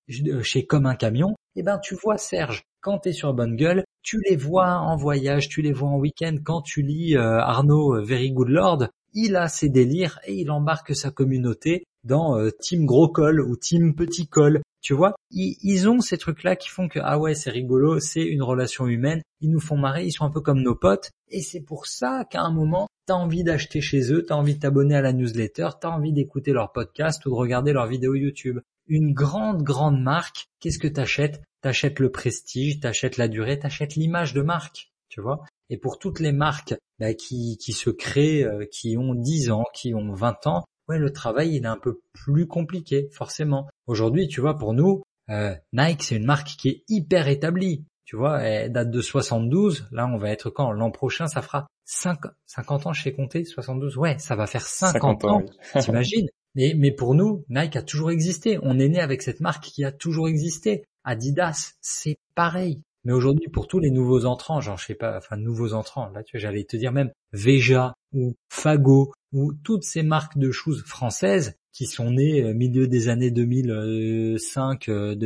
chez 0.42 0.66
Comme 0.66 0.86
un 0.86 0.96
camion, 0.96 1.36
eh 1.54 1.62
ben 1.62 1.78
tu 1.78 1.94
vois 1.94 2.18
Serge, 2.18 2.64
quand 2.80 2.98
tu 2.98 3.10
es 3.10 3.12
sur 3.12 3.32
Bonne 3.32 3.54
Gueule, 3.54 3.84
tu 4.02 4.20
les 4.28 4.34
vois 4.34 4.78
en 4.78 4.96
voyage, 4.96 5.48
tu 5.48 5.62
les 5.62 5.72
vois 5.72 5.90
en 5.90 5.98
week-end, 5.98 6.36
quand 6.44 6.62
tu 6.62 6.82
lis 6.82 7.16
euh, 7.16 7.38
Arnaud 7.38 7.94
euh, 7.94 8.02
Very 8.02 8.32
Good 8.32 8.48
Lord, 8.48 8.88
il 9.12 9.36
a 9.36 9.46
ses 9.46 9.68
délires 9.68 10.18
et 10.26 10.34
il 10.34 10.50
embarque 10.50 10.96
sa 10.96 11.12
communauté 11.12 11.84
dans 12.02 12.36
euh, 12.36 12.50
Team 12.50 12.86
Gros 12.86 13.08
Col 13.08 13.40
ou 13.40 13.56
Team 13.56 13.94
Petit 13.94 14.26
Col. 14.26 14.60
Tu 14.84 14.92
vois, 14.92 15.14
ils, 15.30 15.88
ont 15.88 16.00
ces 16.00 16.18
trucs-là 16.18 16.56
qui 16.56 16.68
font 16.68 16.88
que 16.88 16.98
ah 17.02 17.18
ouais 17.18 17.34
c'est 17.34 17.48
rigolo, 17.48 18.00
c'est 18.00 18.22
une 18.22 18.42
relation 18.42 18.86
humaine, 18.86 19.22
ils 19.40 19.50
nous 19.50 19.58
font 19.58 19.78
marrer, 19.78 20.04
ils 20.04 20.12
sont 20.12 20.26
un 20.26 20.30
peu 20.30 20.42
comme 20.42 20.60
nos 20.60 20.74
potes 20.74 21.10
et 21.30 21.40
c'est 21.40 21.62
pour 21.62 21.86
ça 21.86 22.26
qu'à 22.30 22.42
un 22.42 22.52
moment 22.52 22.86
t'as 23.06 23.14
envie 23.14 23.44
d'acheter 23.44 23.80
chez 23.80 24.12
eux, 24.12 24.26
t'as 24.26 24.34
envie 24.34 24.56
de 24.56 24.60
t'abonner 24.60 24.94
à 24.94 25.00
la 25.00 25.14
newsletter, 25.14 25.70
t'as 25.80 25.88
envie 25.88 26.12
d'écouter 26.12 26.52
leur 26.52 26.70
podcast 26.70 27.24
ou 27.24 27.30
de 27.30 27.34
regarder 27.34 27.72
leurs 27.72 27.86
vidéos 27.86 28.14
YouTube. 28.14 28.60
Une 28.86 29.14
grande 29.14 29.62
grande 29.62 30.02
marque, 30.02 30.48
qu'est-ce 30.60 30.78
que 30.78 30.88
t'achètes? 30.88 31.40
T'achètes 31.62 31.98
le 31.98 32.10
prestige, 32.10 32.80
t'achètes 32.80 33.16
la 33.16 33.28
durée, 33.28 33.58
t'achètes 33.58 33.94
l'image 33.94 34.34
de 34.34 34.42
marque, 34.42 34.92
tu 35.08 35.22
vois? 35.22 35.46
Et 35.70 35.78
pour 35.78 35.98
toutes 35.98 36.20
les 36.20 36.32
marques 36.32 36.74
bah, 36.98 37.14
qui, 37.14 37.56
qui 37.56 37.72
se 37.72 37.88
créent, 37.88 38.44
euh, 38.44 38.66
qui 38.70 38.98
ont 38.98 39.14
10 39.14 39.50
ans, 39.50 39.64
qui 39.74 39.94
ont 39.94 40.12
20 40.12 40.46
ans, 40.46 40.64
ouais, 40.88 40.98
le 40.98 41.12
travail 41.12 41.54
il 41.54 41.64
est 41.64 41.68
un 41.68 41.78
peu 41.78 42.00
plus 42.12 42.46
compliqué, 42.46 43.08
forcément. 43.12 43.68
Aujourd'hui, 43.86 44.28
tu 44.28 44.40
vois, 44.40 44.56
pour 44.56 44.74
nous, 44.74 45.02
euh, 45.30 45.54
Nike 45.72 46.02
c'est 46.02 46.16
une 46.16 46.26
marque 46.26 46.48
qui 46.48 46.68
est 46.68 46.84
hyper 46.88 47.28
établie. 47.28 47.84
Tu 48.04 48.16
vois, 48.16 48.42
elle 48.42 48.70
date 48.70 48.90
de 48.90 49.00
72. 49.00 49.88
Là, 49.90 50.06
on 50.06 50.18
va 50.18 50.30
être 50.30 50.50
quand? 50.50 50.72
L'an 50.72 50.90
prochain, 50.90 51.26
ça 51.26 51.40
fera 51.40 51.66
5, 51.86 52.18
50 52.46 52.86
ans 52.86 52.92
chez 52.92 53.14
Comté, 53.14 53.44
72. 53.44 53.96
Ouais, 53.96 54.18
ça 54.18 54.36
va 54.36 54.46
faire 54.46 54.66
50, 54.66 55.24
ans. 55.24 55.42
T'imagines? 55.80 56.28
Mais, 56.54 56.74
mais 56.76 56.92
pour 56.92 57.14
nous, 57.14 57.44
Nike 57.48 57.76
a 57.76 57.82
toujours 57.82 58.10
existé. 58.10 58.58
On 58.62 58.78
est 58.78 58.88
né 58.88 59.00
avec 59.00 59.22
cette 59.22 59.40
marque 59.40 59.64
qui 59.64 59.84
a 59.84 59.90
toujours 59.92 60.28
existé. 60.28 60.84
Adidas, 61.02 61.72
c'est 61.80 62.16
pareil. 62.34 62.82
Mais 63.04 63.12
aujourd'hui, 63.12 63.48
pour 63.48 63.68
tous 63.68 63.80
les 63.80 63.90
nouveaux 63.90 64.24
entrants, 64.24 64.60
genre 64.60 64.78
je 64.78 64.86
sais 64.86 64.94
pas, 64.94 65.18
enfin 65.18 65.36
nouveaux 65.36 65.74
entrants, 65.74 66.08
là 66.08 66.22
tu 66.22 66.36
vois, 66.36 66.40
j'allais 66.40 66.64
te 66.64 66.76
dire 66.76 66.90
même 66.90 67.12
Veja 67.32 67.94
ou 68.14 68.34
Fago 68.48 69.12
ou 69.34 69.52
toutes 69.52 69.84
ces 69.84 70.02
marques 70.02 70.38
de 70.38 70.50
choses 70.50 70.82
françaises 70.84 71.58
qui 71.72 71.86
sont 71.86 72.12
nées 72.12 72.42
au 72.44 72.48
euh, 72.48 72.54
milieu 72.54 72.86
des 72.86 73.08
années 73.08 73.32
2005-2010, 73.32 74.88
euh, 74.88 75.16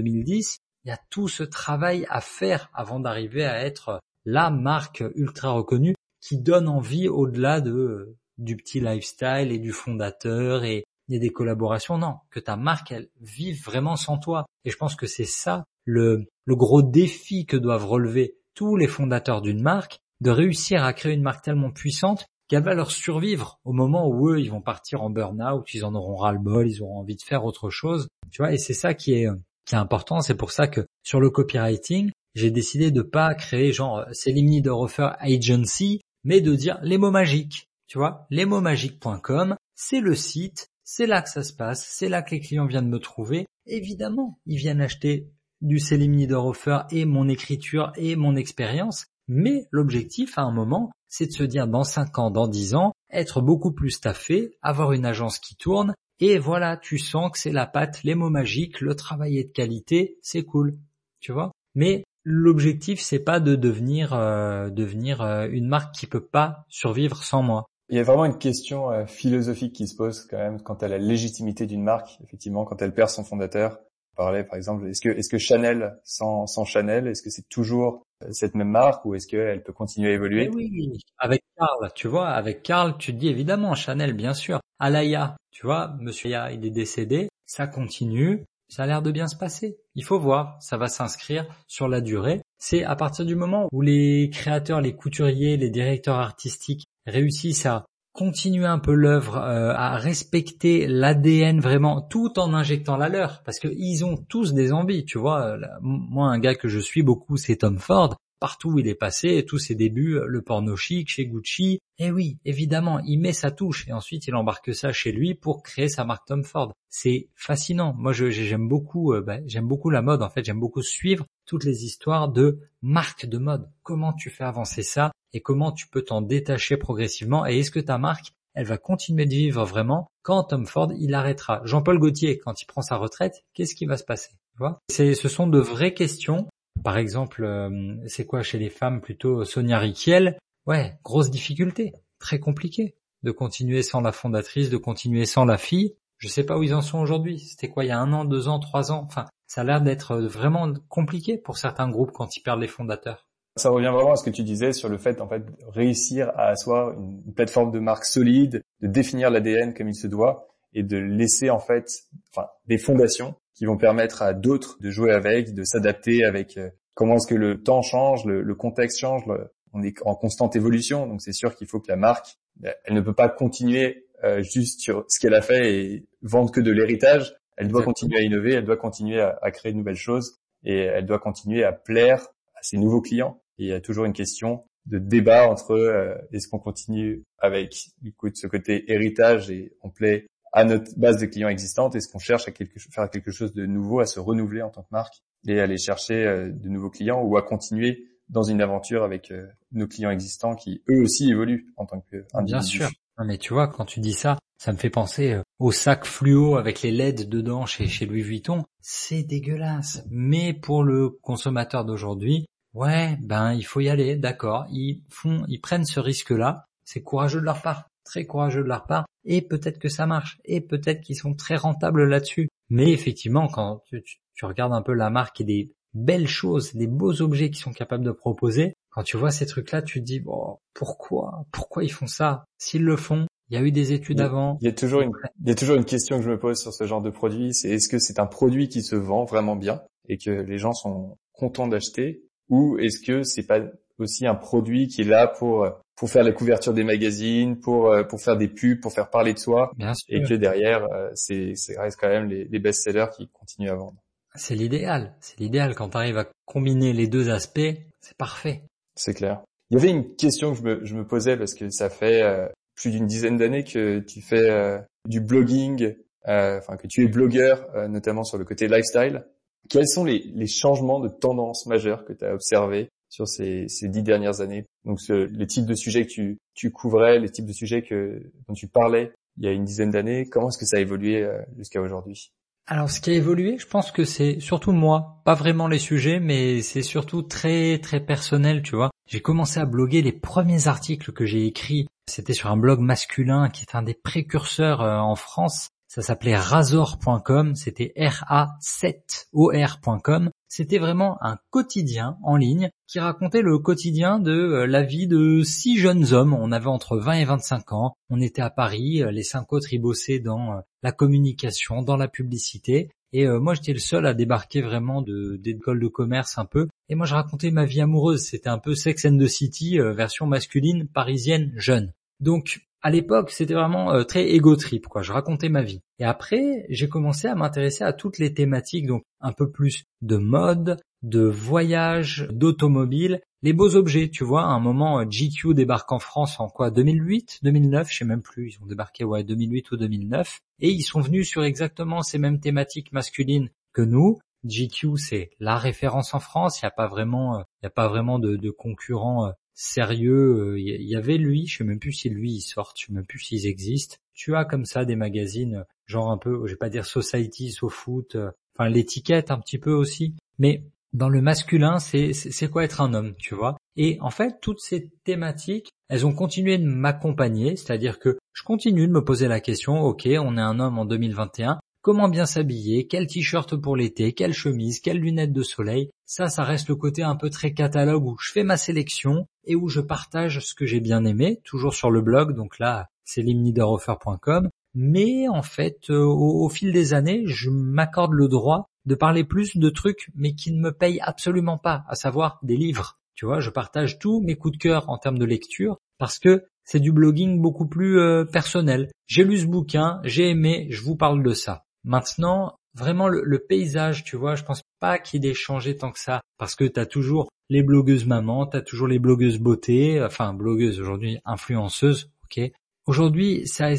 il 0.84 0.88
y 0.88 0.90
a 0.90 0.98
tout 1.10 1.28
ce 1.28 1.42
travail 1.42 2.06
à 2.08 2.22
faire 2.22 2.70
avant 2.72 2.98
d'arriver 3.00 3.44
à 3.44 3.64
être 3.64 4.00
la 4.24 4.50
marque 4.50 5.04
ultra 5.14 5.50
reconnue 5.50 5.94
qui 6.20 6.38
donne 6.38 6.68
envie 6.68 7.08
au-delà 7.08 7.60
de 7.60 8.16
du 8.38 8.56
petit 8.56 8.80
lifestyle 8.80 9.52
et 9.52 9.58
du 9.58 9.72
fondateur 9.72 10.64
et, 10.64 10.84
des 11.08 11.30
collaborations. 11.30 11.98
Non, 11.98 12.16
que 12.30 12.38
ta 12.38 12.56
marque 12.56 12.92
elle 12.92 13.08
vive 13.20 13.64
vraiment 13.64 13.96
sans 13.96 14.18
toi. 14.18 14.46
Et 14.64 14.70
je 14.70 14.76
pense 14.76 14.94
que 14.94 15.06
c'est 15.06 15.24
ça 15.24 15.64
le 15.86 16.26
gros 16.46 16.82
défi 16.82 17.46
que 17.46 17.56
doivent 17.56 17.86
relever 17.86 18.36
tous 18.54 18.76
les 18.76 18.86
fondateurs 18.88 19.40
d'une 19.40 19.62
marque, 19.62 20.00
de 20.20 20.30
réussir 20.30 20.84
à 20.84 20.92
créer 20.92 21.14
une 21.14 21.22
marque 21.22 21.44
tellement 21.44 21.70
puissante 21.70 22.26
qu'elle 22.48 22.64
va 22.64 22.74
leur 22.74 22.90
survivre 22.90 23.60
au 23.64 23.72
moment 23.72 24.08
où 24.08 24.30
eux, 24.30 24.40
ils 24.40 24.50
vont 24.50 24.62
partir 24.62 25.02
en 25.02 25.10
burn-out, 25.10 25.66
ils 25.74 25.84
en 25.84 25.94
auront 25.94 26.16
ras-le-bol, 26.16 26.68
ils 26.68 26.82
auront 26.82 26.98
envie 26.98 27.16
de 27.16 27.22
faire 27.22 27.44
autre 27.44 27.70
chose. 27.70 28.08
Tu 28.30 28.42
vois, 28.42 28.52
et 28.52 28.58
c'est 28.58 28.74
ça 28.74 28.94
qui 28.94 29.12
est, 29.12 29.28
qui 29.64 29.74
est 29.74 29.78
important. 29.78 30.20
C'est 30.20 30.34
pour 30.34 30.50
ça 30.50 30.66
que 30.66 30.86
sur 31.02 31.20
le 31.20 31.30
copywriting, 31.30 32.10
j'ai 32.34 32.50
décidé 32.50 32.90
de 32.90 33.02
pas 33.02 33.34
créer 33.34 33.72
genre 33.72 34.04
Selim 34.12 34.62
Offer 34.66 35.10
Agency, 35.18 36.00
mais 36.24 36.40
de 36.40 36.54
dire 36.54 36.78
les 36.82 36.98
mots 36.98 37.10
magiques. 37.10 37.68
Tu 37.86 37.98
vois, 37.98 38.26
lesmotsmagiques.com, 38.30 39.56
c'est 39.74 40.00
le 40.00 40.14
site, 40.14 40.68
c'est 40.84 41.06
là 41.06 41.22
que 41.22 41.30
ça 41.30 41.42
se 41.42 41.54
passe, 41.54 41.86
c'est 41.88 42.08
là 42.08 42.22
que 42.22 42.32
les 42.34 42.40
clients 42.40 42.66
viennent 42.66 42.88
me 42.88 42.98
trouver. 42.98 43.46
Évidemment, 43.66 44.38
ils 44.46 44.58
viennent 44.58 44.82
acheter 44.82 45.30
du 45.60 45.78
Selim 45.78 46.30
Offer 46.32 46.80
et 46.90 47.06
mon 47.06 47.28
écriture 47.28 47.92
et 47.96 48.14
mon 48.14 48.36
expérience. 48.36 49.06
Mais 49.26 49.66
l'objectif 49.70 50.38
à 50.38 50.42
un 50.42 50.52
moment, 50.52 50.90
c'est 51.08 51.26
de 51.26 51.32
se 51.32 51.42
dire 51.42 51.66
dans 51.66 51.84
5 51.84 52.18
ans, 52.18 52.30
dans 52.30 52.48
10 52.48 52.74
ans, 52.74 52.92
être 53.10 53.40
beaucoup 53.40 53.72
plus 53.72 53.90
staffé, 53.90 54.56
avoir 54.62 54.92
une 54.92 55.06
agence 55.06 55.38
qui 55.38 55.56
tourne, 55.56 55.94
et 56.20 56.38
voilà, 56.38 56.76
tu 56.76 56.98
sens 56.98 57.30
que 57.30 57.38
c'est 57.38 57.52
la 57.52 57.66
patte, 57.66 58.02
les 58.02 58.14
mots 58.14 58.30
magiques, 58.30 58.80
le 58.80 58.94
travail 58.96 59.38
est 59.38 59.44
de 59.44 59.52
qualité, 59.52 60.18
c'est 60.20 60.42
cool. 60.42 60.76
Tu 61.20 61.32
vois? 61.32 61.52
Mais 61.74 62.04
l'objectif, 62.24 63.00
c'est 63.00 63.20
pas 63.20 63.40
de 63.40 63.54
devenir, 63.54 64.12
euh, 64.14 64.68
devenir 64.68 65.22
euh, 65.22 65.48
une 65.50 65.68
marque 65.68 65.94
qui 65.94 66.06
peut 66.06 66.24
pas 66.24 66.64
survivre 66.68 67.22
sans 67.22 67.42
moi. 67.42 67.66
Il 67.88 67.96
y 67.96 68.00
a 68.00 68.02
vraiment 68.02 68.24
une 68.24 68.38
question 68.38 68.90
euh, 68.90 69.06
philosophique 69.06 69.74
qui 69.74 69.86
se 69.86 69.96
pose 69.96 70.26
quand 70.28 70.36
même 70.36 70.60
quant 70.60 70.74
à 70.74 70.88
la 70.88 70.98
légitimité 70.98 71.66
d'une 71.66 71.82
marque, 71.82 72.18
effectivement, 72.22 72.64
quand 72.64 72.82
elle 72.82 72.92
perd 72.92 73.10
son 73.10 73.24
fondateur 73.24 73.78
par 74.18 74.56
exemple, 74.56 74.86
est-ce 74.88 75.28
que, 75.28 75.38
Chanel 75.38 75.96
sans, 76.02 76.46
sans 76.46 76.64
Chanel, 76.64 77.06
est-ce 77.06 77.22
que 77.22 77.30
c'est 77.30 77.48
toujours 77.48 78.02
euh, 78.24 78.32
cette 78.32 78.54
même 78.56 78.70
marque 78.70 79.04
ou 79.04 79.14
est-ce 79.14 79.28
qu'elle 79.28 79.62
peut 79.62 79.72
continuer 79.72 80.10
à 80.10 80.14
évoluer? 80.14 80.50
Eh 80.50 80.54
Oui, 80.54 80.98
avec 81.18 81.42
Karl, 81.56 81.92
tu 81.94 82.08
vois, 82.08 82.28
avec 82.28 82.62
Karl, 82.62 82.98
tu 82.98 83.12
te 83.12 83.18
dis 83.18 83.28
évidemment 83.28 83.74
Chanel, 83.74 84.14
bien 84.14 84.34
sûr. 84.34 84.60
Alaya, 84.80 85.36
tu 85.52 85.66
vois, 85.66 85.96
Monsieur 86.00 86.30
Aya, 86.30 86.52
il 86.52 86.66
est 86.66 86.70
décédé, 86.70 87.28
ça 87.46 87.68
continue, 87.68 88.44
ça 88.68 88.82
a 88.82 88.86
l'air 88.86 89.02
de 89.02 89.10
bien 89.12 89.28
se 89.28 89.36
passer. 89.36 89.78
Il 89.94 90.04
faut 90.04 90.18
voir, 90.18 90.56
ça 90.60 90.76
va 90.76 90.88
s'inscrire 90.88 91.46
sur 91.68 91.88
la 91.88 92.00
durée. 92.00 92.42
C'est 92.58 92.84
à 92.84 92.96
partir 92.96 93.24
du 93.24 93.36
moment 93.36 93.68
où 93.72 93.82
les 93.82 94.30
créateurs, 94.30 94.80
les 94.80 94.94
couturiers, 94.94 95.56
les 95.56 95.70
directeurs 95.70 96.18
artistiques 96.18 96.86
réussissent 97.06 97.66
à 97.66 97.86
continuer 98.18 98.66
un 98.66 98.80
peu 98.80 98.94
l'œuvre, 98.94 99.36
euh, 99.36 99.72
à 99.76 99.96
respecter 99.96 100.88
l'ADN 100.88 101.60
vraiment, 101.60 102.00
tout 102.02 102.40
en 102.40 102.52
injectant 102.52 102.96
la 102.96 103.08
leur, 103.08 103.44
parce 103.44 103.60
qu'ils 103.60 104.04
ont 104.04 104.16
tous 104.16 104.54
des 104.54 104.72
envies, 104.72 105.04
tu 105.04 105.18
vois. 105.18 105.56
Moi, 105.82 106.26
un 106.26 106.40
gars 106.40 106.56
que 106.56 106.66
je 106.66 106.80
suis 106.80 107.04
beaucoup, 107.04 107.36
c'est 107.36 107.58
Tom 107.58 107.78
Ford. 107.78 108.16
Partout 108.40 108.72
où 108.72 108.78
il 108.78 108.86
est 108.86 108.94
passé, 108.94 109.44
tous 109.46 109.58
ses 109.58 109.74
débuts, 109.74 110.20
le 110.24 110.42
porno 110.42 110.76
chic 110.76 111.08
chez 111.08 111.26
Gucci. 111.26 111.80
Et 112.00 112.06
eh 112.06 112.10
oui, 112.12 112.38
évidemment, 112.44 113.00
il 113.00 113.18
met 113.18 113.32
sa 113.32 113.50
touche 113.50 113.88
et 113.88 113.92
ensuite 113.92 114.28
il 114.28 114.34
embarque 114.36 114.72
ça 114.72 114.92
chez 114.92 115.10
lui 115.10 115.34
pour 115.34 115.64
créer 115.64 115.88
sa 115.88 116.04
marque 116.04 116.26
Tom 116.26 116.44
Ford. 116.44 116.72
C'est 116.88 117.28
fascinant. 117.34 117.92
Moi, 117.98 118.12
j'aime 118.12 118.68
beaucoup, 118.68 119.12
euh, 119.12 119.20
bah, 119.20 119.38
j'aime 119.46 119.66
beaucoup 119.66 119.90
la 119.90 120.02
mode. 120.02 120.22
En 120.22 120.30
fait, 120.30 120.44
j'aime 120.44 120.60
beaucoup 120.60 120.82
suivre 120.82 121.26
toutes 121.44 121.64
les 121.64 121.84
histoires 121.84 122.28
de 122.28 122.60
marques 122.82 123.26
de 123.26 123.38
mode. 123.38 123.68
Comment 123.82 124.12
tu 124.12 124.30
fais 124.30 124.44
avancer 124.44 124.82
ça 124.82 125.10
et 125.32 125.40
comment 125.40 125.72
tu 125.72 125.88
peux 125.88 126.02
t'en 126.02 126.22
détacher 126.22 126.76
progressivement 126.76 127.46
et 127.46 127.58
est-ce 127.58 127.70
que 127.70 127.80
ta 127.80 127.98
marque 127.98 128.32
elle 128.54 128.66
va 128.66 128.78
continuer 128.78 129.24
de 129.24 129.34
vivre 129.34 129.64
vraiment 129.64 130.08
quand 130.22 130.42
Tom 130.44 130.66
Ford 130.66 130.92
il 130.98 131.14
arrêtera? 131.14 131.60
Jean-Paul 131.64 131.98
Gaultier 131.98 132.38
quand 132.38 132.60
il 132.60 132.66
prend 132.66 132.82
sa 132.82 132.96
retraite, 132.96 133.44
qu'est-ce 133.54 133.74
qui 133.74 133.86
va 133.86 133.96
se 133.96 134.04
passer? 134.04 134.30
Tu 134.52 134.58
vois? 134.58 134.80
Ce 134.90 135.28
sont 135.28 135.46
de 135.46 135.58
vraies 135.58 135.94
questions. 135.94 136.48
Par 136.84 136.96
exemple, 136.96 137.44
euh, 137.44 137.96
c'est 138.06 138.26
quoi 138.26 138.42
chez 138.42 138.58
les 138.58 138.70
femmes 138.70 139.00
plutôt 139.00 139.44
Sonia 139.44 139.78
Riquiel? 139.78 140.38
Ouais, 140.66 140.98
grosse 141.04 141.30
difficulté, 141.30 141.92
très 142.18 142.38
compliqué 142.38 142.94
de 143.22 143.30
continuer 143.30 143.82
sans 143.82 144.00
la 144.00 144.12
fondatrice, 144.12 144.70
de 144.70 144.76
continuer 144.76 145.24
sans 145.24 145.44
la 145.44 145.58
fille. 145.58 145.94
Je 146.18 146.28
sais 146.28 146.44
pas 146.44 146.58
où 146.58 146.62
ils 146.62 146.74
en 146.74 146.82
sont 146.82 146.98
aujourd'hui. 146.98 147.40
C'était 147.40 147.68
quoi 147.68 147.84
il 147.84 147.88
y 147.88 147.92
a 147.92 147.98
un 147.98 148.12
an, 148.12 148.24
deux 148.24 148.48
ans, 148.48 148.58
trois 148.58 148.92
ans? 148.92 149.04
Enfin, 149.06 149.26
ça 149.46 149.62
a 149.62 149.64
l'air 149.64 149.80
d'être 149.80 150.16
vraiment 150.16 150.72
compliqué 150.88 151.38
pour 151.38 151.58
certains 151.58 151.88
groupes 151.90 152.12
quand 152.12 152.36
ils 152.36 152.42
perdent 152.42 152.60
les 152.60 152.68
fondateurs. 152.68 153.26
Ça 153.56 153.70
revient 153.70 153.90
vraiment 153.92 154.12
à 154.12 154.16
ce 154.16 154.24
que 154.24 154.30
tu 154.30 154.44
disais 154.44 154.72
sur 154.72 154.88
le 154.88 154.98
fait 154.98 155.20
en 155.20 155.28
fait 155.28 155.42
réussir 155.68 156.30
à 156.36 156.48
asseoir 156.48 156.92
une 156.92 157.34
plateforme 157.34 157.72
de 157.72 157.80
marque 157.80 158.04
solide, 158.04 158.62
de 158.80 158.86
définir 158.86 159.30
l'ADN 159.30 159.74
comme 159.74 159.88
il 159.88 159.96
se 159.96 160.06
doit 160.06 160.48
et 160.74 160.84
de 160.84 160.96
laisser 160.96 161.50
en 161.50 161.58
fait 161.58 161.88
enfin 162.30 162.46
des 162.66 162.78
fondations 162.78 163.34
qui 163.58 163.66
vont 163.66 163.76
permettre 163.76 164.22
à 164.22 164.34
d'autres 164.34 164.78
de 164.80 164.90
jouer 164.90 165.10
avec, 165.10 165.52
de 165.52 165.64
s'adapter 165.64 166.24
avec 166.24 166.56
euh, 166.56 166.70
comment 166.94 167.16
est-ce 167.16 167.26
que 167.26 167.34
le 167.34 167.60
temps 167.60 167.82
change, 167.82 168.24
le, 168.24 168.54
contexte 168.54 169.00
change, 169.00 169.24
on 169.72 169.82
est 169.82 169.94
en 170.04 170.14
constante 170.14 170.54
évolution 170.54 171.08
donc 171.08 171.20
c'est 171.20 171.32
sûr 171.32 171.56
qu'il 171.56 171.66
faut 171.66 171.80
que 171.80 171.88
la 171.88 171.96
marque 171.96 172.38
ben, 172.56 172.72
elle 172.84 172.94
ne 172.94 173.00
peut 173.00 173.14
pas 173.14 173.28
continuer 173.28 174.06
euh, 174.22 174.42
juste 174.42 174.80
sur 174.80 175.04
ce 175.08 175.18
qu'elle 175.18 175.34
a 175.34 175.42
fait 175.42 175.74
et 175.74 176.06
vendre 176.22 176.52
que 176.52 176.60
de 176.60 176.70
l'héritage, 176.70 177.36
elle 177.56 177.68
doit 177.68 177.82
continuer 177.82 178.18
à 178.18 178.22
innover, 178.22 178.52
elle 178.54 178.64
doit 178.64 178.76
continuer 178.76 179.20
à, 179.20 179.36
à 179.42 179.50
créer 179.50 179.72
de 179.72 179.76
nouvelles 179.76 179.96
choses 179.96 180.38
et 180.64 180.78
elle 180.78 181.06
doit 181.06 181.18
continuer 181.18 181.64
à 181.64 181.72
plaire 181.72 182.28
à 182.54 182.62
ses 182.62 182.78
nouveaux 182.78 183.00
clients. 183.00 183.40
Il 183.58 183.66
y 183.66 183.72
a 183.72 183.80
toujours 183.80 184.04
une 184.04 184.12
question 184.12 184.64
de 184.86 184.98
débat 184.98 185.48
entre 185.48 185.72
euh, 185.72 186.14
est-ce 186.32 186.48
qu'on 186.48 186.58
continue 186.58 187.24
avec 187.38 187.74
du 188.00 188.12
coup, 188.12 188.28
ce 188.32 188.46
côté 188.46 188.90
héritage 188.90 189.50
et 189.50 189.72
on 189.82 189.90
plaît 189.90 190.26
à 190.52 190.64
notre 190.64 190.98
base 190.98 191.18
de 191.18 191.26
clients 191.26 191.48
existante 191.48 191.94
Est-ce 191.94 192.08
qu'on 192.08 192.18
cherche 192.18 192.48
à 192.48 192.50
quelque, 192.50 192.78
faire 192.78 193.08
quelque 193.10 193.30
chose 193.30 193.52
de 193.52 193.66
nouveau, 193.66 194.00
à 194.00 194.06
se 194.06 194.20
renouveler 194.20 194.62
en 194.62 194.70
tant 194.70 194.82
que 194.82 194.88
marque 194.90 195.22
et 195.46 195.60
aller 195.60 195.78
chercher 195.78 196.26
euh, 196.26 196.50
de 196.50 196.68
nouveaux 196.68 196.90
clients 196.90 197.22
ou 197.22 197.36
à 197.36 197.42
continuer 197.42 198.06
dans 198.28 198.42
une 198.42 198.60
aventure 198.60 199.04
avec 199.04 199.30
euh, 199.30 199.46
nos 199.72 199.86
clients 199.86 200.10
existants 200.10 200.54
qui 200.54 200.82
eux 200.90 201.02
aussi 201.02 201.30
évoluent 201.30 201.72
en 201.76 201.86
tant 201.86 202.00
que 202.00 202.24
Bien 202.42 202.60
sûr. 202.60 202.90
mais 203.24 203.38
tu 203.38 203.52
vois, 203.52 203.68
quand 203.68 203.84
tu 203.84 204.00
dis 204.00 204.12
ça, 204.12 204.38
ça 204.58 204.72
me 204.72 204.76
fait 204.76 204.90
penser 204.90 205.32
euh, 205.32 205.42
au 205.58 205.72
sac 205.72 206.04
fluo 206.04 206.56
avec 206.56 206.82
les 206.82 206.90
LED 206.90 207.28
dedans 207.28 207.64
chez, 207.64 207.86
chez 207.86 208.06
Louis 208.06 208.22
Vuitton. 208.22 208.64
C'est 208.80 209.22
dégueulasse. 209.22 210.04
Mais 210.10 210.52
pour 210.52 210.82
le 210.82 211.10
consommateur 211.10 211.84
d'aujourd'hui, 211.84 212.46
ouais, 212.74 213.16
ben 213.22 213.52
il 213.52 213.64
faut 213.64 213.80
y 213.80 213.88
aller, 213.88 214.16
d'accord. 214.16 214.66
Ils 214.70 215.02
font, 215.08 215.44
ils 215.48 215.60
prennent 215.60 215.84
ce 215.84 216.00
risque-là. 216.00 216.64
C'est 216.84 217.02
courageux 217.02 217.40
de 217.40 217.44
leur 217.44 217.62
part, 217.62 217.87
très 218.08 218.24
courageux 218.24 218.62
de 218.62 218.68
leur 218.68 218.86
part. 218.86 219.06
Et 219.24 219.42
peut-être 219.42 219.78
que 219.78 219.88
ça 219.88 220.06
marche. 220.06 220.38
Et 220.44 220.60
peut-être 220.60 221.00
qu'ils 221.02 221.16
sont 221.16 221.34
très 221.34 221.56
rentables 221.56 222.04
là-dessus. 222.04 222.48
Mais 222.70 222.90
effectivement, 222.92 223.48
quand 223.48 223.82
tu, 223.86 224.02
tu 224.34 224.44
regardes 224.44 224.72
un 224.72 224.82
peu 224.82 224.94
la 224.94 225.10
marque 225.10 225.40
et 225.40 225.44
des 225.44 225.72
belles 225.94 226.28
choses, 226.28 226.74
des 226.74 226.86
beaux 226.86 227.22
objets 227.22 227.50
qu'ils 227.50 227.62
sont 227.62 227.72
capables 227.72 228.04
de 228.04 228.12
proposer, 228.12 228.74
quand 228.90 229.02
tu 229.02 229.16
vois 229.16 229.30
ces 229.30 229.46
trucs-là, 229.46 229.82
tu 229.82 230.00
te 230.00 230.04
dis, 230.04 230.20
bon, 230.20 230.58
pourquoi 230.74 231.46
Pourquoi 231.52 231.84
ils 231.84 231.92
font 231.92 232.06
ça? 232.06 232.44
S'ils 232.58 232.84
le 232.84 232.96
font, 232.96 233.26
il 233.50 233.58
y 233.58 233.60
a 233.60 233.64
eu 233.64 233.72
des 233.72 233.92
études 233.92 234.20
avant. 234.20 234.58
Il 234.60 234.66
y 234.66 234.70
a 234.70 234.74
toujours 234.74 235.00
une, 235.00 235.12
il 235.40 235.48
y 235.48 235.52
a 235.52 235.54
toujours 235.54 235.76
une 235.76 235.84
question 235.84 236.18
que 236.18 236.24
je 236.24 236.30
me 236.30 236.38
pose 236.38 236.60
sur 236.60 236.72
ce 236.72 236.84
genre 236.84 237.02
de 237.02 237.10
produit, 237.10 237.54
c'est 237.54 237.70
est-ce 237.70 237.88
que 237.88 237.98
c'est 237.98 238.18
un 238.18 238.26
produit 238.26 238.68
qui 238.68 238.82
se 238.82 238.96
vend 238.96 239.24
vraiment 239.24 239.56
bien 239.56 239.82
et 240.08 240.18
que 240.18 240.30
les 240.30 240.58
gens 240.58 240.72
sont 240.72 241.16
contents 241.32 241.68
d'acheter? 241.68 242.24
Ou 242.48 242.78
est-ce 242.78 243.00
que 243.00 243.22
c'est 243.22 243.46
pas 243.46 243.60
aussi 243.98 244.26
un 244.26 244.34
produit 244.34 244.88
qui 244.88 245.02
est 245.02 245.04
là 245.04 245.26
pour 245.26 245.66
pour 245.98 246.08
faire 246.08 246.22
la 246.22 246.32
couverture 246.32 246.72
des 246.72 246.84
magazines, 246.84 247.58
pour 247.58 247.92
pour 248.08 248.20
faire 248.20 248.36
des 248.36 248.48
pubs, 248.48 248.80
pour 248.80 248.92
faire 248.92 249.10
parler 249.10 249.34
de 249.34 249.38
soi, 249.38 249.72
et 250.08 250.22
que 250.22 250.34
derrière 250.34 250.84
euh, 250.84 251.10
c'est 251.14 251.52
c'est 251.56 251.78
reste 251.78 251.98
quand 252.00 252.08
même 252.08 252.28
les, 252.28 252.44
les 252.44 252.58
best-sellers 252.60 253.08
qui 253.16 253.28
continuent 253.28 253.70
à 253.70 253.74
vendre. 253.74 254.00
C'est 254.34 254.54
l'idéal. 254.54 255.16
C'est 255.20 255.38
l'idéal. 255.40 255.74
Quand 255.74 255.90
tu 255.90 255.96
arrives 255.96 256.18
à 256.18 256.28
combiner 256.44 256.92
les 256.92 257.08
deux 257.08 257.30
aspects, 257.30 257.74
c'est 258.00 258.16
parfait. 258.16 258.62
C'est 258.94 259.14
clair. 259.14 259.42
Il 259.70 259.76
y 259.76 259.80
avait 259.80 259.90
une 259.90 260.14
question 260.14 260.52
que 260.52 260.58
je 260.58 260.62
me, 260.62 260.84
je 260.84 260.94
me 260.94 261.06
posais 261.06 261.36
parce 261.36 261.54
que 261.54 261.68
ça 261.70 261.90
fait 261.90 262.22
euh, 262.22 262.46
plus 262.74 262.90
d'une 262.90 263.06
dizaine 263.06 263.36
d'années 263.36 263.64
que 263.64 263.98
tu 263.98 264.22
fais 264.22 264.48
euh, 264.50 264.78
du 265.06 265.20
blogging, 265.20 265.94
euh, 266.28 266.58
enfin 266.58 266.76
que 266.76 266.86
tu 266.86 267.04
es 267.04 267.08
blogueur, 267.08 267.66
notamment 267.88 268.24
sur 268.24 268.38
le 268.38 268.44
côté 268.44 268.68
lifestyle. 268.68 269.24
Quels 269.68 269.88
sont 269.88 270.04
les, 270.04 270.30
les 270.34 270.46
changements 270.46 271.00
de 271.00 271.08
tendance 271.08 271.66
majeures 271.66 272.04
que 272.04 272.12
tu 272.12 272.24
as 272.24 272.32
observés 272.32 272.88
sur 273.08 273.26
ces, 273.26 273.68
ces 273.68 273.88
dix 273.88 274.02
dernières 274.02 274.40
années 274.40 274.66
Donc 274.84 275.00
ce, 275.00 275.12
les 275.12 275.46
types 275.46 275.66
de 275.66 275.74
sujets 275.74 276.06
que 276.06 276.10
tu, 276.10 276.38
tu 276.54 276.70
couvrais, 276.70 277.18
les 277.18 277.30
types 277.30 277.46
de 277.46 277.52
sujets 277.52 277.82
que, 277.82 278.22
dont 278.46 278.54
tu 278.54 278.68
parlais 278.68 279.12
il 279.40 279.44
y 279.44 279.48
a 279.48 279.52
une 279.52 279.64
dizaine 279.64 279.92
d'années, 279.92 280.28
comment 280.28 280.48
est-ce 280.48 280.58
que 280.58 280.66
ça 280.66 280.78
a 280.78 280.80
évolué 280.80 281.24
jusqu'à 281.56 281.80
aujourd'hui? 281.80 282.32
Alors, 282.70 282.90
ce 282.90 283.00
qui 283.00 283.08
a 283.08 283.14
évolué, 283.14 283.56
je 283.58 283.66
pense 283.66 283.90
que 283.90 284.04
c'est 284.04 284.40
surtout 284.40 284.72
moi, 284.72 285.22
pas 285.24 285.32
vraiment 285.32 285.68
les 285.68 285.78
sujets, 285.78 286.20
mais 286.20 286.60
c'est 286.60 286.82
surtout 286.82 287.22
très 287.22 287.78
très 287.78 287.98
personnel, 287.98 288.60
tu 288.60 288.76
vois. 288.76 288.90
J'ai 289.06 289.22
commencé 289.22 289.58
à 289.58 289.64
bloguer 289.64 290.02
les 290.02 290.12
premiers 290.12 290.68
articles 290.68 291.12
que 291.12 291.24
j'ai 291.24 291.46
écrits. 291.46 291.86
C'était 292.06 292.34
sur 292.34 292.50
un 292.50 292.58
blog 292.58 292.80
masculin 292.80 293.48
qui 293.48 293.62
est 293.62 293.74
un 293.74 293.80
des 293.80 293.94
précurseurs 293.94 294.82
euh, 294.82 294.98
en 294.98 295.14
France. 295.14 295.70
Ça 295.88 296.02
s'appelait 296.02 296.36
razor.com, 296.36 297.54
c'était 297.54 297.94
R-A-7-O-R.com. 297.96 300.28
C'était 300.48 300.78
vraiment 300.78 301.22
un 301.22 301.38
quotidien 301.50 302.16
en 302.22 302.36
ligne 302.36 302.70
qui 302.86 302.98
racontait 302.98 303.42
le 303.42 303.58
quotidien 303.58 304.18
de 304.18 304.32
euh, 304.32 304.66
la 304.66 304.82
vie 304.82 305.06
de 305.06 305.42
six 305.42 305.76
jeunes 305.76 306.14
hommes. 306.14 306.32
On 306.32 306.52
avait 306.52 306.68
entre 306.68 306.96
20 306.96 307.12
et 307.12 307.24
25 307.26 307.72
ans. 307.72 307.94
On 308.08 308.20
était 308.20 308.40
à 308.40 308.48
Paris. 308.48 309.02
Euh, 309.02 309.10
les 309.10 309.22
cinq 309.22 309.52
autres 309.52 309.74
y 309.74 309.78
bossaient 309.78 310.20
dans 310.20 310.54
euh, 310.54 310.60
la 310.82 310.92
communication, 310.92 311.82
dans 311.82 311.98
la 311.98 312.08
publicité. 312.08 312.90
Et 313.12 313.26
moi, 313.26 313.54
j'étais 313.54 313.72
le 313.72 313.78
seul 313.78 314.04
à 314.04 314.12
débarquer 314.12 314.60
vraiment 314.60 315.00
de 315.00 315.36
d'école 315.36 315.80
de 315.80 315.88
commerce 315.88 316.36
un 316.36 316.44
peu. 316.44 316.68
Et 316.90 316.94
moi, 316.94 317.06
je 317.06 317.14
racontais 317.14 317.50
ma 317.50 317.64
vie 317.64 317.80
amoureuse. 317.80 318.26
C'était 318.26 318.50
un 318.50 318.58
peu 318.58 318.74
Sex 318.74 319.06
and 319.06 319.16
the 319.16 319.26
City, 319.26 319.78
version 319.78 320.26
masculine, 320.26 320.86
parisienne, 320.86 321.50
jeune. 321.56 321.94
Donc, 322.20 322.67
à 322.82 322.90
l'époque, 322.90 323.30
c'était 323.30 323.54
vraiment 323.54 323.92
euh, 323.92 324.04
très 324.04 324.30
ego 324.30 324.54
trip, 324.56 324.86
quoi. 324.86 325.02
Je 325.02 325.12
racontais 325.12 325.48
ma 325.48 325.62
vie. 325.62 325.80
Et 325.98 326.04
après, 326.04 326.64
j'ai 326.68 326.88
commencé 326.88 327.26
à 327.26 327.34
m'intéresser 327.34 327.84
à 327.84 327.92
toutes 327.92 328.18
les 328.18 328.32
thématiques, 328.34 328.86
donc 328.86 329.02
un 329.20 329.32
peu 329.32 329.50
plus 329.50 329.84
de 330.00 330.16
mode, 330.16 330.78
de 331.02 331.22
voyage, 331.22 332.28
d'automobile, 332.30 333.20
les 333.42 333.52
beaux 333.52 333.74
objets, 333.74 334.08
tu 334.08 334.24
vois. 334.24 334.42
À 334.42 334.48
un 334.48 334.60
moment, 334.60 335.00
euh, 335.00 335.04
GQ 335.04 335.54
débarque 335.54 335.90
en 335.92 335.98
France 335.98 336.38
en 336.38 336.48
quoi 336.48 336.70
2008, 336.70 337.40
2009, 337.42 337.90
je 337.90 337.98
sais 337.98 338.04
même 338.04 338.22
plus. 338.22 338.54
Ils 338.54 338.62
ont 338.62 338.66
débarqué 338.66 339.04
ouais 339.04 339.24
2008 339.24 339.72
ou 339.72 339.76
2009, 339.76 340.40
et 340.60 340.70
ils 340.70 340.82
sont 340.82 341.00
venus 341.00 341.28
sur 341.28 341.44
exactement 341.44 342.02
ces 342.02 342.18
mêmes 342.18 342.40
thématiques 342.40 342.92
masculines 342.92 343.50
que 343.72 343.82
nous. 343.82 344.18
GQ, 344.44 344.96
c'est 344.98 345.30
la 345.40 345.56
référence 345.56 346.14
en 346.14 346.20
France. 346.20 346.60
Il 346.60 346.64
n'y 346.64 346.68
a 346.68 346.72
pas 346.72 346.86
vraiment, 346.86 347.38
euh, 347.38 347.42
il 347.62 347.66
y 347.66 347.68
a 347.68 347.70
pas 347.70 347.88
vraiment 347.88 348.20
de, 348.20 348.50
concurrents 348.50 349.32
sérieux. 349.58 350.56
Il 350.56 350.72
euh, 350.72 350.78
y 350.80 350.96
avait 350.96 351.18
lui, 351.18 351.46
je 351.46 351.58
sais 351.58 351.64
même 351.64 351.80
plus 351.80 351.92
si 351.92 352.08
lui 352.08 352.32
il 352.32 352.40
sort, 352.40 352.72
je 352.76 352.86
sais 352.86 352.92
même 352.92 353.04
plus 353.04 353.18
s'ils 353.18 353.46
existent. 353.46 353.96
Tu 354.14 354.36
as 354.36 354.44
comme 354.44 354.64
ça 354.64 354.84
des 354.84 354.96
magazines, 354.96 355.64
genre 355.86 356.10
un 356.10 356.18
peu, 356.18 356.46
je 356.46 356.52
vais 356.52 356.58
pas 356.58 356.70
dire 356.70 356.86
Society, 356.86 357.52
foot 357.68 358.14
euh, 358.14 358.30
enfin 358.56 358.70
l'étiquette 358.70 359.30
un 359.30 359.38
petit 359.38 359.58
peu 359.58 359.72
aussi. 359.72 360.14
Mais 360.38 360.64
dans 360.92 361.08
le 361.08 361.20
masculin, 361.20 361.80
c'est 361.80 362.12
c'est 362.12 362.48
quoi 362.48 362.64
être 362.64 362.80
un 362.80 362.94
homme, 362.94 363.14
tu 363.18 363.34
vois? 363.34 363.56
Et 363.76 363.98
en 364.00 364.10
fait, 364.10 364.40
toutes 364.40 364.60
ces 364.60 364.90
thématiques, 365.04 365.72
elles 365.88 366.06
ont 366.06 366.14
continué 366.14 366.56
de 366.58 366.64
m'accompagner, 366.64 367.56
c'est-à-dire 367.56 367.98
que 367.98 368.18
je 368.32 368.42
continue 368.44 368.86
de 368.86 368.92
me 368.92 369.04
poser 369.04 369.26
la 369.26 369.40
question, 369.40 369.80
ok, 369.80 370.08
on 370.20 370.38
est 370.38 370.40
un 370.40 370.60
homme 370.60 370.78
en 370.78 370.84
2021, 370.84 371.58
Comment 371.80 372.08
bien 372.08 372.26
s'habiller, 372.26 372.88
quel 372.88 373.06
t-shirt 373.06 373.56
pour 373.56 373.76
l'été, 373.76 374.12
quelle 374.12 374.32
chemise, 374.32 374.80
quelles 374.80 374.98
lunettes 374.98 375.32
de 375.32 375.42
soleil. 375.42 375.90
Ça, 376.06 376.28
ça 376.28 376.42
reste 376.42 376.68
le 376.68 376.74
côté 376.74 377.04
un 377.04 377.14
peu 377.14 377.30
très 377.30 377.54
catalogue 377.54 378.04
où 378.04 378.16
je 378.20 378.32
fais 378.32 378.42
ma 378.42 378.56
sélection 378.56 379.26
et 379.44 379.54
où 379.54 379.68
je 379.68 379.80
partage 379.80 380.40
ce 380.40 380.54
que 380.54 380.66
j'ai 380.66 380.80
bien 380.80 381.04
aimé, 381.04 381.40
toujours 381.44 381.74
sur 381.74 381.90
le 381.90 382.00
blog. 382.00 382.34
Donc 382.34 382.58
là, 382.58 382.88
c'est 383.04 383.22
limleaderoffer.com. 383.22 384.48
Mais 384.74 385.28
en 385.28 385.42
fait, 385.42 385.90
euh, 385.90 386.04
au, 386.04 386.48
fil 386.48 386.72
des 386.72 386.94
années, 386.94 387.22
je 387.26 387.48
m'accorde 387.48 388.12
le 388.12 388.28
droit 388.28 388.66
de 388.84 388.94
parler 388.94 389.24
plus 389.24 389.56
de 389.56 389.70
trucs, 389.70 390.08
mais 390.14 390.34
qui 390.34 390.52
ne 390.52 390.60
me 390.60 390.72
payent 390.72 391.00
absolument 391.00 391.58
pas, 391.58 391.84
à 391.88 391.94
savoir 391.94 392.38
des 392.42 392.56
livres. 392.56 392.98
Tu 393.14 393.24
vois, 393.24 393.40
je 393.40 393.50
partage 393.50 393.98
tous 393.98 394.20
mes 394.20 394.36
coups 394.36 394.58
de 394.58 394.62
cœur 394.62 394.88
en 394.88 394.98
termes 394.98 395.18
de 395.18 395.24
lecture 395.24 395.78
parce 395.98 396.18
que 396.18 396.44
c'est 396.64 396.80
du 396.80 396.92
blogging 396.92 397.40
beaucoup 397.40 397.66
plus 397.66 397.98
euh, 397.98 398.24
personnel. 398.24 398.90
J'ai 399.06 399.24
lu 399.24 399.38
ce 399.38 399.46
bouquin, 399.46 400.00
j'ai 400.04 400.28
aimé, 400.28 400.68
je 400.70 400.82
vous 400.82 400.96
parle 400.96 401.22
de 401.22 401.32
ça. 401.32 401.64
Maintenant, 401.88 402.54
vraiment 402.74 403.08
le, 403.08 403.38
paysage, 403.38 404.04
tu 404.04 404.16
vois, 404.16 404.34
je 404.34 404.44
pense 404.44 404.62
pas 404.78 404.98
qu'il 404.98 405.24
ait 405.24 405.32
changé 405.32 405.74
tant 405.74 405.90
que 405.90 405.98
ça, 405.98 406.20
parce 406.36 406.54
que 406.54 406.64
tu 406.64 406.78
as 406.78 406.84
toujours 406.84 407.30
les 407.48 407.62
blogueuses 407.62 408.04
mamans, 408.04 408.46
tu 408.46 408.58
as 408.58 408.60
toujours 408.60 408.88
les 408.88 408.98
blogueuses 408.98 409.38
beauté, 409.38 410.02
enfin 410.02 410.34
blogueuses 410.34 410.78
aujourd'hui, 410.80 411.18
influenceuses, 411.24 412.10
ok. 412.24 412.50
Aujourd'hui, 412.86 413.46
ça, 413.46 413.70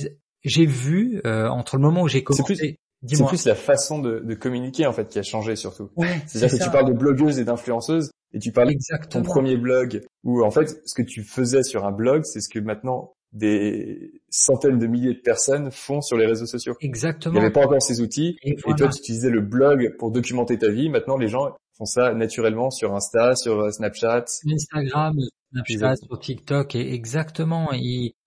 j'ai 0.44 0.66
vu 0.66 1.22
euh, 1.26 1.48
entre 1.50 1.76
le 1.76 1.84
moment 1.84 2.02
où 2.02 2.08
j'ai 2.08 2.24
commencé. 2.24 2.78
C'est 3.06 3.26
plus 3.26 3.46
la 3.46 3.56
façon 3.56 4.00
de, 4.00 4.34
communiquer 4.34 4.88
en 4.88 4.92
fait 4.92 5.08
qui 5.08 5.20
a 5.20 5.24
changé 5.24 5.56
surtout. 5.56 5.92
C'est-à-dire 6.26 6.58
que 6.58 6.64
tu 6.64 6.72
parles 6.72 6.92
de 6.92 6.98
blogueuses 6.98 7.38
et 7.38 7.46
d'influenceuses 7.46 8.12
et 8.34 8.40
tu 8.40 8.52
parles 8.52 8.70
de 8.70 9.08
ton 9.08 9.22
premier 9.22 9.56
blog 9.56 10.02
où 10.24 10.44
en 10.44 10.52
fait 10.52 10.82
ce 10.84 10.96
que 10.96 11.04
tu 11.04 11.24
faisais 11.24 11.64
sur 11.64 11.86
un 11.86 11.92
blog, 11.92 12.24
c'est 12.26 12.42
ce 12.42 12.50
que 12.50 12.60
maintenant 12.60 13.14
des 13.32 14.22
centaines 14.30 14.80
de 14.80 14.88
milliers 14.88 15.14
de 15.14 15.20
personnes 15.20 15.72
font 15.72 16.02
sur 16.02 16.18
les 16.18 16.26
réseaux 16.26 16.46
sociaux. 16.46 16.76
Exactement. 16.82 17.36
Il 17.36 17.40
n'y 17.40 17.46
avait 17.46 17.54
pas 17.54 17.66
encore 17.66 17.82
ces 17.82 18.02
outils. 18.02 18.38
Et, 18.44 18.56
toi, 18.56 18.90
tu 18.90 19.00
utilisais 19.00 19.30
le 19.30 19.42
blog 19.42 19.96
pour 19.98 20.12
documenter 20.12 20.58
ta 20.58 20.70
vie. 20.70 20.90
Maintenant, 20.90 21.18
les 21.18 21.28
gens 21.28 21.56
font 21.78 21.86
ça 21.86 22.14
naturellement 22.14 22.72
sur 22.72 22.94
Insta, 22.94 23.36
sur 23.36 23.60
euh, 23.60 23.72
Snapchat. 23.72 24.26
Instagram, 24.52 25.16
Snapchat, 25.52 25.96
sur 25.98 26.20
TikTok. 26.20 26.76
Et 26.76 26.94
exactement. 26.94 27.72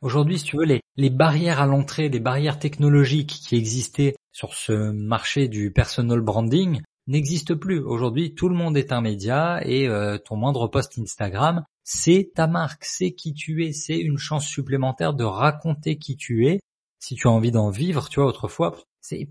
Aujourd'hui, 0.00 0.38
si 0.38 0.44
tu 0.44 0.57
veux, 0.57 0.64
les, 0.64 0.80
les 0.96 1.11
barrières 1.11 1.61
à 1.61 1.66
l'entrée, 1.66 2.09
les 2.09 2.20
barrières 2.20 2.59
technologiques 2.59 3.40
qui 3.46 3.57
existaient 3.57 4.14
sur 4.30 4.55
ce 4.55 4.92
marché 4.92 5.48
du 5.48 5.72
personal 5.72 6.20
branding, 6.20 6.80
n'existent 7.07 7.57
plus. 7.57 7.80
Aujourd'hui, 7.80 8.34
tout 8.34 8.48
le 8.48 8.55
monde 8.55 8.76
est 8.76 8.92
un 8.92 9.00
média 9.00 9.61
et 9.64 9.88
euh, 9.88 10.18
ton 10.18 10.36
moindre 10.36 10.68
post 10.68 10.98
Instagram, 10.98 11.64
c'est 11.84 12.32
ta 12.34 12.46
marque, 12.46 12.84
c'est 12.84 13.12
qui 13.12 13.34
tu 13.34 13.64
es, 13.64 13.72
c'est 13.72 13.98
une 13.98 14.18
chance 14.18 14.46
supplémentaire 14.46 15.14
de 15.14 15.24
raconter 15.24 15.98
qui 15.98 16.16
tu 16.16 16.46
es. 16.46 16.61
Si 17.00 17.16
tu 17.16 17.26
as 17.26 17.30
envie 17.30 17.50
d'en 17.50 17.70
vivre, 17.70 18.09
tu 18.09 18.20
vois, 18.20 18.28
autrefois, 18.28 18.76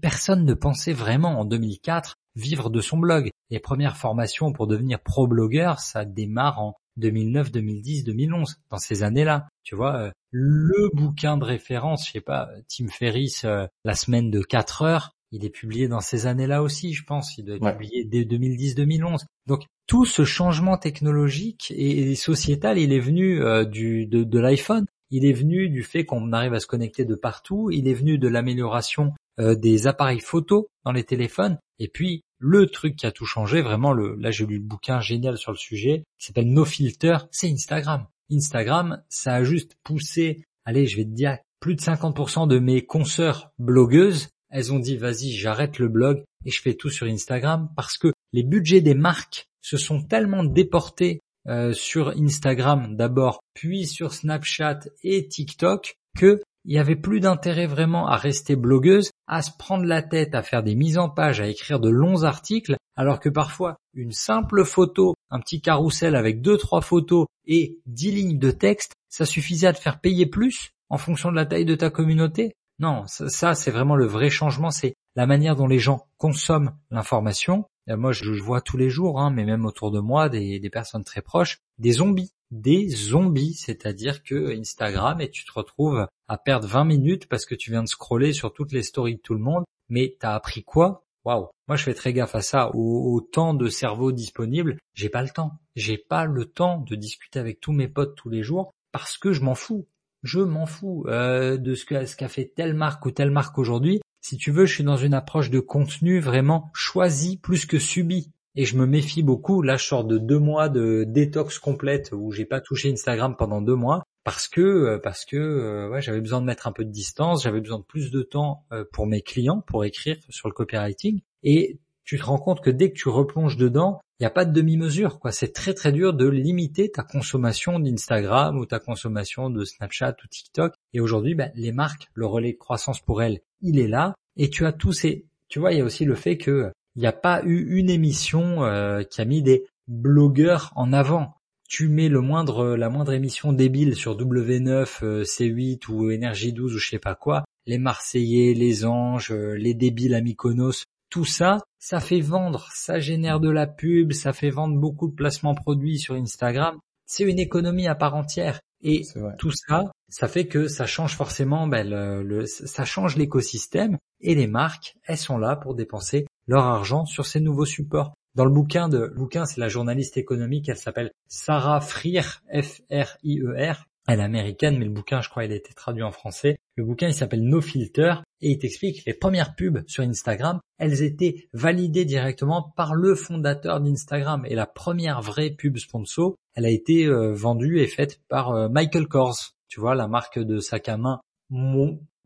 personne 0.01 0.45
ne 0.45 0.53
pensait 0.53 0.93
vraiment 0.93 1.39
en 1.39 1.45
2004 1.45 2.15
vivre 2.36 2.69
de 2.69 2.82
son 2.82 2.97
blog. 2.97 3.30
Les 3.49 3.59
premières 3.59 3.97
formations 3.97 4.51
pour 4.51 4.67
devenir 4.67 4.99
pro-blogueur, 5.01 5.80
ça 5.80 6.05
démarre 6.05 6.59
en 6.59 6.76
2009, 6.97 7.51
2010, 7.51 8.03
2011, 8.03 8.57
dans 8.69 8.78
ces 8.78 9.03
années-là. 9.03 9.47
Tu 9.63 9.76
vois, 9.76 9.95
euh, 9.95 10.11
le 10.32 10.89
bouquin 10.93 11.38
de 11.38 11.45
référence, 11.45 12.07
je 12.07 12.13
sais 12.13 12.22
pas, 12.22 12.49
Tim 12.67 12.88
Ferriss, 12.88 13.45
euh, 13.45 13.65
la 13.86 13.95
semaine 13.95 14.30
de 14.30 14.41
4 14.41 14.82
heures, 14.82 15.11
il 15.32 15.46
est 15.46 15.50
publié 15.50 15.88
dans 15.88 16.02
ces 16.02 16.28
années-là 16.28 16.62
aussi, 16.62 16.94
je 16.94 17.04
pense. 17.04 17.38
Il 17.38 17.46
doit 17.46 17.56
être 17.56 17.78
publié 17.78 18.04
dès 18.04 18.24
2010-2011. 18.24 19.26
Donc 19.48 19.64
tout 19.88 20.06
ce 20.06 20.24
changement 20.24 20.78
technologique 20.78 21.74
et, 21.76 22.16
sociétal, 22.16 22.78
il 22.78 22.94
est 22.94 23.00
venu 23.00 23.42
euh, 23.42 23.66
du, 23.66 24.06
de, 24.06 24.24
de 24.24 24.40
l'iPhone. 24.40 24.86
il 25.10 25.26
est 25.26 25.34
venu 25.34 25.70
du 25.70 25.84
fait 25.84 26.06
qu'on 26.06 26.32
arrive 26.32 26.54
à 26.54 26.60
se 26.60 26.68
connecter 26.68 27.06
de 27.06 27.16
partout, 27.16 27.70
il 27.72 27.88
est 27.88 27.94
venu 27.94 28.18
de 28.18 28.28
l'amélioration 28.28 29.14
euh, 29.40 29.56
des 29.56 29.88
appareils 29.88 30.20
photo 30.20 30.70
dans 30.86 30.92
les 30.92 31.04
téléphones, 31.04 31.58
et 31.80 31.88
puis 31.88 32.24
le 32.38 32.68
truc 32.68 32.96
qui 32.96 33.06
a 33.06 33.12
tout 33.12 33.26
changé, 33.26 33.62
vraiment, 33.62 33.94
le, 33.94 34.16
là 34.16 34.32
j'ai 34.32 34.46
lu 34.46 34.58
le 34.58 34.64
bouquin 34.64 35.00
génial 35.00 35.38
sur 35.38 35.52
le 35.52 35.58
sujet, 35.58 36.04
qui 36.20 36.28
s'appelle 36.28 36.52
No 36.52 36.66
Filter, 36.66 37.18
c'est 37.32 37.50
Instagram. 37.50 38.08
Instagram, 38.32 39.02
ça 39.10 39.36
a 39.36 39.44
juste 39.44 39.76
poussé, 39.84 40.44
allez, 40.66 40.86
je 40.86 40.98
vais 40.98 41.06
te 41.06 41.10
dire, 41.10 41.38
plus 41.60 41.76
de 41.76 41.82
50% 41.82 42.48
de 42.48 42.60
mes 42.60 42.86
consoeurs 42.86 43.52
blogueuses, 43.58 44.30
elles 44.52 44.74
ont 44.74 44.80
dit 44.80 44.97
vas-y, 44.97 45.32
j'arrête 45.32 45.80
le 45.80 45.88
blog 45.88 46.24
et 46.45 46.52
je 46.52 46.62
fais 46.62 46.74
tout 46.74 46.89
sur 46.89 47.08
Instagram 47.08 47.70
parce 47.76 47.97
que 47.97 48.14
les 48.34 48.43
budgets 48.43 48.82
des 48.82 48.93
marques 48.93 49.47
se 49.62 49.78
sont 49.78 50.02
tellement 50.02 50.43
déportés 50.43 51.20
euh, 51.47 51.74
sur 51.74 52.10
Instagram 52.10 52.95
d'abord, 52.95 53.39
puis 53.54 53.88
sur 53.88 54.14
Snapchat 54.14 54.82
et 55.04 55.28
TikTok 55.28 55.95
que 56.18 56.41
il 56.66 56.76
y 56.76 56.78
avait 56.78 56.95
plus 56.95 57.20
d'intérêt 57.20 57.66
vraiment 57.66 58.08
à 58.08 58.16
rester 58.16 58.56
blogueuse, 58.56 59.10
à 59.26 59.41
se 59.41 59.49
prendre 59.58 59.86
la 59.86 60.04
tête, 60.04 60.36
à 60.36 60.43
faire 60.43 60.62
des 60.62 60.76
mises 60.76 60.99
en 60.99 61.10
page, 61.10 61.41
à 61.41 61.47
écrire 61.47 61.80
de 61.80 61.89
longs 61.89 62.22
articles, 62.22 62.76
alors 62.95 63.20
que 63.20 63.30
parfois 63.30 63.78
une 63.95 64.12
simple 64.12 64.64
photo, 64.64 65.16
un 65.32 65.39
petit 65.39 65.62
carrousel 65.62 66.16
avec 66.16 66.41
deux 66.41 66.58
trois 66.58 66.82
photos 66.82 67.26
et 67.47 67.80
dix 67.88 68.12
lignes 68.12 68.38
de 68.38 68.52
texte, 68.52 68.93
ça 69.10 69.26
suffisait 69.26 69.68
à 69.68 69.74
te 69.74 69.80
faire 69.80 69.99
payer 69.99 70.28
plus 70.28 70.70
en 70.89 70.97
fonction 70.97 71.32
de 71.32 71.36
la 71.36 71.45
taille 71.45 71.66
de 71.66 71.76
ta 71.76 71.89
communauté? 71.89 72.54
Non, 72.82 73.06
ça, 73.08 73.54
c'est 73.54 73.72
vraiment 73.72 73.96
le 73.96 74.08
vrai 74.08 74.30
changement, 74.30 74.72
c'est 74.72 74.96
la 75.16 75.28
manière 75.28 75.56
dont 75.56 75.68
les 75.68 75.80
gens 75.80 76.08
consomment 76.18 76.76
l'information. 76.90 77.66
Moi, 77.88 78.12
je, 78.12 78.32
vois 78.32 78.62
tous 78.62 78.78
les 78.78 78.90
jours, 78.90 79.20
hein, 79.20 79.32
mais 79.32 79.46
même 79.46 79.66
autour 79.66 79.92
de 79.92 80.00
moi, 80.00 80.30
des, 80.30 80.60
des 80.60 80.70
personnes 80.70 81.04
très 81.04 81.22
proches, 81.22 81.60
des 81.78 81.94
zombies 81.94 82.34
des 82.52 82.90
zombies, 82.90 83.54
c'est-à-dire 83.54 84.24
que 84.24 84.58
Instagram 84.58 85.22
et 85.22 85.30
tu 85.30 85.46
te 85.46 85.54
retrouves 85.54 86.06
à 86.28 86.38
perdre 86.38 86.68
20 86.68 86.84
minutes 86.84 87.28
parce 87.28 87.46
que 87.46 87.56
tu 87.56 87.72
viens 87.72 87.84
de 87.84 87.88
scroller 87.88 88.34
sur 88.34 88.54
toutes 88.54 88.74
les 88.74 88.84
stories 88.84 89.16
de 89.16 89.22
tout 89.22 89.34
le 89.34 89.40
monde, 89.40 89.64
mais 89.90 90.18
t'as 90.20 90.36
appris 90.36 90.64
quoi? 90.64 91.06
Waouh 91.24 91.48
Moi 91.68 91.78
je 91.78 91.84
fais 91.84 91.94
très 91.94 92.14
gaffe 92.14 92.36
à 92.36 92.42
ça, 92.42 92.72
au, 92.74 93.22
temps 93.22 93.54
de 93.54 93.70
cerveau 93.70 94.12
disponible, 94.12 94.78
j'ai 94.94 95.10
pas 95.10 95.22
le 95.22 95.30
temps. 95.30 95.54
J'ai 95.76 95.98
pas 95.98 96.26
le 96.26 96.46
temps 96.46 96.80
de 96.80 96.96
discuter 96.96 97.40
avec 97.40 97.62
tous 97.62 97.72
mes 97.72 97.88
potes 97.88 98.16
tous 98.16 98.30
les 98.30 98.44
jours 98.44 98.74
parce 98.92 99.18
que 99.18 99.32
je 99.32 99.42
m'en 99.42 99.56
fous. 99.56 99.88
Je 100.24 100.39
m'en 100.39 100.65
fous 100.65 101.05
euh, 101.07 101.57
de 101.57 101.74
ce 101.74 101.86
qu'a 101.86 102.28
fait 102.28 102.51
telle 102.55 102.74
marque 102.74 103.05
ou 103.05 103.11
telle 103.11 103.32
marque 103.32 103.57
aujourd'hui. 103.57 104.01
Si 104.22 104.38
tu 104.38 104.51
veux, 104.51 104.65
je 104.65 104.76
suis 104.76 104.84
dans 104.84 104.97
une 104.97 105.15
approche 105.15 105.49
de 105.49 105.59
contenu 105.59 106.19
vraiment 106.19 106.69
choisi 106.74 107.38
plus 107.38 107.65
que 107.65 107.80
subi 107.80 108.32
et 108.55 108.65
je 108.65 108.78
me 108.78 108.86
méfie 108.86 109.24
beaucoup. 109.24 109.63
Là, 109.63 109.78
je 109.78 109.86
sors 109.86 110.03
de 110.03 110.19
deux 110.19 110.38
mois 110.38 110.69
de 110.69 111.05
détox 111.07 111.57
complète 111.57 112.11
où 112.13 112.32
j'ai 112.32 112.45
pas 112.45 112.61
touché 112.61 112.91
Instagram 112.91 113.36
pendant 113.36 113.61
deux 113.61 113.76
mois 113.76 114.03
parce 114.24 114.47
que 114.47 114.61
euh, 114.61 114.99
parce 114.99 115.26
que 115.26 115.38
euh, 115.38 115.89
ouais, 115.89 116.01
j'avais 116.03 116.22
besoin 116.22 116.39
de 116.39 116.45
mettre 116.45 116.67
un 116.67 116.72
peu 116.72 116.86
de 116.86 116.91
distance, 116.91 117.43
j'avais 117.43 117.61
besoin 117.61 117.80
de 117.80 117.86
plus 117.86 118.11
de 118.11 118.22
temps 118.22 118.65
pour 118.91 119.07
mes 119.07 119.22
clients 119.22 119.61
pour 119.61 119.86
écrire 119.86 120.17
sur 120.30 120.47
le 120.47 120.53
copywriting 120.53 121.22
et 121.41 121.80
tu 122.03 122.19
te 122.19 122.24
rends 122.24 122.38
compte 122.38 122.61
que 122.61 122.69
dès 122.69 122.91
que 122.91 122.97
tu 122.97 123.09
replonges 123.09 123.57
dedans, 123.57 124.01
il 124.22 124.26
n'y 124.26 124.28
a 124.28 124.32
pas 124.32 124.45
de 124.45 124.53
demi-mesure 124.53 125.17
quoi. 125.17 125.32
C'est 125.32 125.51
très 125.51 125.74
très 125.74 125.91
dur 125.91 126.13
de 126.13 126.28
limiter 126.28 126.91
ta 126.91 127.01
consommation 127.01 127.80
d'Instagram 127.80 128.55
ou 128.55 128.67
ta 128.67 128.78
consommation 128.78 129.49
de 129.49 129.65
Snapchat 129.65 130.15
ou 130.24 130.28
TikTok. 130.28 130.76
Et 130.93 130.99
aujourd'hui, 130.99 131.34
ben, 131.34 131.51
les 131.55 131.72
marques, 131.72 132.07
le 132.13 132.28
relais 132.28 132.51
de 132.51 132.57
croissance 132.57 132.99
pour 132.99 133.24
elles, 133.24 133.39
il 133.61 133.80
est 133.80 133.88
là. 133.88 134.13
Et 134.38 134.51
tu 134.51 134.67
as 134.67 134.74
tous 134.74 134.93
ces, 134.93 135.26
tu 135.47 135.57
vois, 135.57 135.72
il 135.72 135.80
y 135.80 135.82
a 135.82 135.84
aussi 135.84 136.05
le 136.05 136.13
fait 136.13 136.38
que 136.38 136.72
il 136.95 136.99
n'y 136.99 137.07
a 137.07 137.13
pas 137.13 137.41
eu 137.45 137.76
une 137.76 137.89
émission 137.89 138.63
euh, 138.63 139.01
qui 139.01 139.22
a 139.22 139.26
mis 139.26 139.41
des 139.41 139.65
blogueurs 139.88 140.72
en 140.76 140.93
avant. 140.93 141.34
Tu 141.67 141.88
mets 141.88 142.09
le 142.09 142.22
moindre, 142.22 142.76
la 142.76 142.89
moindre 142.89 143.13
émission 143.13 143.53
débile 143.53 143.95
sur 143.95 144.15
W9, 144.15 145.03
euh, 145.03 145.24
C8 145.24 145.89
ou 145.89 146.11
Énergie 146.11 146.53
12 146.53 146.76
ou 146.76 146.78
je 146.78 146.89
sais 146.91 146.99
pas 146.99 147.15
quoi, 147.15 147.43
les 147.65 147.80
Marseillais, 147.80 148.53
les 148.53 148.86
Anges, 148.86 149.32
euh, 149.32 149.55
les 149.57 149.74
débiles 149.74 150.13
à 150.13 150.22
Mykonos, 150.22 150.84
tout 151.09 151.26
ça, 151.26 151.57
ça 151.82 152.00
fait 152.00 152.22
vendre, 152.22 152.70
ça 152.74 153.00
génère 153.00 153.40
de 153.40 153.50
la 153.50 153.66
pub, 153.66 154.14
ça 154.14 154.34
fait 154.34 154.52
vendre 154.52 154.80
beaucoup 154.80 155.10
de 155.10 155.16
placements 155.16 155.56
produits 155.56 155.98
sur 155.98 156.14
Instagram. 156.14 156.78
C'est 157.08 157.24
une 157.24 157.40
économie 157.40 157.88
à 157.88 157.96
part 157.96 158.16
entière. 158.16 158.62
Et 158.84 159.02
tout 159.38 159.52
ça, 159.52 159.92
ça 160.08 160.28
fait 160.28 160.48
que 160.48 160.68
ça 160.68 160.86
change 160.86 161.16
forcément, 161.16 161.68
ben, 161.68 161.88
le, 161.90 162.46
ça 162.46 162.86
change 162.86 163.18
l'écosystème 163.18 163.98
et 164.22 164.36
les 164.36 164.48
marques, 164.48 164.96
elles 165.06 165.18
sont 165.18 165.38
là 165.38 165.56
pour 165.56 165.76
dépenser 165.76 166.28
leur 166.48 166.66
argent 166.66 167.06
sur 167.06 167.26
ces 167.26 167.42
nouveaux 167.42 167.66
supports. 167.66 168.14
Dans 168.36 168.46
le 168.46 168.52
bouquin 168.52 168.88
de 168.88 169.00
le 169.00 169.14
bouquin, 169.16 169.46
c'est 169.46 169.60
la 169.60 169.68
journaliste 169.68 170.18
économique, 170.18 170.70
elle 170.70 170.78
s'appelle 170.78 171.12
Sarah 171.28 171.82
Frier, 171.82 172.22
F-R-I-E-R. 172.54 173.86
Elle 174.12 174.20
est 174.20 174.24
américaine, 174.24 174.78
mais 174.78 174.86
le 174.86 174.91
bouquin, 174.91 175.22
je 175.22 175.30
crois, 175.30 175.45
il 175.45 175.51
a 175.53 175.55
été 175.55 175.74
traduit 175.74 176.03
en 176.03 176.12
français. 176.12 176.57
Le 176.76 176.84
bouquin, 176.84 177.07
il 177.07 177.14
s'appelle 177.14 177.43
No 177.43 177.62
Filter 177.62 178.16
et 178.41 178.51
il 178.51 178.59
t'explique 178.59 179.05
les 179.05 179.14
premières 179.14 179.55
pubs 179.55 179.84
sur 179.88 180.03
Instagram, 180.03 180.59
elles 180.80 181.01
étaient 181.01 181.47
validées 181.53 182.03
directement 182.05 182.74
par 182.76 182.93
le 182.93 183.16
fondateur 183.16 183.80
d'Instagram 183.80 184.45
et 184.47 184.55
la 184.55 184.66
première 184.66 185.22
vraie 185.22 185.51
pub 185.51 185.78
sponsor, 185.78 186.36
elle 186.55 186.66
a 186.66 186.70
été 186.70 187.05
euh, 187.05 187.34
vendue 187.34 187.80
et 187.80 187.88
faite 187.88 188.20
par 188.28 188.51
euh, 188.51 188.68
Michael 188.68 189.07
Kors. 189.07 189.53
Tu 189.70 189.80
vois, 189.80 189.95
la 189.95 190.07
marque 190.07 190.39
de 190.39 190.59
sac 190.59 190.89
à 190.89 190.97
main 190.97 191.22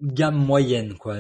gamme 0.02 0.36
moyenne, 0.36 0.96
quoi. 0.96 1.18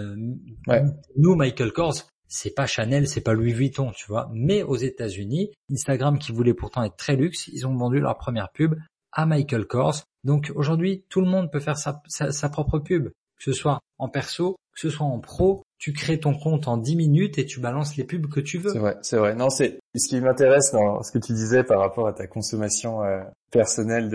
Nous, 1.15 1.35
Michael 1.35 1.71
Kors, 1.71 1.95
c'est 2.27 2.53
pas 2.53 2.65
Chanel, 2.65 3.07
c'est 3.07 3.21
pas 3.21 3.33
Louis 3.33 3.53
Vuitton, 3.53 3.91
tu 3.95 4.05
vois. 4.07 4.29
Mais 4.33 4.63
aux 4.63 4.75
États-Unis, 4.75 5.51
Instagram 5.71 6.17
qui 6.19 6.31
voulait 6.31 6.53
pourtant 6.53 6.83
être 6.83 6.97
très 6.97 7.15
luxe, 7.15 7.47
ils 7.47 7.67
ont 7.67 7.75
vendu 7.75 7.99
leur 7.99 8.17
première 8.17 8.49
pub 8.51 8.75
à 9.11 9.25
Michael 9.25 9.65
Kors. 9.65 10.03
Donc 10.25 10.51
aujourd'hui, 10.55 11.05
tout 11.07 11.21
le 11.21 11.27
monde 11.27 11.51
peut 11.51 11.59
faire 11.59 11.77
sa, 11.77 12.49
propre 12.49 12.79
pub, 12.79 13.09
que 13.09 13.43
ce 13.43 13.53
soit 13.53 13.79
en 13.99 14.09
perso, 14.09 14.57
que 14.73 14.81
ce 14.81 14.89
soit 14.89 15.05
en 15.05 15.19
pro. 15.19 15.61
Tu 15.77 15.93
crées 15.93 16.19
ton 16.19 16.33
compte 16.33 16.67
en 16.67 16.77
10 16.77 16.95
minutes 16.95 17.37
et 17.37 17.45
tu 17.45 17.59
balances 17.59 17.95
les 17.95 18.05
pubs 18.05 18.27
que 18.27 18.39
tu 18.39 18.57
veux. 18.57 18.71
C'est 18.71 18.79
vrai, 18.79 18.97
c'est 19.01 19.17
vrai. 19.17 19.35
Non, 19.35 19.49
c'est 19.49 19.79
ce 19.95 20.07
qui 20.07 20.19
m'intéresse 20.19 20.71
dans 20.71 21.03
ce 21.03 21.11
que 21.11 21.19
tu 21.19 21.33
disais 21.33 21.63
par 21.63 21.79
rapport 21.79 22.07
à 22.07 22.13
ta 22.13 22.25
consommation 22.25 23.03
euh, 23.03 23.21
personnelle 23.51 24.09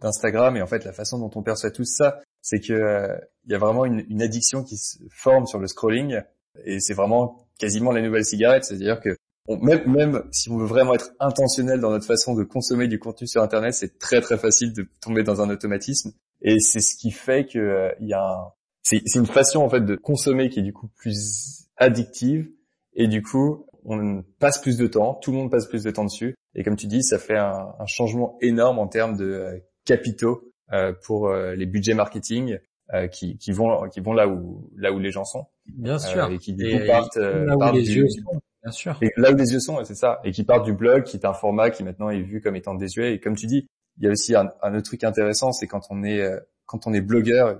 d'Instagram 0.00 0.56
et 0.56 0.62
en 0.62 0.66
fait 0.66 0.84
la 0.84 0.92
façon 0.92 1.18
dont 1.18 1.30
on 1.34 1.42
perçoit 1.42 1.70
tout 1.70 1.84
ça, 1.84 2.20
c'est 2.42 2.60
que 2.60 2.74
euh, 2.74 3.16
il 3.46 3.52
y 3.52 3.54
a 3.54 3.58
vraiment 3.58 3.86
une, 3.86 4.04
une 4.10 4.20
addiction 4.20 4.62
qui 4.62 4.76
se 4.76 4.98
forme 5.10 5.46
sur 5.46 5.58
le 5.58 5.66
scrolling 5.66 6.20
et 6.64 6.78
c'est 6.80 6.94
vraiment 6.94 7.46
quasiment 7.58 7.92
la 7.92 8.02
nouvelle 8.02 8.24
cigarette, 8.24 8.64
c'est-à-dire 8.64 9.00
que 9.00 9.16
même, 9.56 9.90
même 9.90 10.24
si 10.30 10.50
on 10.50 10.58
veut 10.58 10.66
vraiment 10.66 10.94
être 10.94 11.10
intentionnel 11.20 11.80
dans 11.80 11.90
notre 11.90 12.06
façon 12.06 12.34
de 12.34 12.44
consommer 12.44 12.88
du 12.88 12.98
contenu 12.98 13.26
sur 13.26 13.42
Internet, 13.42 13.74
c'est 13.74 13.98
très 13.98 14.20
très 14.20 14.38
facile 14.38 14.72
de 14.72 14.86
tomber 15.00 15.22
dans 15.22 15.40
un 15.40 15.50
automatisme. 15.50 16.12
Et 16.42 16.58
c'est 16.60 16.80
ce 16.80 16.96
qui 16.96 17.10
fait 17.10 17.46
que 17.46 17.58
euh, 17.58 17.92
il 18.00 18.08
y 18.08 18.14
a 18.14 18.22
un... 18.22 18.52
c'est 18.82 19.02
une 19.14 19.26
façon 19.26 19.60
en 19.60 19.68
fait 19.68 19.80
de 19.80 19.96
consommer 19.96 20.50
qui 20.50 20.60
est 20.60 20.64
du 20.64 20.72
coup 20.72 20.88
plus 20.96 21.68
addictive. 21.76 22.48
Et 22.94 23.06
du 23.06 23.22
coup, 23.22 23.66
on 23.84 24.24
passe 24.38 24.60
plus 24.60 24.76
de 24.76 24.86
temps, 24.86 25.14
tout 25.14 25.30
le 25.30 25.38
monde 25.38 25.50
passe 25.50 25.66
plus 25.66 25.84
de 25.84 25.90
temps 25.90 26.04
dessus. 26.04 26.34
Et 26.54 26.64
comme 26.64 26.76
tu 26.76 26.86
dis, 26.86 27.02
ça 27.02 27.18
fait 27.18 27.36
un, 27.36 27.74
un 27.78 27.86
changement 27.86 28.36
énorme 28.40 28.78
en 28.78 28.88
termes 28.88 29.16
de 29.16 29.24
euh, 29.24 29.58
capitaux 29.84 30.52
euh, 30.72 30.92
pour 31.06 31.28
euh, 31.28 31.54
les 31.54 31.64
budgets 31.64 31.94
marketing 31.94 32.58
euh, 32.92 33.08
qui, 33.08 33.38
qui, 33.38 33.52
vont 33.52 33.88
qui 33.88 34.00
vont 34.00 34.12
là 34.12 34.28
où 34.28 34.70
là 34.76 34.92
où 34.92 34.98
les 34.98 35.10
gens 35.10 35.24
sont. 35.24 35.46
Bien 35.66 35.98
sûr. 35.98 36.30
et 36.30 36.38
qui 36.38 36.52
du 36.52 36.70
coup 36.70 36.86
partent, 36.86 37.16
là 37.16 37.56
où 37.56 37.74
les 37.74 37.96
yeux 37.96 38.06
sont. 38.08 38.40
Bien 38.62 38.72
sûr. 38.72 38.98
Et 39.02 39.10
là 39.16 39.32
où 39.32 39.36
les 39.36 39.52
yeux 39.52 39.60
sont, 39.60 39.82
c'est 39.84 39.94
ça. 39.94 40.20
Et 40.24 40.32
qui 40.32 40.44
partent 40.44 40.64
du 40.64 40.72
blog, 40.72 41.04
qui 41.04 41.16
est 41.16 41.24
un 41.24 41.32
format 41.32 41.70
qui 41.70 41.84
maintenant 41.84 42.10
est 42.10 42.20
vu 42.20 42.40
comme 42.40 42.56
étant 42.56 42.74
désuet. 42.74 43.14
Et 43.14 43.20
comme 43.20 43.36
tu 43.36 43.46
dis, 43.46 43.66
il 43.98 44.04
y 44.04 44.08
a 44.08 44.10
aussi 44.10 44.34
un, 44.34 44.52
un 44.62 44.74
autre 44.74 44.86
truc 44.86 45.04
intéressant, 45.04 45.52
c'est 45.52 45.66
quand 45.66 45.82
on 45.90 46.04
est 46.04 46.24
quand 46.66 46.86
on 46.86 46.92
est 46.92 47.00
blogueur, 47.00 47.58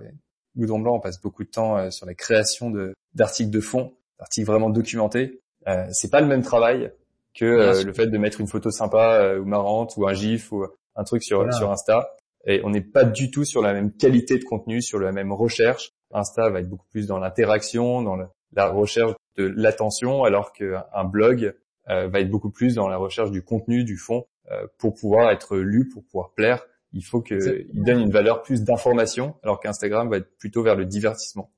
Goudron 0.56 0.80
Blanc, 0.80 0.96
on 0.96 1.00
passe 1.00 1.20
beaucoup 1.20 1.44
de 1.44 1.48
temps 1.48 1.90
sur 1.90 2.06
la 2.06 2.14
création 2.14 2.70
de 2.70 2.94
d'articles 3.14 3.50
de 3.50 3.60
fond, 3.60 3.94
d'articles 4.18 4.46
vraiment 4.46 4.70
documentés. 4.70 5.40
Euh, 5.66 5.86
c'est 5.92 6.10
pas 6.10 6.20
le 6.20 6.26
même 6.26 6.42
travail 6.42 6.92
que 7.34 7.84
le 7.84 7.92
fait 7.92 8.06
de 8.06 8.18
mettre 8.18 8.40
une 8.40 8.48
photo 8.48 8.70
sympa 8.70 9.36
ou 9.40 9.44
marrante 9.44 9.96
ou 9.96 10.06
un 10.06 10.12
gif 10.12 10.52
ou 10.52 10.64
un 10.96 11.04
truc 11.04 11.22
sur 11.22 11.52
sur 11.54 11.70
Insta 11.70 12.08
et 12.46 12.60
on 12.64 12.70
n'est 12.70 12.80
pas 12.80 13.04
du 13.04 13.30
tout 13.30 13.44
sur 13.44 13.62
la 13.62 13.72
même 13.72 13.92
qualité 13.92 14.38
de 14.38 14.44
contenu, 14.44 14.80
sur 14.80 14.98
la 14.98 15.12
même 15.12 15.32
recherche. 15.32 15.90
Insta 16.12 16.48
va 16.50 16.60
être 16.60 16.68
beaucoup 16.68 16.86
plus 16.90 17.06
dans 17.06 17.18
l'interaction, 17.18 18.02
dans 18.02 18.16
la 18.52 18.68
recherche 18.68 19.12
de 19.38 19.52
l'attention, 19.56 20.24
alors 20.24 20.52
qu'un 20.52 21.04
blog 21.04 21.54
euh, 21.88 22.08
va 22.08 22.20
être 22.20 22.30
beaucoup 22.30 22.50
plus 22.50 22.74
dans 22.74 22.88
la 22.88 22.96
recherche 22.96 23.30
du 23.30 23.42
contenu, 23.42 23.84
du 23.84 23.96
fond, 23.96 24.26
euh, 24.50 24.66
pour 24.78 24.94
pouvoir 24.94 25.30
être 25.30 25.56
lu, 25.56 25.88
pour 25.88 26.04
pouvoir 26.04 26.32
plaire. 26.34 26.64
Il 26.92 27.04
faut 27.04 27.20
qu'il 27.20 27.66
donne 27.72 28.00
une 28.00 28.10
valeur 28.10 28.42
plus 28.42 28.64
d'information, 28.64 29.36
alors 29.42 29.60
qu'Instagram 29.60 30.08
va 30.10 30.18
être 30.18 30.36
plutôt 30.38 30.62
vers 30.62 30.74
le 30.74 30.86
divertissement. 30.86 31.50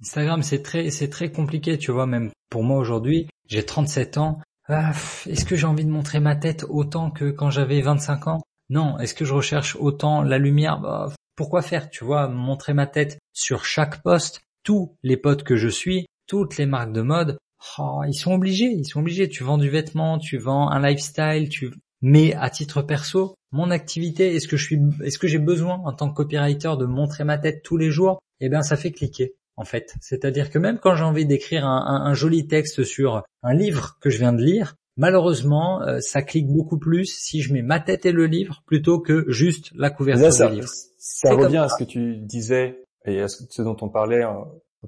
Instagram, 0.00 0.42
c'est 0.42 0.62
très, 0.62 0.90
c'est 0.90 1.08
très 1.08 1.30
compliqué, 1.30 1.78
tu 1.78 1.90
vois, 1.90 2.06
même 2.06 2.30
pour 2.50 2.62
moi 2.62 2.78
aujourd'hui, 2.78 3.28
j'ai 3.46 3.64
37 3.64 4.18
ans. 4.18 4.40
Ah, 4.68 4.92
est-ce 5.26 5.44
que 5.44 5.56
j'ai 5.56 5.66
envie 5.66 5.84
de 5.84 5.90
montrer 5.90 6.20
ma 6.20 6.36
tête 6.36 6.64
autant 6.68 7.10
que 7.10 7.30
quand 7.30 7.50
j'avais 7.50 7.80
25 7.80 8.28
ans? 8.28 8.42
Non, 8.70 8.98
est-ce 8.98 9.14
que 9.14 9.24
je 9.24 9.34
recherche 9.34 9.76
autant 9.76 10.22
la 10.22 10.38
lumière? 10.38 10.80
Bah, 10.80 11.12
Pourquoi 11.36 11.62
faire 11.62 11.90
Tu 11.90 12.04
vois, 12.04 12.28
montrer 12.28 12.72
ma 12.72 12.86
tête 12.86 13.18
sur 13.32 13.64
chaque 13.64 14.02
poste? 14.02 14.40
Tous 14.62 14.96
les 15.02 15.18
potes 15.18 15.42
que 15.42 15.56
je 15.56 15.68
suis, 15.68 16.06
toutes 16.34 16.56
les 16.56 16.66
marques 16.66 16.92
de 16.92 17.00
mode, 17.00 17.38
oh, 17.78 18.00
ils 18.08 18.14
sont 18.14 18.32
obligés, 18.32 18.66
ils 18.66 18.84
sont 18.84 18.98
obligés. 18.98 19.28
Tu 19.28 19.44
vends 19.44 19.56
du 19.56 19.70
vêtement, 19.70 20.18
tu 20.18 20.36
vends 20.36 20.68
un 20.68 20.84
lifestyle, 20.84 21.48
tu 21.48 21.72
Mais 22.02 22.34
à 22.34 22.50
titre 22.50 22.82
perso, 22.82 23.36
mon 23.52 23.70
activité, 23.70 24.34
est-ce 24.34 24.48
que 24.48 24.56
je 24.56 24.64
suis, 24.64 24.80
est-ce 25.04 25.16
que 25.16 25.28
j'ai 25.28 25.38
besoin 25.38 25.80
en 25.84 25.92
tant 25.92 26.10
que 26.10 26.16
copywriter 26.16 26.72
de 26.76 26.86
montrer 26.86 27.22
ma 27.22 27.38
tête 27.38 27.62
tous 27.62 27.76
les 27.76 27.92
jours? 27.92 28.18
Eh 28.40 28.48
bien, 28.48 28.62
ça 28.62 28.76
fait 28.76 28.90
cliquer 28.90 29.36
en 29.56 29.62
fait. 29.62 29.94
C'est-à-dire 30.00 30.50
que 30.50 30.58
même 30.58 30.80
quand 30.80 30.96
j'ai 30.96 31.04
envie 31.04 31.24
d'écrire 31.24 31.64
un, 31.64 32.12
joli 32.14 32.48
texte 32.48 32.82
sur 32.82 33.22
un 33.44 33.54
livre 33.54 33.96
que 34.00 34.10
je 34.10 34.18
viens 34.18 34.32
de 34.32 34.42
lire, 34.42 34.74
malheureusement, 34.96 35.82
euh, 35.82 36.00
ça 36.00 36.22
clique 36.22 36.48
beaucoup 36.48 36.78
plus 36.78 37.04
si 37.04 37.42
je 37.42 37.52
mets 37.52 37.62
ma 37.62 37.78
tête 37.78 38.06
et 38.06 38.10
le 38.10 38.26
livre 38.26 38.64
plutôt 38.66 38.98
que 38.98 39.24
juste 39.30 39.70
la 39.76 39.90
couverture 39.90 40.32
ça, 40.32 40.48
du 40.48 40.56
livre. 40.56 40.68
Ça 40.98 41.32
revient 41.32 41.58
à 41.58 41.68
ce 41.68 41.84
que 41.84 41.88
tu 41.88 42.16
disais 42.16 42.82
et 43.04 43.20
à 43.20 43.28
ce, 43.28 43.62
dont 43.62 43.76
on 43.82 43.88
parlait 43.88 44.24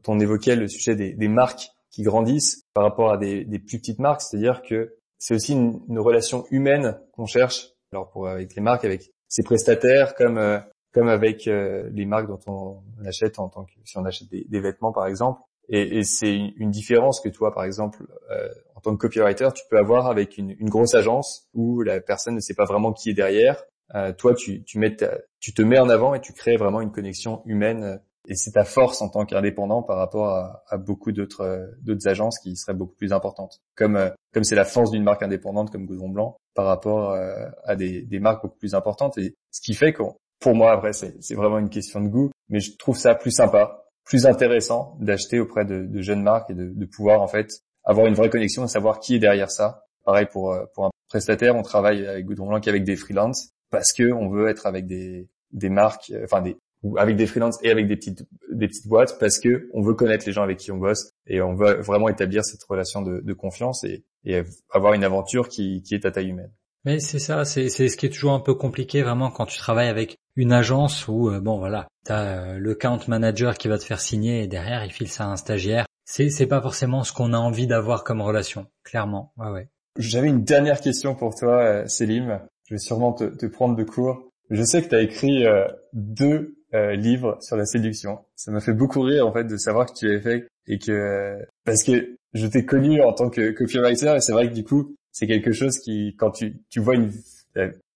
quand 0.03 0.13
on 0.15 0.21
évoquait 0.21 0.57
le 0.57 0.69
sujet 0.69 0.95
des, 0.95 1.29
marques 1.29 1.69
qui 1.91 2.03
grandissent 2.03 2.65
par 2.75 2.85
rapport 2.85 3.13
à 3.13 3.19
des, 3.19 3.45
plus 3.59 3.79
petites 3.79 3.99
marques, 3.99 4.23
c'est-à-dire 4.23 4.63
que 4.63 4.97
c'est 5.19 5.35
aussi 5.35 5.53
une, 5.53 5.99
relation 5.99 6.45
humaine 6.51 6.99
qu'on 7.13 7.27
cherche. 7.27 7.71
Alors 7.93 8.11
pour 8.11 8.29
avec 8.29 8.55
les 8.55 8.63
marques, 8.63 8.85
avec 8.85 9.13
ses 9.29 9.43
prestataires, 9.43 10.15
comme 10.15 10.39
euh, 10.39 10.59
comme 10.97 11.09
avec 11.09 11.47
euh, 11.47 11.91
les 11.93 12.07
marques 12.07 12.27
dont 12.27 12.41
on 12.47 12.83
achète 13.07 13.39
en 13.39 13.51
tant 13.51 13.65
que 13.65 13.73
si 13.85 13.99
on 13.99 14.05
achète 14.07 14.29
des, 14.31 14.61
vêtements 14.61 14.93
par 14.93 15.07
exemple. 15.07 15.43
Et, 15.69 16.05
c'est 16.05 16.35
une 16.35 16.71
différence 16.71 17.21
que 17.21 17.29
toi, 17.29 17.53
par 17.53 17.65
exemple, 17.65 18.07
euh, 18.31 18.49
en 18.77 18.81
tant 18.81 18.93
que 18.97 19.01
copywriter, 19.01 19.49
tu 19.55 19.65
peux 19.69 19.77
avoir 19.77 20.07
avec 20.07 20.39
une, 20.39 20.55
grosse 20.71 20.95
agence 20.95 21.49
où 21.53 21.83
la 21.83 22.01
personne 22.01 22.35
ne 22.35 22.41
sait 22.41 22.55
pas 22.55 22.65
vraiment 22.65 22.95
qui 22.95 23.11
est 23.11 23.15
derrière. 23.15 23.63
Euh, 23.95 24.15
toi, 24.15 24.35
tu, 24.35 24.65
tu, 24.65 24.79
mets 24.79 24.97
tu 25.39 25.53
te 25.53 25.61
mets 25.61 25.79
en 25.79 25.91
avant 25.91 26.15
et 26.15 26.21
tu 26.21 26.33
crées 26.33 26.57
vraiment 26.57 26.81
une 26.81 26.93
connexion 26.93 27.43
humaine. 27.45 28.01
Et 28.29 28.35
c'est 28.35 28.53
ta 28.53 28.65
force 28.65 29.01
en 29.03 29.09
tant 29.09 29.25
qu'indépendant 29.25 29.83
par 29.83 29.97
rapport 29.99 30.29
à, 30.29 30.77
beaucoup 30.79 31.13
d'autres 31.13 31.71
d'autres 31.83 32.09
agences 32.09 32.39
qui 32.41 32.57
seraient 32.57 32.75
beaucoup 32.75 32.95
plus 32.95 33.13
importantes. 33.13 33.61
Comme 33.77 34.11
comme 34.33 34.45
c'est 34.45 34.57
la 34.57 34.65
force 34.65 34.91
d'une 34.91 35.05
marque 35.05 35.23
indépendante 35.23 35.71
comme 35.71 35.87
Goudron 35.87 36.09
Blanc 36.09 36.37
par 36.55 36.67
rapport 36.67 37.17
à 37.65 37.77
des, 37.77 38.07
marques 38.21 38.43
beaucoup 38.43 38.59
plus 38.59 38.75
importantes. 38.75 39.17
Et 39.19 39.35
ce 39.53 39.61
qui 39.61 39.75
fait 39.75 39.93
qu'on 39.93 40.17
pour 40.41 40.55
moi, 40.55 40.73
après, 40.73 40.93
c'est 40.93 41.35
vraiment 41.35 41.59
une 41.59 41.71
question 41.71 42.01
de 42.01 42.09
goût, 42.09 42.31
mais 42.49 42.61
je 42.61 42.77
trouve 42.77 42.97
ça 42.97 43.15
plus 43.15 43.31
sympa, 43.31 43.85
plus 44.05 44.27
intéressant 44.27 44.97
d'acheter 45.01 45.41
auprès 45.41 45.65
de, 45.65 46.01
jeunes 46.03 46.23
marques 46.23 46.51
et 46.51 46.55
de, 46.55 46.85
pouvoir 46.87 47.23
en 47.23 47.27
fait 47.27 47.51
avoir 47.85 48.07
une 48.07 48.15
vraie 48.15 48.31
connexion 48.31 48.65
et 48.65 48.69
savoir 48.69 49.01
qui 49.01 49.17
est 49.17 49.19
derrière 49.19 49.51
ça. 49.51 49.85
Pareil 50.05 50.27
pour 50.31 50.53
euh, 50.53 50.65
pour 50.75 50.87
un 50.87 50.91
prestataire, 51.09 51.57
on 51.57 51.63
travaille 51.63 52.07
avec 52.07 52.27
Goudron 52.27 52.49
Blanc 52.49 52.61
avec 52.65 52.85
des 52.85 52.97
freelances 52.97 53.51
parce 53.71 53.93
que 53.93 54.13
on 54.13 54.29
veut 54.29 54.49
être 54.49 54.67
avec 54.67 54.87
des 54.87 55.29
des 55.51 55.69
marques, 55.69 56.11
euh, 56.11 56.25
enfin 56.25 56.43
des 56.43 56.57
ou 56.87 56.97
avec 56.99 57.17
des 57.17 57.27
freelances 57.27 57.59
et 57.63 57.71
avec 57.71 57.89
des 57.89 57.97
petites 57.97 58.25
des 58.53 58.69
petites 58.69 58.87
boîtes 58.87 59.19
parce 59.19 59.39
que 59.39 59.69
on 59.75 59.83
veut 59.83 59.95
connaître 59.95 60.25
les 60.27 60.33
gens 60.33 60.43
avec 60.43 60.59
qui 60.59 60.71
on 60.71 60.77
bosse 60.77 61.13
et 61.27 61.41
on 61.41 61.55
veut 61.55 61.81
vraiment 61.81 62.09
établir 62.09 62.45
cette 62.45 62.63
relation 62.63 63.03
de, 63.03 63.21
de 63.21 63.33
confiance 63.33 63.83
et, 63.85 64.05
et 64.25 64.43
avoir 64.71 64.95
une 64.95 65.05
aventure 65.05 65.49
qui, 65.49 65.83
qui 65.83 65.95
est 65.95 66.07
à 66.07 66.11
taille 66.11 66.29
humaine. 66.29 66.53
Mais 66.85 67.01
c'est 67.01 67.19
ça, 67.19 67.45
c'est 67.45 67.69
ce 67.69 67.97
qui 67.97 68.07
est 68.07 68.11
toujours 68.11 68.33
un 68.33 68.41
peu 68.41 68.55
compliqué 68.55 69.03
vraiment 69.03 69.31
quand 69.31 69.47
tu 69.47 69.59
travailles 69.59 69.89
avec 69.89 70.19
une 70.37 70.53
agence 70.53 71.09
où 71.09 71.29
euh, 71.29 71.41
bon 71.41 71.59
voilà, 71.59 71.89
tu 72.05 72.13
as 72.13 72.21
euh, 72.21 72.59
le 72.59 72.75
count 72.77 73.01
manager 73.09 73.59
qui 73.59 73.67
va 73.67 73.77
te 73.77 73.85
faire 73.85 74.01
signer 74.01 74.45
et 74.45 74.47
derrière 74.47 74.85
il 74.85 74.93
file 74.93 75.09
ça 75.09 75.25
à 75.25 75.29
un 75.29 75.37
stagiaire. 75.37 75.87
C'est 76.05 76.31
c'est 76.31 76.47
pas 76.47 76.63
forcément 76.63 77.03
ce 77.03 77.13
qu'on 77.13 77.33
a 77.33 77.39
envie 77.39 77.67
d'avoir 77.67 78.05
comme 78.05 78.21
relation, 78.21 78.67
clairement. 78.85 79.33
Ouais 79.37 79.51
ouais. 79.51 79.69
J'avais 79.99 80.29
une 80.29 80.45
dernière 80.45 80.81
question 80.81 81.17
pour 81.17 81.35
toi, 81.35 81.61
euh, 81.63 81.87
Célim. 81.89 82.41
Je 82.69 82.75
vais 82.75 82.79
sûrement 82.79 83.13
te, 83.13 83.25
te 83.25 83.47
prendre 83.47 83.75
de 83.75 83.83
court. 83.83 84.31
Je 84.51 84.63
sais 84.63 84.83
que 84.83 84.89
tu 84.89 84.95
as 84.95 85.01
écrit 85.01 85.45
deux 85.93 86.56
livres 86.73 87.39
sur 87.41 87.57
la 87.57 87.65
séduction. 87.65 88.19
Ça 88.35 88.51
m'a 88.51 88.61
fait 88.61 88.75
beaucoup 88.75 89.01
rire 89.01 89.27
en 89.27 89.33
fait 89.33 89.45
de 89.45 89.57
savoir 89.57 89.87
que 89.87 89.93
tu 89.99 90.07
l'avais 90.07 90.21
fait 90.21 90.49
et 90.67 90.79
que 90.79 91.39
parce 91.65 91.83
que 91.83 92.17
je 92.35 92.47
t'ai 92.47 92.67
connu 92.67 93.01
en 93.01 93.13
tant 93.13 93.31
que 93.31 93.53
copywriter 93.53 94.15
et 94.17 94.21
c'est 94.21 94.33
vrai 94.33 94.49
que 94.49 94.55
du 94.55 94.65
coup 94.65 94.95
c'est 95.13 95.27
quelque 95.27 95.53
chose 95.53 95.79
qui, 95.79 96.15
quand 96.19 96.31
tu, 96.31 96.61
tu 96.69 96.81
vois 96.81 96.95
une, 96.95 97.11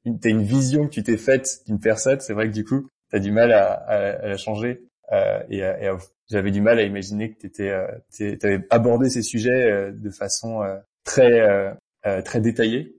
une 0.05 0.19
t'as 0.19 0.31
une 0.31 0.43
vision 0.43 0.87
que 0.87 0.91
tu 0.91 1.03
t'es 1.03 1.19
faite 1.19 1.61
d'une 1.67 1.79
personne, 1.79 2.21
c'est 2.21 2.33
vrai 2.33 2.49
que 2.49 2.55
du 2.55 2.65
coup, 2.65 2.89
t'as 3.11 3.19
du 3.19 3.31
mal 3.31 3.53
à, 3.53 3.73
à, 3.73 4.27
la 4.27 4.37
changer. 4.39 4.83
Euh, 5.13 5.43
et, 5.51 5.63
j'avais 6.31 6.53
du 6.53 6.61
mal 6.61 6.79
à 6.79 6.83
imaginer 6.83 7.33
que 7.33 7.41
t'étais, 7.41 7.71
euh, 7.71 8.37
t'avais 8.37 8.65
abordé 8.71 9.11
ces 9.11 9.23
sujets 9.23 9.71
euh, 9.71 9.93
de 9.93 10.11
façon 10.11 10.63
euh, 10.63 10.79
très, 11.05 11.41
euh, 11.41 12.23
très 12.23 12.41
détaillée. 12.41 12.95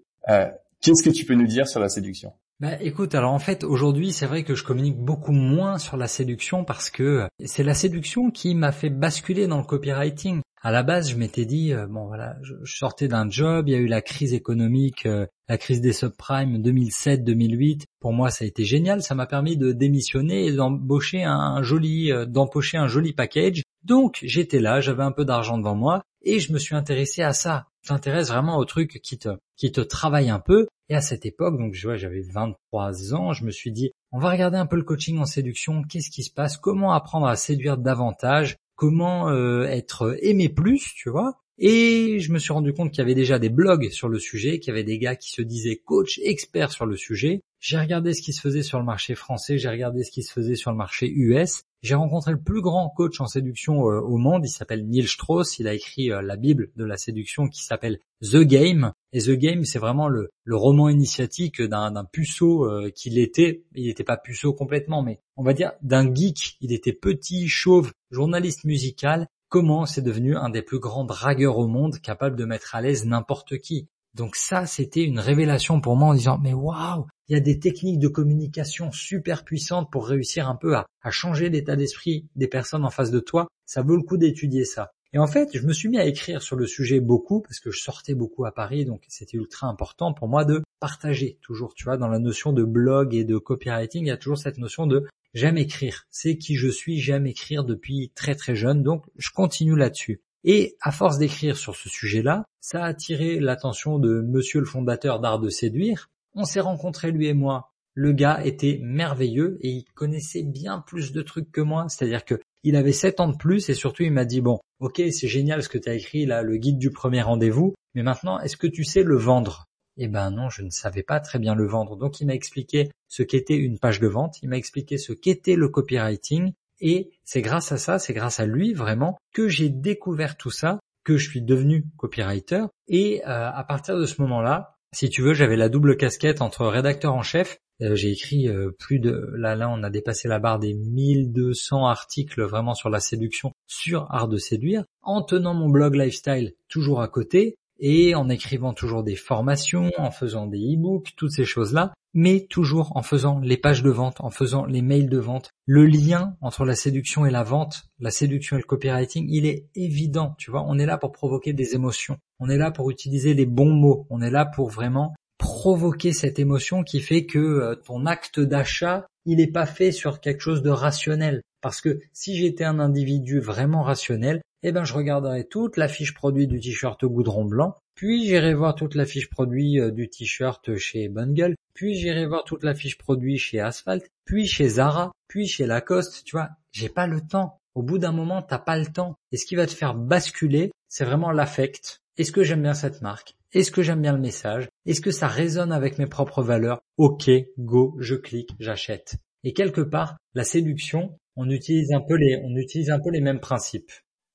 Qu'est-ce 0.81 1.03
que 1.03 1.09
tu 1.09 1.25
peux 1.25 1.35
nous 1.35 1.47
dire 1.47 1.67
sur 1.67 1.79
la 1.79 1.89
séduction? 1.89 2.33
Bah 2.61 2.79
écoute, 2.79 3.15
alors 3.15 3.33
en 3.33 3.39
fait 3.39 3.63
aujourd'hui 3.63 4.13
c'est 4.13 4.27
vrai 4.27 4.43
que 4.43 4.53
je 4.53 4.63
communique 4.63 4.99
beaucoup 4.99 5.31
moins 5.31 5.79
sur 5.79 5.97
la 5.97 6.07
séduction 6.07 6.63
parce 6.63 6.91
que 6.91 7.27
c'est 7.43 7.63
la 7.63 7.73
séduction 7.73 8.29
qui 8.29 8.53
m'a 8.53 8.71
fait 8.71 8.91
basculer 8.91 9.47
dans 9.47 9.57
le 9.57 9.63
copywriting. 9.63 10.41
À 10.61 10.69
la 10.69 10.83
base, 10.83 11.09
je 11.09 11.15
m'étais 11.15 11.45
dit 11.45 11.73
euh, 11.73 11.87
bon 11.87 12.05
voilà, 12.05 12.35
je, 12.43 12.53
sortais 12.65 13.07
d'un 13.07 13.27
job, 13.27 13.67
il 13.67 13.71
y 13.71 13.75
a 13.75 13.79
eu 13.79 13.87
la 13.87 14.03
crise 14.03 14.35
économique, 14.35 15.07
euh, 15.07 15.25
la 15.49 15.57
crise 15.57 15.81
des 15.81 15.91
subprimes 15.91 16.61
2007-2008. 16.61 17.85
Pour 17.99 18.13
moi, 18.13 18.29
ça 18.29 18.45
a 18.45 18.47
été 18.47 18.63
génial, 18.63 19.01
ça 19.01 19.15
m'a 19.15 19.25
permis 19.25 19.57
de 19.57 19.71
démissionner 19.71 20.45
et 20.45 20.51
d'embaucher 20.51 21.23
un 21.23 21.63
joli 21.63 22.11
euh, 22.11 22.27
d'empocher 22.27 22.77
un 22.77 22.85
joli 22.85 23.13
package. 23.13 23.63
Donc, 23.83 24.19
j'étais 24.21 24.59
là, 24.59 24.81
j'avais 24.81 25.01
un 25.01 25.11
peu 25.11 25.25
d'argent 25.25 25.57
devant 25.57 25.73
moi 25.73 26.03
et 26.21 26.39
je 26.39 26.53
me 26.53 26.59
suis 26.59 26.75
intéressé 26.75 27.23
à 27.23 27.33
ça. 27.33 27.65
Je 27.81 27.89
t'intéresse 27.89 28.27
vraiment 28.27 28.57
au 28.57 28.65
truc 28.65 28.99
qui 29.01 29.17
te 29.17 29.29
qui 29.61 29.71
te 29.71 29.79
travaille 29.79 30.31
un 30.31 30.39
peu. 30.39 30.65
Et 30.89 30.95
à 30.95 31.01
cette 31.01 31.23
époque, 31.25 31.57
donc 31.57 31.75
je 31.75 31.87
vois, 31.87 31.95
j'avais 31.95 32.21
23 32.21 33.13
ans, 33.13 33.31
je 33.31 33.45
me 33.45 33.51
suis 33.51 33.71
dit 33.71 33.91
on 34.11 34.17
va 34.17 34.31
regarder 34.31 34.57
un 34.57 34.65
peu 34.65 34.75
le 34.75 34.83
coaching 34.83 35.19
en 35.19 35.25
séduction, 35.25 35.83
qu'est-ce 35.83 36.09
qui 36.09 36.23
se 36.23 36.33
passe, 36.33 36.57
comment 36.57 36.93
apprendre 36.93 37.27
à 37.27 37.35
séduire 37.35 37.77
davantage? 37.77 38.57
Comment 38.75 39.29
euh, 39.29 39.65
être 39.65 40.17
aimé 40.23 40.49
plus, 40.49 40.93
tu 40.95 41.11
vois? 41.11 41.40
Et 41.63 42.17
je 42.19 42.31
me 42.31 42.39
suis 42.39 42.53
rendu 42.53 42.73
compte 42.73 42.89
qu'il 42.89 42.97
y 42.97 43.01
avait 43.03 43.13
déjà 43.13 43.37
des 43.37 43.49
blogs 43.49 43.91
sur 43.91 44.09
le 44.09 44.17
sujet, 44.17 44.57
qu'il 44.57 44.69
y 44.69 44.71
avait 44.71 44.83
des 44.83 44.97
gars 44.97 45.15
qui 45.15 45.29
se 45.29 45.43
disaient 45.43 45.75
coach 45.75 46.19
expert 46.23 46.71
sur 46.71 46.87
le 46.87 46.97
sujet. 46.97 47.43
J'ai 47.59 47.77
regardé 47.77 48.15
ce 48.15 48.23
qui 48.23 48.33
se 48.33 48.41
faisait 48.41 48.63
sur 48.63 48.79
le 48.79 48.83
marché 48.83 49.13
français, 49.13 49.59
j'ai 49.59 49.69
regardé 49.69 50.03
ce 50.03 50.09
qui 50.09 50.23
se 50.23 50.33
faisait 50.33 50.55
sur 50.55 50.71
le 50.71 50.77
marché 50.77 51.07
US. 51.07 51.61
J'ai 51.83 51.93
rencontré 51.93 52.31
le 52.31 52.41
plus 52.41 52.61
grand 52.61 52.89
coach 52.89 53.21
en 53.21 53.27
séduction 53.27 53.87
euh, 53.87 53.99
au 53.99 54.17
monde, 54.17 54.43
il 54.43 54.49
s'appelle 54.49 54.87
Neil 54.87 55.07
Strauss, 55.07 55.59
il 55.59 55.67
a 55.67 55.75
écrit 55.75 56.11
euh, 56.11 56.23
la 56.23 56.35
Bible 56.35 56.71
de 56.77 56.83
la 56.83 56.97
séduction 56.97 57.47
qui 57.47 57.63
s'appelle 57.63 57.99
The 58.23 58.37
Game. 58.37 58.91
Et 59.13 59.21
The 59.21 59.31
Game, 59.31 59.63
c'est 59.63 59.77
vraiment 59.77 60.07
le, 60.07 60.31
roman 60.49 60.89
initiatique 60.89 61.61
d'un 61.61 62.05
puceau 62.11 62.65
euh, 62.65 62.89
qu'il 62.89 63.19
était. 63.19 63.65
Il 63.75 63.85
n'était 63.85 64.03
pas 64.03 64.17
puceau 64.17 64.51
complètement, 64.53 65.03
mais 65.03 65.19
on 65.37 65.43
va 65.43 65.53
dire 65.53 65.73
d'un 65.83 66.11
geek. 66.11 66.57
Il 66.59 66.73
était 66.73 66.93
petit, 66.93 67.47
chauve, 67.47 67.91
journaliste 68.09 68.63
musical. 68.63 69.27
Comment 69.51 69.85
c'est 69.85 70.01
devenu 70.01 70.37
un 70.37 70.47
des 70.47 70.61
plus 70.61 70.79
grands 70.79 71.03
dragueurs 71.03 71.57
au 71.57 71.67
monde, 71.67 71.99
capable 71.99 72.37
de 72.37 72.45
mettre 72.45 72.73
à 72.73 72.79
l'aise 72.79 73.05
n'importe 73.05 73.57
qui. 73.57 73.89
Donc 74.13 74.37
ça, 74.37 74.65
c'était 74.65 75.03
une 75.03 75.19
révélation 75.19 75.81
pour 75.81 75.97
moi 75.97 76.07
en 76.07 76.13
disant, 76.13 76.39
mais 76.41 76.53
waouh, 76.53 77.05
il 77.27 77.33
y 77.33 77.35
a 77.35 77.41
des 77.41 77.59
techniques 77.59 77.99
de 77.99 78.07
communication 78.07 78.93
super 78.93 79.43
puissantes 79.43 79.91
pour 79.91 80.07
réussir 80.07 80.47
un 80.47 80.55
peu 80.55 80.77
à, 80.77 80.85
changer 81.09 81.49
l'état 81.49 81.75
d'esprit 81.75 82.29
des 82.37 82.47
personnes 82.47 82.85
en 82.85 82.89
face 82.89 83.11
de 83.11 83.19
toi. 83.19 83.49
Ça 83.65 83.81
vaut 83.81 83.97
le 83.97 84.03
coup 84.03 84.15
d'étudier 84.15 84.63
ça. 84.63 84.93
Et 85.13 85.19
en 85.19 85.27
fait, 85.27 85.49
je 85.53 85.65
me 85.65 85.73
suis 85.73 85.89
mis 85.89 85.97
à 85.97 86.05
écrire 86.05 86.41
sur 86.41 86.55
le 86.55 86.65
sujet 86.65 87.01
beaucoup 87.01 87.41
parce 87.41 87.59
que 87.59 87.69
je 87.69 87.81
sortais 87.81 88.15
beaucoup 88.15 88.45
à 88.45 88.53
Paris, 88.53 88.85
donc 88.85 89.03
c'était 89.09 89.37
ultra 89.37 89.67
important 89.67 90.13
pour 90.13 90.29
moi 90.29 90.45
de 90.45 90.63
partager 90.79 91.37
toujours, 91.41 91.73
tu 91.73 91.83
vois, 91.83 91.97
dans 91.97 92.07
la 92.07 92.19
notion 92.19 92.53
de 92.53 92.63
blog 92.63 93.13
et 93.13 93.25
de 93.25 93.37
copywriting, 93.37 94.05
il 94.05 94.07
y 94.07 94.11
a 94.11 94.17
toujours 94.17 94.37
cette 94.37 94.57
notion 94.57 94.87
de 94.87 95.05
j'aime 95.33 95.57
écrire. 95.57 96.05
C'est 96.09 96.37
qui 96.37 96.55
je 96.55 96.69
suis, 96.69 96.99
j'aime 96.99 97.27
écrire 97.27 97.65
depuis 97.65 98.11
très 98.15 98.35
très 98.35 98.55
jeune, 98.55 98.83
donc 98.83 99.03
je 99.17 99.31
continue 99.31 99.75
là-dessus. 99.75 100.21
Et 100.43 100.75
à 100.81 100.91
force 100.91 101.17
d'écrire 101.17 101.57
sur 101.57 101.75
ce 101.75 101.89
sujet-là, 101.89 102.45
ça 102.61 102.83
a 102.83 102.87
attiré 102.87 103.39
l'attention 103.39 103.99
de 103.99 104.21
monsieur 104.21 104.59
le 104.59 104.65
fondateur 104.65 105.19
d'Art 105.19 105.39
de 105.39 105.49
Séduire. 105.49 106.09
On 106.33 106.45
s'est 106.45 106.61
rencontrés 106.61 107.11
lui 107.11 107.27
et 107.27 107.33
moi. 107.33 107.73
Le 107.93 108.13
gars 108.13 108.43
était 108.43 108.79
merveilleux 108.81 109.57
et 109.61 109.69
il 109.69 109.85
connaissait 109.93 110.43
bien 110.43 110.79
plus 110.79 111.11
de 111.11 111.21
trucs 111.21 111.51
que 111.51 111.61
moi. 111.61 111.87
C'est-à-dire 111.89 112.23
que 112.23 112.39
il 112.63 112.75
avait 112.75 112.91
7 112.91 113.19
ans 113.19 113.27
de 113.27 113.37
plus 113.37 113.69
et 113.69 113.73
surtout 113.73 114.03
il 114.03 114.11
m'a 114.11 114.25
dit 114.25 114.41
bon, 114.41 114.59
ok, 114.79 115.01
c'est 115.11 115.27
génial 115.27 115.63
ce 115.63 115.69
que 115.69 115.77
tu 115.77 115.89
as 115.89 115.93
écrit 115.93 116.25
là, 116.25 116.41
le 116.41 116.57
guide 116.57 116.77
du 116.77 116.91
premier 116.91 117.21
rendez-vous, 117.21 117.73
mais 117.95 118.03
maintenant 118.03 118.39
est-ce 118.39 118.57
que 118.57 118.67
tu 118.67 118.83
sais 118.83 119.03
le 119.03 119.17
vendre? 119.17 119.65
Eh 119.97 120.07
ben 120.07 120.31
non, 120.31 120.49
je 120.49 120.61
ne 120.63 120.69
savais 120.69 121.03
pas 121.03 121.19
très 121.19 121.37
bien 121.37 121.53
le 121.53 121.67
vendre. 121.67 121.97
Donc 121.97 122.21
il 122.21 122.27
m'a 122.27 122.33
expliqué 122.33 122.89
ce 123.07 123.23
qu'était 123.23 123.57
une 123.57 123.77
page 123.77 123.99
de 123.99 124.07
vente, 124.07 124.41
il 124.41 124.49
m'a 124.49 124.57
expliqué 124.57 124.97
ce 124.97 125.13
qu'était 125.13 125.55
le 125.55 125.69
copywriting 125.69 126.53
et 126.79 127.11
c'est 127.23 127.41
grâce 127.41 127.71
à 127.71 127.77
ça, 127.77 127.99
c'est 127.99 128.13
grâce 128.13 128.39
à 128.39 128.45
lui 128.45 128.73
vraiment 128.73 129.17
que 129.33 129.47
j'ai 129.47 129.69
découvert 129.69 130.37
tout 130.37 130.49
ça, 130.49 130.79
que 131.03 131.17
je 131.17 131.29
suis 131.29 131.41
devenu 131.41 131.85
copywriter. 131.97 132.63
Et 132.87 133.21
euh, 133.23 133.49
à 133.51 133.63
partir 133.63 133.97
de 133.97 134.05
ce 134.05 134.21
moment-là, 134.21 134.75
si 134.93 135.09
tu 135.09 135.21
veux, 135.21 135.33
j'avais 135.33 135.55
la 135.55 135.69
double 135.69 135.95
casquette 135.95 136.41
entre 136.41 136.65
rédacteur 136.65 137.13
en 137.13 137.23
chef. 137.23 137.57
Euh, 137.81 137.95
j'ai 137.95 138.11
écrit 138.11 138.47
euh, 138.47 138.71
plus 138.77 138.99
de 138.99 139.31
là 139.35 139.55
là 139.55 139.69
on 139.69 139.83
a 139.83 139.89
dépassé 139.89 140.27
la 140.27 140.39
barre 140.39 140.59
des 140.59 140.73
1200 140.73 141.87
articles 141.87 142.43
vraiment 142.43 142.73
sur 142.73 142.89
la 142.89 142.99
séduction 142.99 143.53
sur 143.67 144.07
art 144.11 144.27
de 144.27 144.37
séduire 144.37 144.83
en 145.01 145.23
tenant 145.23 145.53
mon 145.53 145.69
blog 145.69 145.95
lifestyle 145.95 146.53
toujours 146.67 147.01
à 147.01 147.07
côté 147.07 147.55
et 147.81 148.13
en 148.13 148.29
écrivant 148.29 148.73
toujours 148.73 149.03
des 149.03 149.15
formations, 149.15 149.91
en 149.97 150.11
faisant 150.11 150.45
des 150.45 150.75
e-books, 150.75 151.13
toutes 151.17 151.31
ces 151.31 151.45
choses-là, 151.45 151.93
mais 152.13 152.45
toujours 152.47 152.95
en 152.95 153.01
faisant 153.01 153.39
les 153.39 153.57
pages 153.57 153.81
de 153.81 153.89
vente, 153.89 154.21
en 154.21 154.29
faisant 154.29 154.65
les 154.65 154.83
mails 154.83 155.09
de 155.09 155.17
vente. 155.17 155.49
Le 155.65 155.85
lien 155.85 156.35
entre 156.41 156.63
la 156.63 156.75
séduction 156.75 157.25
et 157.25 157.31
la 157.31 157.43
vente, 157.43 157.85
la 157.99 158.11
séduction 158.11 158.55
et 158.55 158.59
le 158.59 158.65
copywriting, 158.65 159.27
il 159.29 159.47
est 159.47 159.65
évident, 159.73 160.35
tu 160.37 160.51
vois. 160.51 160.63
On 160.67 160.77
est 160.77 160.85
là 160.85 160.97
pour 160.97 161.11
provoquer 161.11 161.53
des 161.53 161.73
émotions. 161.73 162.17
On 162.39 162.49
est 162.49 162.57
là 162.57 162.69
pour 162.69 162.91
utiliser 162.91 163.33
les 163.33 163.47
bons 163.47 163.73
mots. 163.73 164.05
On 164.11 164.21
est 164.21 164.31
là 164.31 164.45
pour 164.45 164.69
vraiment 164.69 165.15
provoquer 165.41 166.13
cette 166.13 166.37
émotion 166.37 166.83
qui 166.83 167.01
fait 167.01 167.25
que 167.25 167.39
euh, 167.39 167.75
ton 167.75 168.05
acte 168.05 168.39
d'achat, 168.39 169.07
il 169.25 169.37
n'est 169.37 169.51
pas 169.51 169.65
fait 169.65 169.91
sur 169.91 170.19
quelque 170.21 170.39
chose 170.41 170.61
de 170.61 170.69
rationnel. 170.69 171.41
Parce 171.61 171.81
que 171.81 171.99
si 172.13 172.37
j'étais 172.37 172.63
un 172.63 172.79
individu 172.79 173.39
vraiment 173.39 173.81
rationnel, 173.81 174.41
eh 174.61 174.71
ben 174.71 174.83
je 174.83 174.93
regarderais 174.93 175.45
toute 175.45 175.77
la 175.77 175.87
fiche 175.87 176.13
produit 176.13 176.45
du 176.45 176.59
t-shirt 176.59 177.03
goudron 177.05 177.45
blanc, 177.45 177.75
puis 177.95 178.23
j'irai 178.23 178.53
voir 178.53 178.75
toute 178.75 178.93
la 178.93 179.05
fiche 179.05 179.31
produit 179.31 179.79
euh, 179.79 179.89
du 179.89 180.09
t-shirt 180.09 180.75
chez 180.75 181.09
Bungle, 181.09 181.55
puis 181.73 181.95
j'irai 181.95 182.27
voir 182.27 182.43
toute 182.43 182.63
la 182.63 182.75
fiche 182.75 182.99
produit 182.99 183.39
chez 183.39 183.59
Asphalt, 183.59 184.07
puis 184.25 184.45
chez 184.45 184.69
Zara, 184.69 185.11
puis 185.27 185.47
chez 185.47 185.65
Lacoste, 185.65 186.23
tu 186.23 186.35
vois, 186.35 186.49
j'ai 186.71 186.89
pas 186.89 187.07
le 187.07 187.19
temps. 187.19 187.57
Au 187.73 187.81
bout 187.81 187.97
d'un 187.97 188.11
moment, 188.11 188.43
t'as 188.43 188.59
pas 188.59 188.77
le 188.77 188.85
temps. 188.85 189.15
Et 189.31 189.37
ce 189.37 189.45
qui 189.45 189.55
va 189.55 189.65
te 189.65 189.71
faire 189.71 189.95
basculer, 189.95 190.71
c'est 190.87 191.05
vraiment 191.05 191.31
l'affect. 191.31 191.99
Est-ce 192.17 192.31
que 192.31 192.43
j'aime 192.43 192.61
bien 192.61 192.75
cette 192.75 193.01
marque? 193.01 193.33
Est-ce 193.53 193.71
que 193.71 193.81
j'aime 193.81 194.01
bien 194.01 194.13
le 194.13 194.19
message? 194.19 194.67
Est-ce 194.85 195.01
que 195.01 195.11
ça 195.11 195.27
résonne 195.27 195.71
avec 195.71 195.99
mes 195.99 196.07
propres 196.07 196.41
valeurs? 196.41 196.81
Ok, 196.97 197.29
go, 197.59 197.95
je 197.99 198.15
clique, 198.15 198.51
j'achète. 198.59 199.17
Et 199.43 199.53
quelque 199.53 199.81
part, 199.81 200.17
la 200.33 200.43
séduction, 200.43 201.17
on 201.35 201.49
utilise 201.49 201.91
un 201.91 202.01
peu 202.01 202.15
les, 202.15 202.41
on 202.43 202.55
utilise 202.55 202.89
un 202.89 202.99
peu 202.99 203.11
les 203.11 203.21
mêmes 203.21 203.39
principes. 203.39 203.91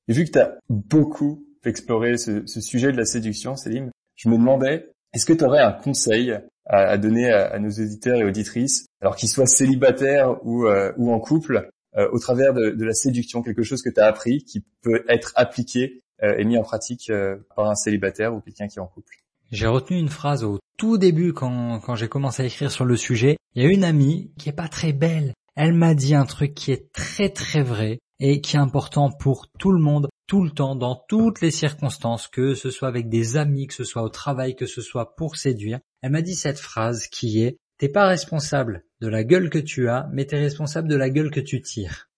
Et 0.08 0.12
vu 0.12 0.24
que 0.24 0.30
tu 0.30 0.38
as 0.38 0.56
beaucoup 0.68 1.44
exploré 1.64 2.16
ce, 2.16 2.44
sujet 2.46 2.92
de 2.92 2.96
la 2.96 3.04
séduction, 3.04 3.56
Céline, 3.56 3.90
je 4.14 4.28
me 4.28 4.36
demandais, 4.36 4.88
est-ce 5.12 5.26
que 5.26 5.32
tu 5.32 5.44
aurais 5.44 5.62
un 5.62 5.72
conseil 5.72 6.38
à, 6.64 6.96
donner 6.96 7.30
à, 7.30 7.58
nos 7.58 7.70
auditeurs 7.70 8.18
et 8.18 8.24
auditrices, 8.24 8.86
alors 9.00 9.16
qu'ils 9.16 9.28
soient 9.28 9.46
célibataires 9.46 10.44
ou, 10.44 10.66
euh, 10.66 10.92
en 10.98 11.20
couple, 11.20 11.70
euh, 11.96 12.08
au 12.12 12.18
travers 12.18 12.54
de, 12.54 12.70
de, 12.70 12.84
la 12.84 12.92
séduction, 12.92 13.42
quelque 13.42 13.62
chose 13.62 13.82
que 13.82 13.90
tu 13.90 14.00
as 14.00 14.06
appris 14.06 14.44
qui 14.44 14.64
peut 14.82 15.04
être 15.08 15.32
appliqué 15.36 16.02
euh, 16.22 16.36
et 16.38 16.44
mis 16.44 16.58
en 16.58 16.62
pratique 16.62 17.10
par 17.54 17.70
un 17.70 17.74
célibataire 17.74 18.34
ou 18.34 18.40
quelqu'un 18.40 18.68
qui 18.68 18.78
est 18.78 18.82
en 18.82 18.86
couple? 18.86 19.25
J'ai 19.50 19.66
retenu 19.66 19.98
une 19.98 20.08
phrase 20.08 20.44
au 20.44 20.58
tout 20.76 20.98
début 20.98 21.32
quand, 21.32 21.80
quand 21.80 21.94
j'ai 21.94 22.08
commencé 22.08 22.42
à 22.42 22.46
écrire 22.46 22.70
sur 22.70 22.84
le 22.84 22.96
sujet. 22.96 23.36
Il 23.54 23.62
y 23.62 23.66
a 23.66 23.70
une 23.70 23.84
amie 23.84 24.32
qui 24.38 24.48
est 24.48 24.52
pas 24.52 24.68
très 24.68 24.92
belle. 24.92 25.32
Elle 25.54 25.72
m'a 25.72 25.94
dit 25.94 26.14
un 26.14 26.26
truc 26.26 26.54
qui 26.54 26.72
est 26.72 26.92
très 26.92 27.30
très 27.30 27.62
vrai 27.62 27.98
et 28.18 28.40
qui 28.40 28.56
est 28.56 28.60
important 28.60 29.10
pour 29.10 29.48
tout 29.58 29.72
le 29.72 29.80
monde, 29.80 30.08
tout 30.26 30.42
le 30.42 30.50
temps, 30.50 30.74
dans 30.74 31.02
toutes 31.08 31.40
les 31.40 31.50
circonstances, 31.50 32.28
que 32.28 32.54
ce 32.54 32.70
soit 32.70 32.88
avec 32.88 33.08
des 33.08 33.36
amis, 33.36 33.66
que 33.66 33.74
ce 33.74 33.84
soit 33.84 34.02
au 34.02 34.08
travail, 34.08 34.56
que 34.56 34.66
ce 34.66 34.82
soit 34.82 35.14
pour 35.16 35.36
séduire. 35.36 35.80
Elle 36.02 36.12
m'a 36.12 36.22
dit 36.22 36.34
cette 36.34 36.58
phrase 36.58 37.06
qui 37.06 37.42
est 37.42 37.56
T'es 37.78 37.88
pas 37.90 38.06
responsable 38.06 38.84
de 39.02 39.08
la 39.08 39.22
gueule 39.22 39.50
que 39.50 39.58
tu 39.58 39.90
as, 39.90 40.08
mais 40.10 40.24
t'es 40.24 40.38
responsable 40.38 40.88
de 40.88 40.96
la 40.96 41.10
gueule 41.10 41.30
que 41.30 41.40
tu 41.40 41.60
tires. 41.60 42.08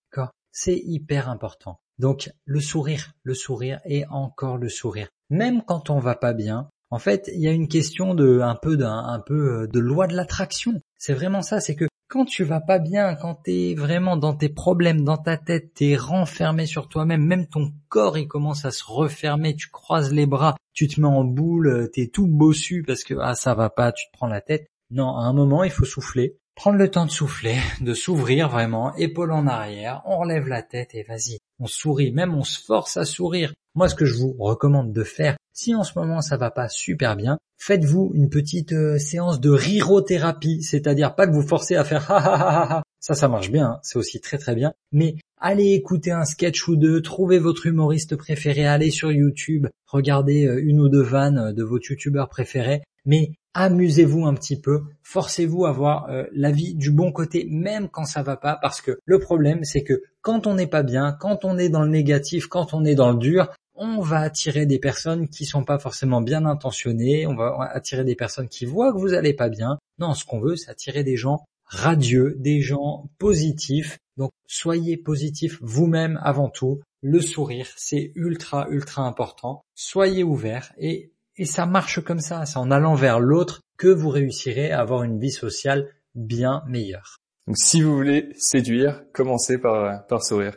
C'est 0.50 0.80
hyper 0.84 1.28
important. 1.28 1.78
Donc 1.98 2.30
le 2.44 2.60
sourire, 2.60 3.12
le 3.22 3.34
sourire 3.34 3.80
et 3.84 4.04
encore 4.08 4.56
le 4.56 4.68
sourire. 4.68 5.08
Même 5.30 5.62
quand 5.62 5.90
on 5.90 6.00
va 6.00 6.16
pas 6.16 6.32
bien, 6.32 6.68
en 6.90 6.98
fait, 6.98 7.30
il 7.34 7.40
y 7.40 7.48
a 7.48 7.52
une 7.52 7.68
question 7.68 8.14
de 8.14 8.40
un 8.40 8.54
peu 8.54 8.76
d'un 8.76 9.04
un 9.04 9.20
peu 9.20 9.62
euh, 9.62 9.66
de 9.66 9.78
loi 9.78 10.06
de 10.06 10.14
l'attraction. 10.14 10.80
C'est 10.96 11.14
vraiment 11.14 11.42
ça, 11.42 11.60
c'est 11.60 11.74
que 11.74 11.86
quand 12.08 12.24
tu 12.24 12.42
vas 12.42 12.60
pas 12.60 12.78
bien, 12.78 13.14
quand 13.14 13.34
t'es 13.34 13.74
vraiment 13.76 14.16
dans 14.16 14.34
tes 14.34 14.48
problèmes, 14.48 15.04
dans 15.04 15.18
ta 15.18 15.36
tête, 15.36 15.74
t'es 15.74 15.94
renfermé 15.94 16.64
sur 16.64 16.88
toi-même, 16.88 17.24
même 17.24 17.46
ton 17.46 17.72
corps 17.88 18.16
il 18.16 18.26
commence 18.26 18.64
à 18.64 18.70
se 18.70 18.82
refermer, 18.84 19.54
tu 19.54 19.68
croises 19.68 20.12
les 20.12 20.24
bras, 20.24 20.56
tu 20.72 20.88
te 20.88 21.00
mets 21.00 21.06
en 21.06 21.24
boule, 21.24 21.90
t'es 21.92 22.06
tout 22.06 22.26
bossu 22.26 22.82
parce 22.86 23.04
que 23.04 23.14
ah 23.20 23.34
ça 23.34 23.54
va 23.54 23.68
pas, 23.68 23.92
tu 23.92 24.06
te 24.06 24.12
prends 24.12 24.26
la 24.26 24.40
tête. 24.40 24.68
Non, 24.90 25.16
à 25.16 25.24
un 25.24 25.34
moment 25.34 25.64
il 25.64 25.70
faut 25.70 25.84
souffler, 25.84 26.38
prendre 26.54 26.78
le 26.78 26.90
temps 26.90 27.04
de 27.04 27.10
souffler, 27.10 27.58
de 27.82 27.92
s'ouvrir 27.92 28.48
vraiment, 28.48 28.94
épaule 28.96 29.32
en 29.32 29.46
arrière, 29.46 30.00
on 30.06 30.18
relève 30.18 30.48
la 30.48 30.62
tête 30.62 30.94
et 30.94 31.02
vas-y, 31.02 31.38
on 31.58 31.66
sourit, 31.66 32.10
même 32.10 32.34
on 32.34 32.44
se 32.44 32.58
force 32.64 32.96
à 32.96 33.04
sourire. 33.04 33.52
Moi 33.78 33.88
ce 33.88 33.94
que 33.94 34.06
je 34.06 34.14
vous 34.16 34.34
recommande 34.40 34.92
de 34.92 35.04
faire, 35.04 35.36
si 35.52 35.72
en 35.72 35.84
ce 35.84 35.96
moment 35.96 36.20
ça 36.20 36.36
va 36.36 36.50
pas 36.50 36.68
super 36.68 37.14
bien, 37.14 37.38
faites-vous 37.58 38.10
une 38.12 38.28
petite 38.28 38.72
euh, 38.72 38.98
séance 38.98 39.38
de 39.38 39.50
rirothérapie, 39.50 40.64
c'est-à-dire 40.64 41.14
pas 41.14 41.28
que 41.28 41.32
vous 41.32 41.46
forcez 41.46 41.76
à 41.76 41.84
faire 41.84 42.10
ha 42.10 42.16
ha 42.16 42.34
ha 42.34 42.72
ha, 42.72 42.82
ça 42.98 43.14
ça 43.14 43.28
marche 43.28 43.52
bien, 43.52 43.66
hein, 43.66 43.78
c'est 43.84 43.96
aussi 43.96 44.18
très 44.20 44.36
très 44.36 44.56
bien, 44.56 44.72
mais 44.90 45.14
allez 45.40 45.74
écouter 45.74 46.10
un 46.10 46.24
sketch 46.24 46.66
ou 46.66 46.74
deux, 46.74 47.02
trouvez 47.02 47.38
votre 47.38 47.66
humoriste 47.66 48.16
préféré, 48.16 48.66
allez 48.66 48.90
sur 48.90 49.12
YouTube, 49.12 49.68
regardez 49.86 50.44
euh, 50.44 50.60
une 50.60 50.80
ou 50.80 50.88
deux 50.88 51.04
vannes 51.04 51.52
de 51.54 51.62
votre 51.62 51.88
youtubeurs 51.88 52.28
préférés, 52.28 52.82
mais 53.04 53.30
amusez-vous 53.54 54.26
un 54.26 54.34
petit 54.34 54.60
peu, 54.60 54.82
forcez-vous 55.02 55.66
à 55.66 55.72
voir 55.72 56.10
euh, 56.10 56.24
la 56.32 56.50
vie 56.50 56.74
du 56.74 56.90
bon 56.90 57.10
côté 57.10 57.46
même 57.50 57.88
quand 57.88 58.04
ça 58.04 58.22
va 58.22 58.36
pas. 58.36 58.58
Parce 58.60 58.80
que 58.80 58.98
le 59.04 59.18
problème 59.18 59.64
c'est 59.64 59.82
que 59.82 60.02
quand 60.20 60.46
on 60.46 60.54
n'est 60.54 60.66
pas 60.66 60.82
bien, 60.82 61.16
quand 61.18 61.44
on 61.44 61.58
est 61.58 61.68
dans 61.68 61.82
le 61.82 61.88
négatif, 61.88 62.46
quand 62.46 62.74
on 62.74 62.84
est 62.84 62.94
dans 62.94 63.10
le 63.10 63.18
dur, 63.18 63.50
on 63.78 64.00
va 64.00 64.18
attirer 64.20 64.66
des 64.66 64.78
personnes 64.78 65.28
qui 65.28 65.44
sont 65.44 65.64
pas 65.64 65.78
forcément 65.78 66.20
bien 66.20 66.44
intentionnées, 66.44 67.26
on 67.26 67.34
va 67.34 67.70
attirer 67.72 68.04
des 68.04 68.16
personnes 68.16 68.48
qui 68.48 68.66
voient 68.66 68.92
que 68.92 68.98
vous 68.98 69.14
allez 69.14 69.32
pas 69.32 69.48
bien. 69.48 69.78
Non, 69.98 70.14
ce 70.14 70.24
qu'on 70.24 70.40
veut, 70.40 70.56
c'est 70.56 70.70
attirer 70.70 71.04
des 71.04 71.16
gens 71.16 71.44
radieux, 71.64 72.34
des 72.38 72.60
gens 72.60 73.08
positifs. 73.18 73.98
Donc, 74.16 74.32
soyez 74.46 74.96
positifs 74.96 75.58
vous-même 75.62 76.18
avant 76.22 76.48
tout. 76.48 76.80
Le 77.02 77.20
sourire, 77.20 77.68
c'est 77.76 78.12
ultra, 78.16 78.68
ultra 78.70 79.02
important. 79.02 79.62
Soyez 79.74 80.24
ouverts 80.24 80.72
et, 80.78 81.12
et 81.36 81.44
ça 81.44 81.66
marche 81.66 82.02
comme 82.02 82.20
ça. 82.20 82.44
C'est 82.46 82.58
en 82.58 82.70
allant 82.70 82.94
vers 82.94 83.20
l'autre 83.20 83.60
que 83.76 83.88
vous 83.88 84.08
réussirez 84.08 84.72
à 84.72 84.80
avoir 84.80 85.04
une 85.04 85.20
vie 85.20 85.30
sociale 85.30 85.88
bien 86.14 86.64
meilleure. 86.66 87.18
Donc, 87.46 87.56
si 87.56 87.80
vous 87.80 87.94
voulez 87.94 88.30
séduire, 88.36 89.04
commencez 89.12 89.58
par, 89.58 90.06
par 90.06 90.24
sourire. 90.24 90.56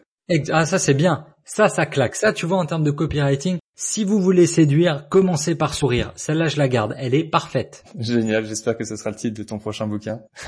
Ah, 0.51 0.65
ça 0.65 0.79
c'est 0.79 0.93
bien. 0.93 1.25
Ça, 1.43 1.67
ça 1.67 1.85
claque. 1.85 2.15
Ça, 2.15 2.33
tu 2.33 2.45
vois, 2.45 2.57
en 2.57 2.65
termes 2.65 2.83
de 2.83 2.91
copywriting, 2.91 3.57
si 3.75 4.03
vous 4.03 4.21
voulez 4.21 4.45
séduire, 4.45 5.07
commencez 5.09 5.55
par 5.55 5.73
sourire. 5.73 6.13
Celle-là, 6.15 6.47
je 6.47 6.57
la 6.57 6.67
garde. 6.67 6.95
Elle 6.97 7.15
est 7.15 7.23
parfaite. 7.23 7.83
Génial. 7.97 8.45
J'espère 8.45 8.77
que 8.77 8.83
ce 8.83 8.95
sera 8.95 9.09
le 9.09 9.15
titre 9.15 9.37
de 9.37 9.43
ton 9.43 9.57
prochain 9.57 9.87
bouquin. 9.87 10.21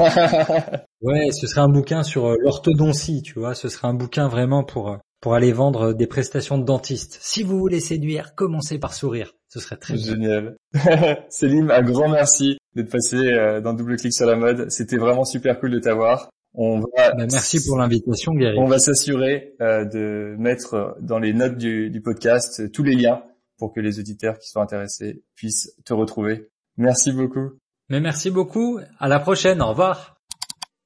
ouais, 1.01 1.31
ce 1.31 1.47
serait 1.47 1.61
un 1.61 1.69
bouquin 1.69 2.03
sur 2.03 2.27
euh, 2.27 2.35
l'orthodontie, 2.39 3.21
tu 3.21 3.39
vois. 3.39 3.55
Ce 3.55 3.69
serait 3.69 3.87
un 3.87 3.93
bouquin 3.93 4.27
vraiment 4.27 4.63
pour, 4.63 4.91
euh, 4.91 4.97
pour 5.19 5.33
aller 5.33 5.51
vendre 5.51 5.93
des 5.93 6.07
prestations 6.07 6.57
de 6.57 6.63
dentiste. 6.63 7.17
Si 7.21 7.43
vous 7.43 7.57
voulez 7.57 7.79
séduire, 7.79 8.35
commencez 8.35 8.77
par 8.77 8.93
sourire. 8.93 9.33
Ce 9.49 9.59
serait 9.59 9.77
très 9.77 9.97
Génial. 9.97 10.55
Céline, 11.29 11.71
un 11.71 11.81
grand 11.81 12.09
merci 12.09 12.57
d'être 12.75 12.91
passé 12.91 13.17
euh, 13.17 13.61
dans 13.61 13.73
Double 13.73 13.97
Clic 13.97 14.13
sur 14.13 14.25
la 14.25 14.35
mode. 14.35 14.69
C'était 14.69 14.97
vraiment 14.97 15.25
super 15.25 15.59
cool 15.59 15.71
de 15.71 15.79
t'avoir. 15.79 16.29
On 16.55 16.79
va, 16.79 17.13
bah, 17.13 17.25
merci 17.31 17.65
pour 17.65 17.77
l'invitation, 17.77 18.33
Gary. 18.33 18.57
On 18.59 18.67
va 18.67 18.77
s'assurer 18.77 19.55
euh, 19.59 19.85
de 19.85 20.35
mettre 20.37 20.97
dans 21.01 21.17
les 21.17 21.33
notes 21.33 21.57
du, 21.57 21.89
du, 21.89 22.01
podcast 22.01 22.71
tous 22.71 22.83
les 22.83 22.95
liens 22.95 23.23
pour 23.57 23.73
que 23.73 23.79
les 23.79 23.99
auditeurs 23.99 24.37
qui 24.37 24.49
sont 24.49 24.59
intéressés 24.59 25.23
puissent 25.35 25.75
te 25.83 25.93
retrouver. 25.93 26.49
Merci 26.77 27.11
beaucoup. 27.11 27.51
Mais 27.89 27.99
merci 27.99 28.29
beaucoup. 28.29 28.79
À 28.99 29.07
la 29.07 29.19
prochaine. 29.19 29.61
Au 29.61 29.69
revoir. 29.69 30.17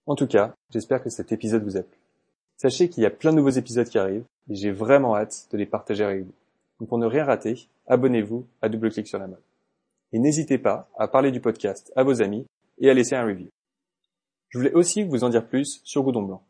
En 0.06 0.16
tout 0.16 0.28
cas, 0.28 0.54
j'espère 0.72 1.04
que 1.04 1.10
cet 1.10 1.32
épisode 1.32 1.64
vous 1.64 1.78
a 1.78 1.82
plu. 1.82 1.98
Sachez 2.58 2.90
qu'il 2.90 3.04
y 3.04 3.06
a 3.06 3.12
plein 3.12 3.32
de 3.32 3.38
nouveaux 3.38 3.50
épisodes 3.50 3.88
qui 3.88 4.00
arrivent 4.00 4.26
et 4.50 4.56
j'ai 4.56 4.72
vraiment 4.72 5.16
hâte 5.16 5.48
de 5.52 5.58
les 5.58 5.66
partager 5.66 6.04
avec 6.04 6.24
vous. 6.24 6.34
Donc 6.80 6.90
pour 6.90 6.98
ne 6.98 7.06
rien 7.06 7.26
rater, 7.26 7.68
abonnez-vous 7.88 8.46
à 8.62 8.70
Double 8.70 8.92
Clic 8.92 9.08
sur 9.08 9.20
la 9.20 9.28
mode. 9.28 9.42
Et 10.14 10.20
n'hésitez 10.20 10.58
pas 10.58 10.90
à 10.98 11.08
parler 11.08 11.32
du 11.32 11.42
podcast 11.42 11.92
à 11.96 12.04
vos 12.04 12.22
amis 12.22 12.46
et 12.80 12.90
à 12.90 12.94
laisser 12.94 13.16
un 13.16 13.26
review. 13.26 13.48
Je 14.50 14.58
voulais 14.58 14.74
aussi 14.74 15.04
vous 15.04 15.24
en 15.24 15.30
dire 15.30 15.46
plus 15.46 15.82
sur 15.84 16.04
Goudon 16.04 16.22
Blanc. 16.22 16.42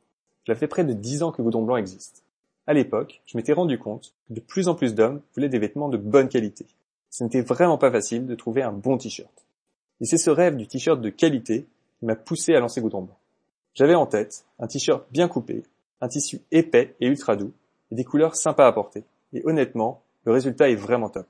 Cela 0.45 0.55
fait 0.55 0.67
près 0.67 0.83
de 0.83 0.93
10 0.93 1.23
ans 1.23 1.31
que 1.31 1.41
Goudon 1.41 1.63
Blanc 1.63 1.77
existe. 1.77 2.23
À 2.67 2.73
l'époque, 2.73 3.21
je 3.25 3.37
m'étais 3.37 3.53
rendu 3.53 3.79
compte 3.79 4.13
que 4.27 4.33
de 4.33 4.39
plus 4.39 4.67
en 4.67 4.75
plus 4.75 4.93
d'hommes 4.93 5.21
voulaient 5.33 5.49
des 5.49 5.59
vêtements 5.59 5.89
de 5.89 5.97
bonne 5.97 6.29
qualité. 6.29 6.65
Ce 7.09 7.23
n'était 7.23 7.41
vraiment 7.41 7.77
pas 7.77 7.91
facile 7.91 8.27
de 8.27 8.35
trouver 8.35 8.61
un 8.61 8.71
bon 8.71 8.97
t-shirt. 8.97 9.45
Et 9.99 10.05
c'est 10.05 10.17
ce 10.17 10.29
rêve 10.29 10.57
du 10.57 10.67
t-shirt 10.67 11.01
de 11.01 11.09
qualité 11.09 11.65
qui 11.99 12.05
m'a 12.05 12.15
poussé 12.15 12.53
à 12.53 12.59
lancer 12.59 12.81
Goudon 12.81 13.01
Blanc. 13.01 13.17
J'avais 13.73 13.95
en 13.95 14.05
tête 14.05 14.45
un 14.59 14.67
t-shirt 14.67 15.05
bien 15.11 15.27
coupé, 15.27 15.63
un 16.01 16.07
tissu 16.07 16.41
épais 16.51 16.95
et 16.99 17.07
ultra 17.07 17.35
doux, 17.35 17.53
et 17.91 17.95
des 17.95 18.03
couleurs 18.03 18.35
sympas 18.35 18.67
à 18.67 18.71
porter. 18.71 19.03
Et 19.33 19.41
honnêtement, 19.45 20.01
le 20.25 20.33
résultat 20.33 20.69
est 20.69 20.75
vraiment 20.75 21.09
top. 21.09 21.27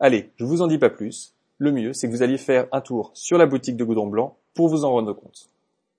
Allez, 0.00 0.30
je 0.36 0.44
vous 0.44 0.62
en 0.62 0.66
dis 0.66 0.78
pas 0.78 0.90
plus. 0.90 1.34
Le 1.58 1.70
mieux, 1.70 1.92
c'est 1.92 2.08
que 2.08 2.12
vous 2.12 2.22
alliez 2.22 2.38
faire 2.38 2.66
un 2.72 2.80
tour 2.80 3.10
sur 3.14 3.38
la 3.38 3.46
boutique 3.46 3.76
de 3.76 3.84
Goudron 3.84 4.08
Blanc 4.08 4.36
pour 4.54 4.68
vous 4.68 4.84
en 4.84 4.90
rendre 4.90 5.12
compte. 5.12 5.48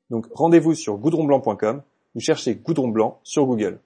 Donc 0.10 0.28
rendez-vous 0.34 0.74
sur 0.74 0.98
goudronblanc.com 0.98 1.82
ou 2.16 2.20
cherchez 2.20 2.56
Goudron 2.56 2.90
Blanc 2.90 3.20
sur 3.24 3.46
Google. 3.46 3.80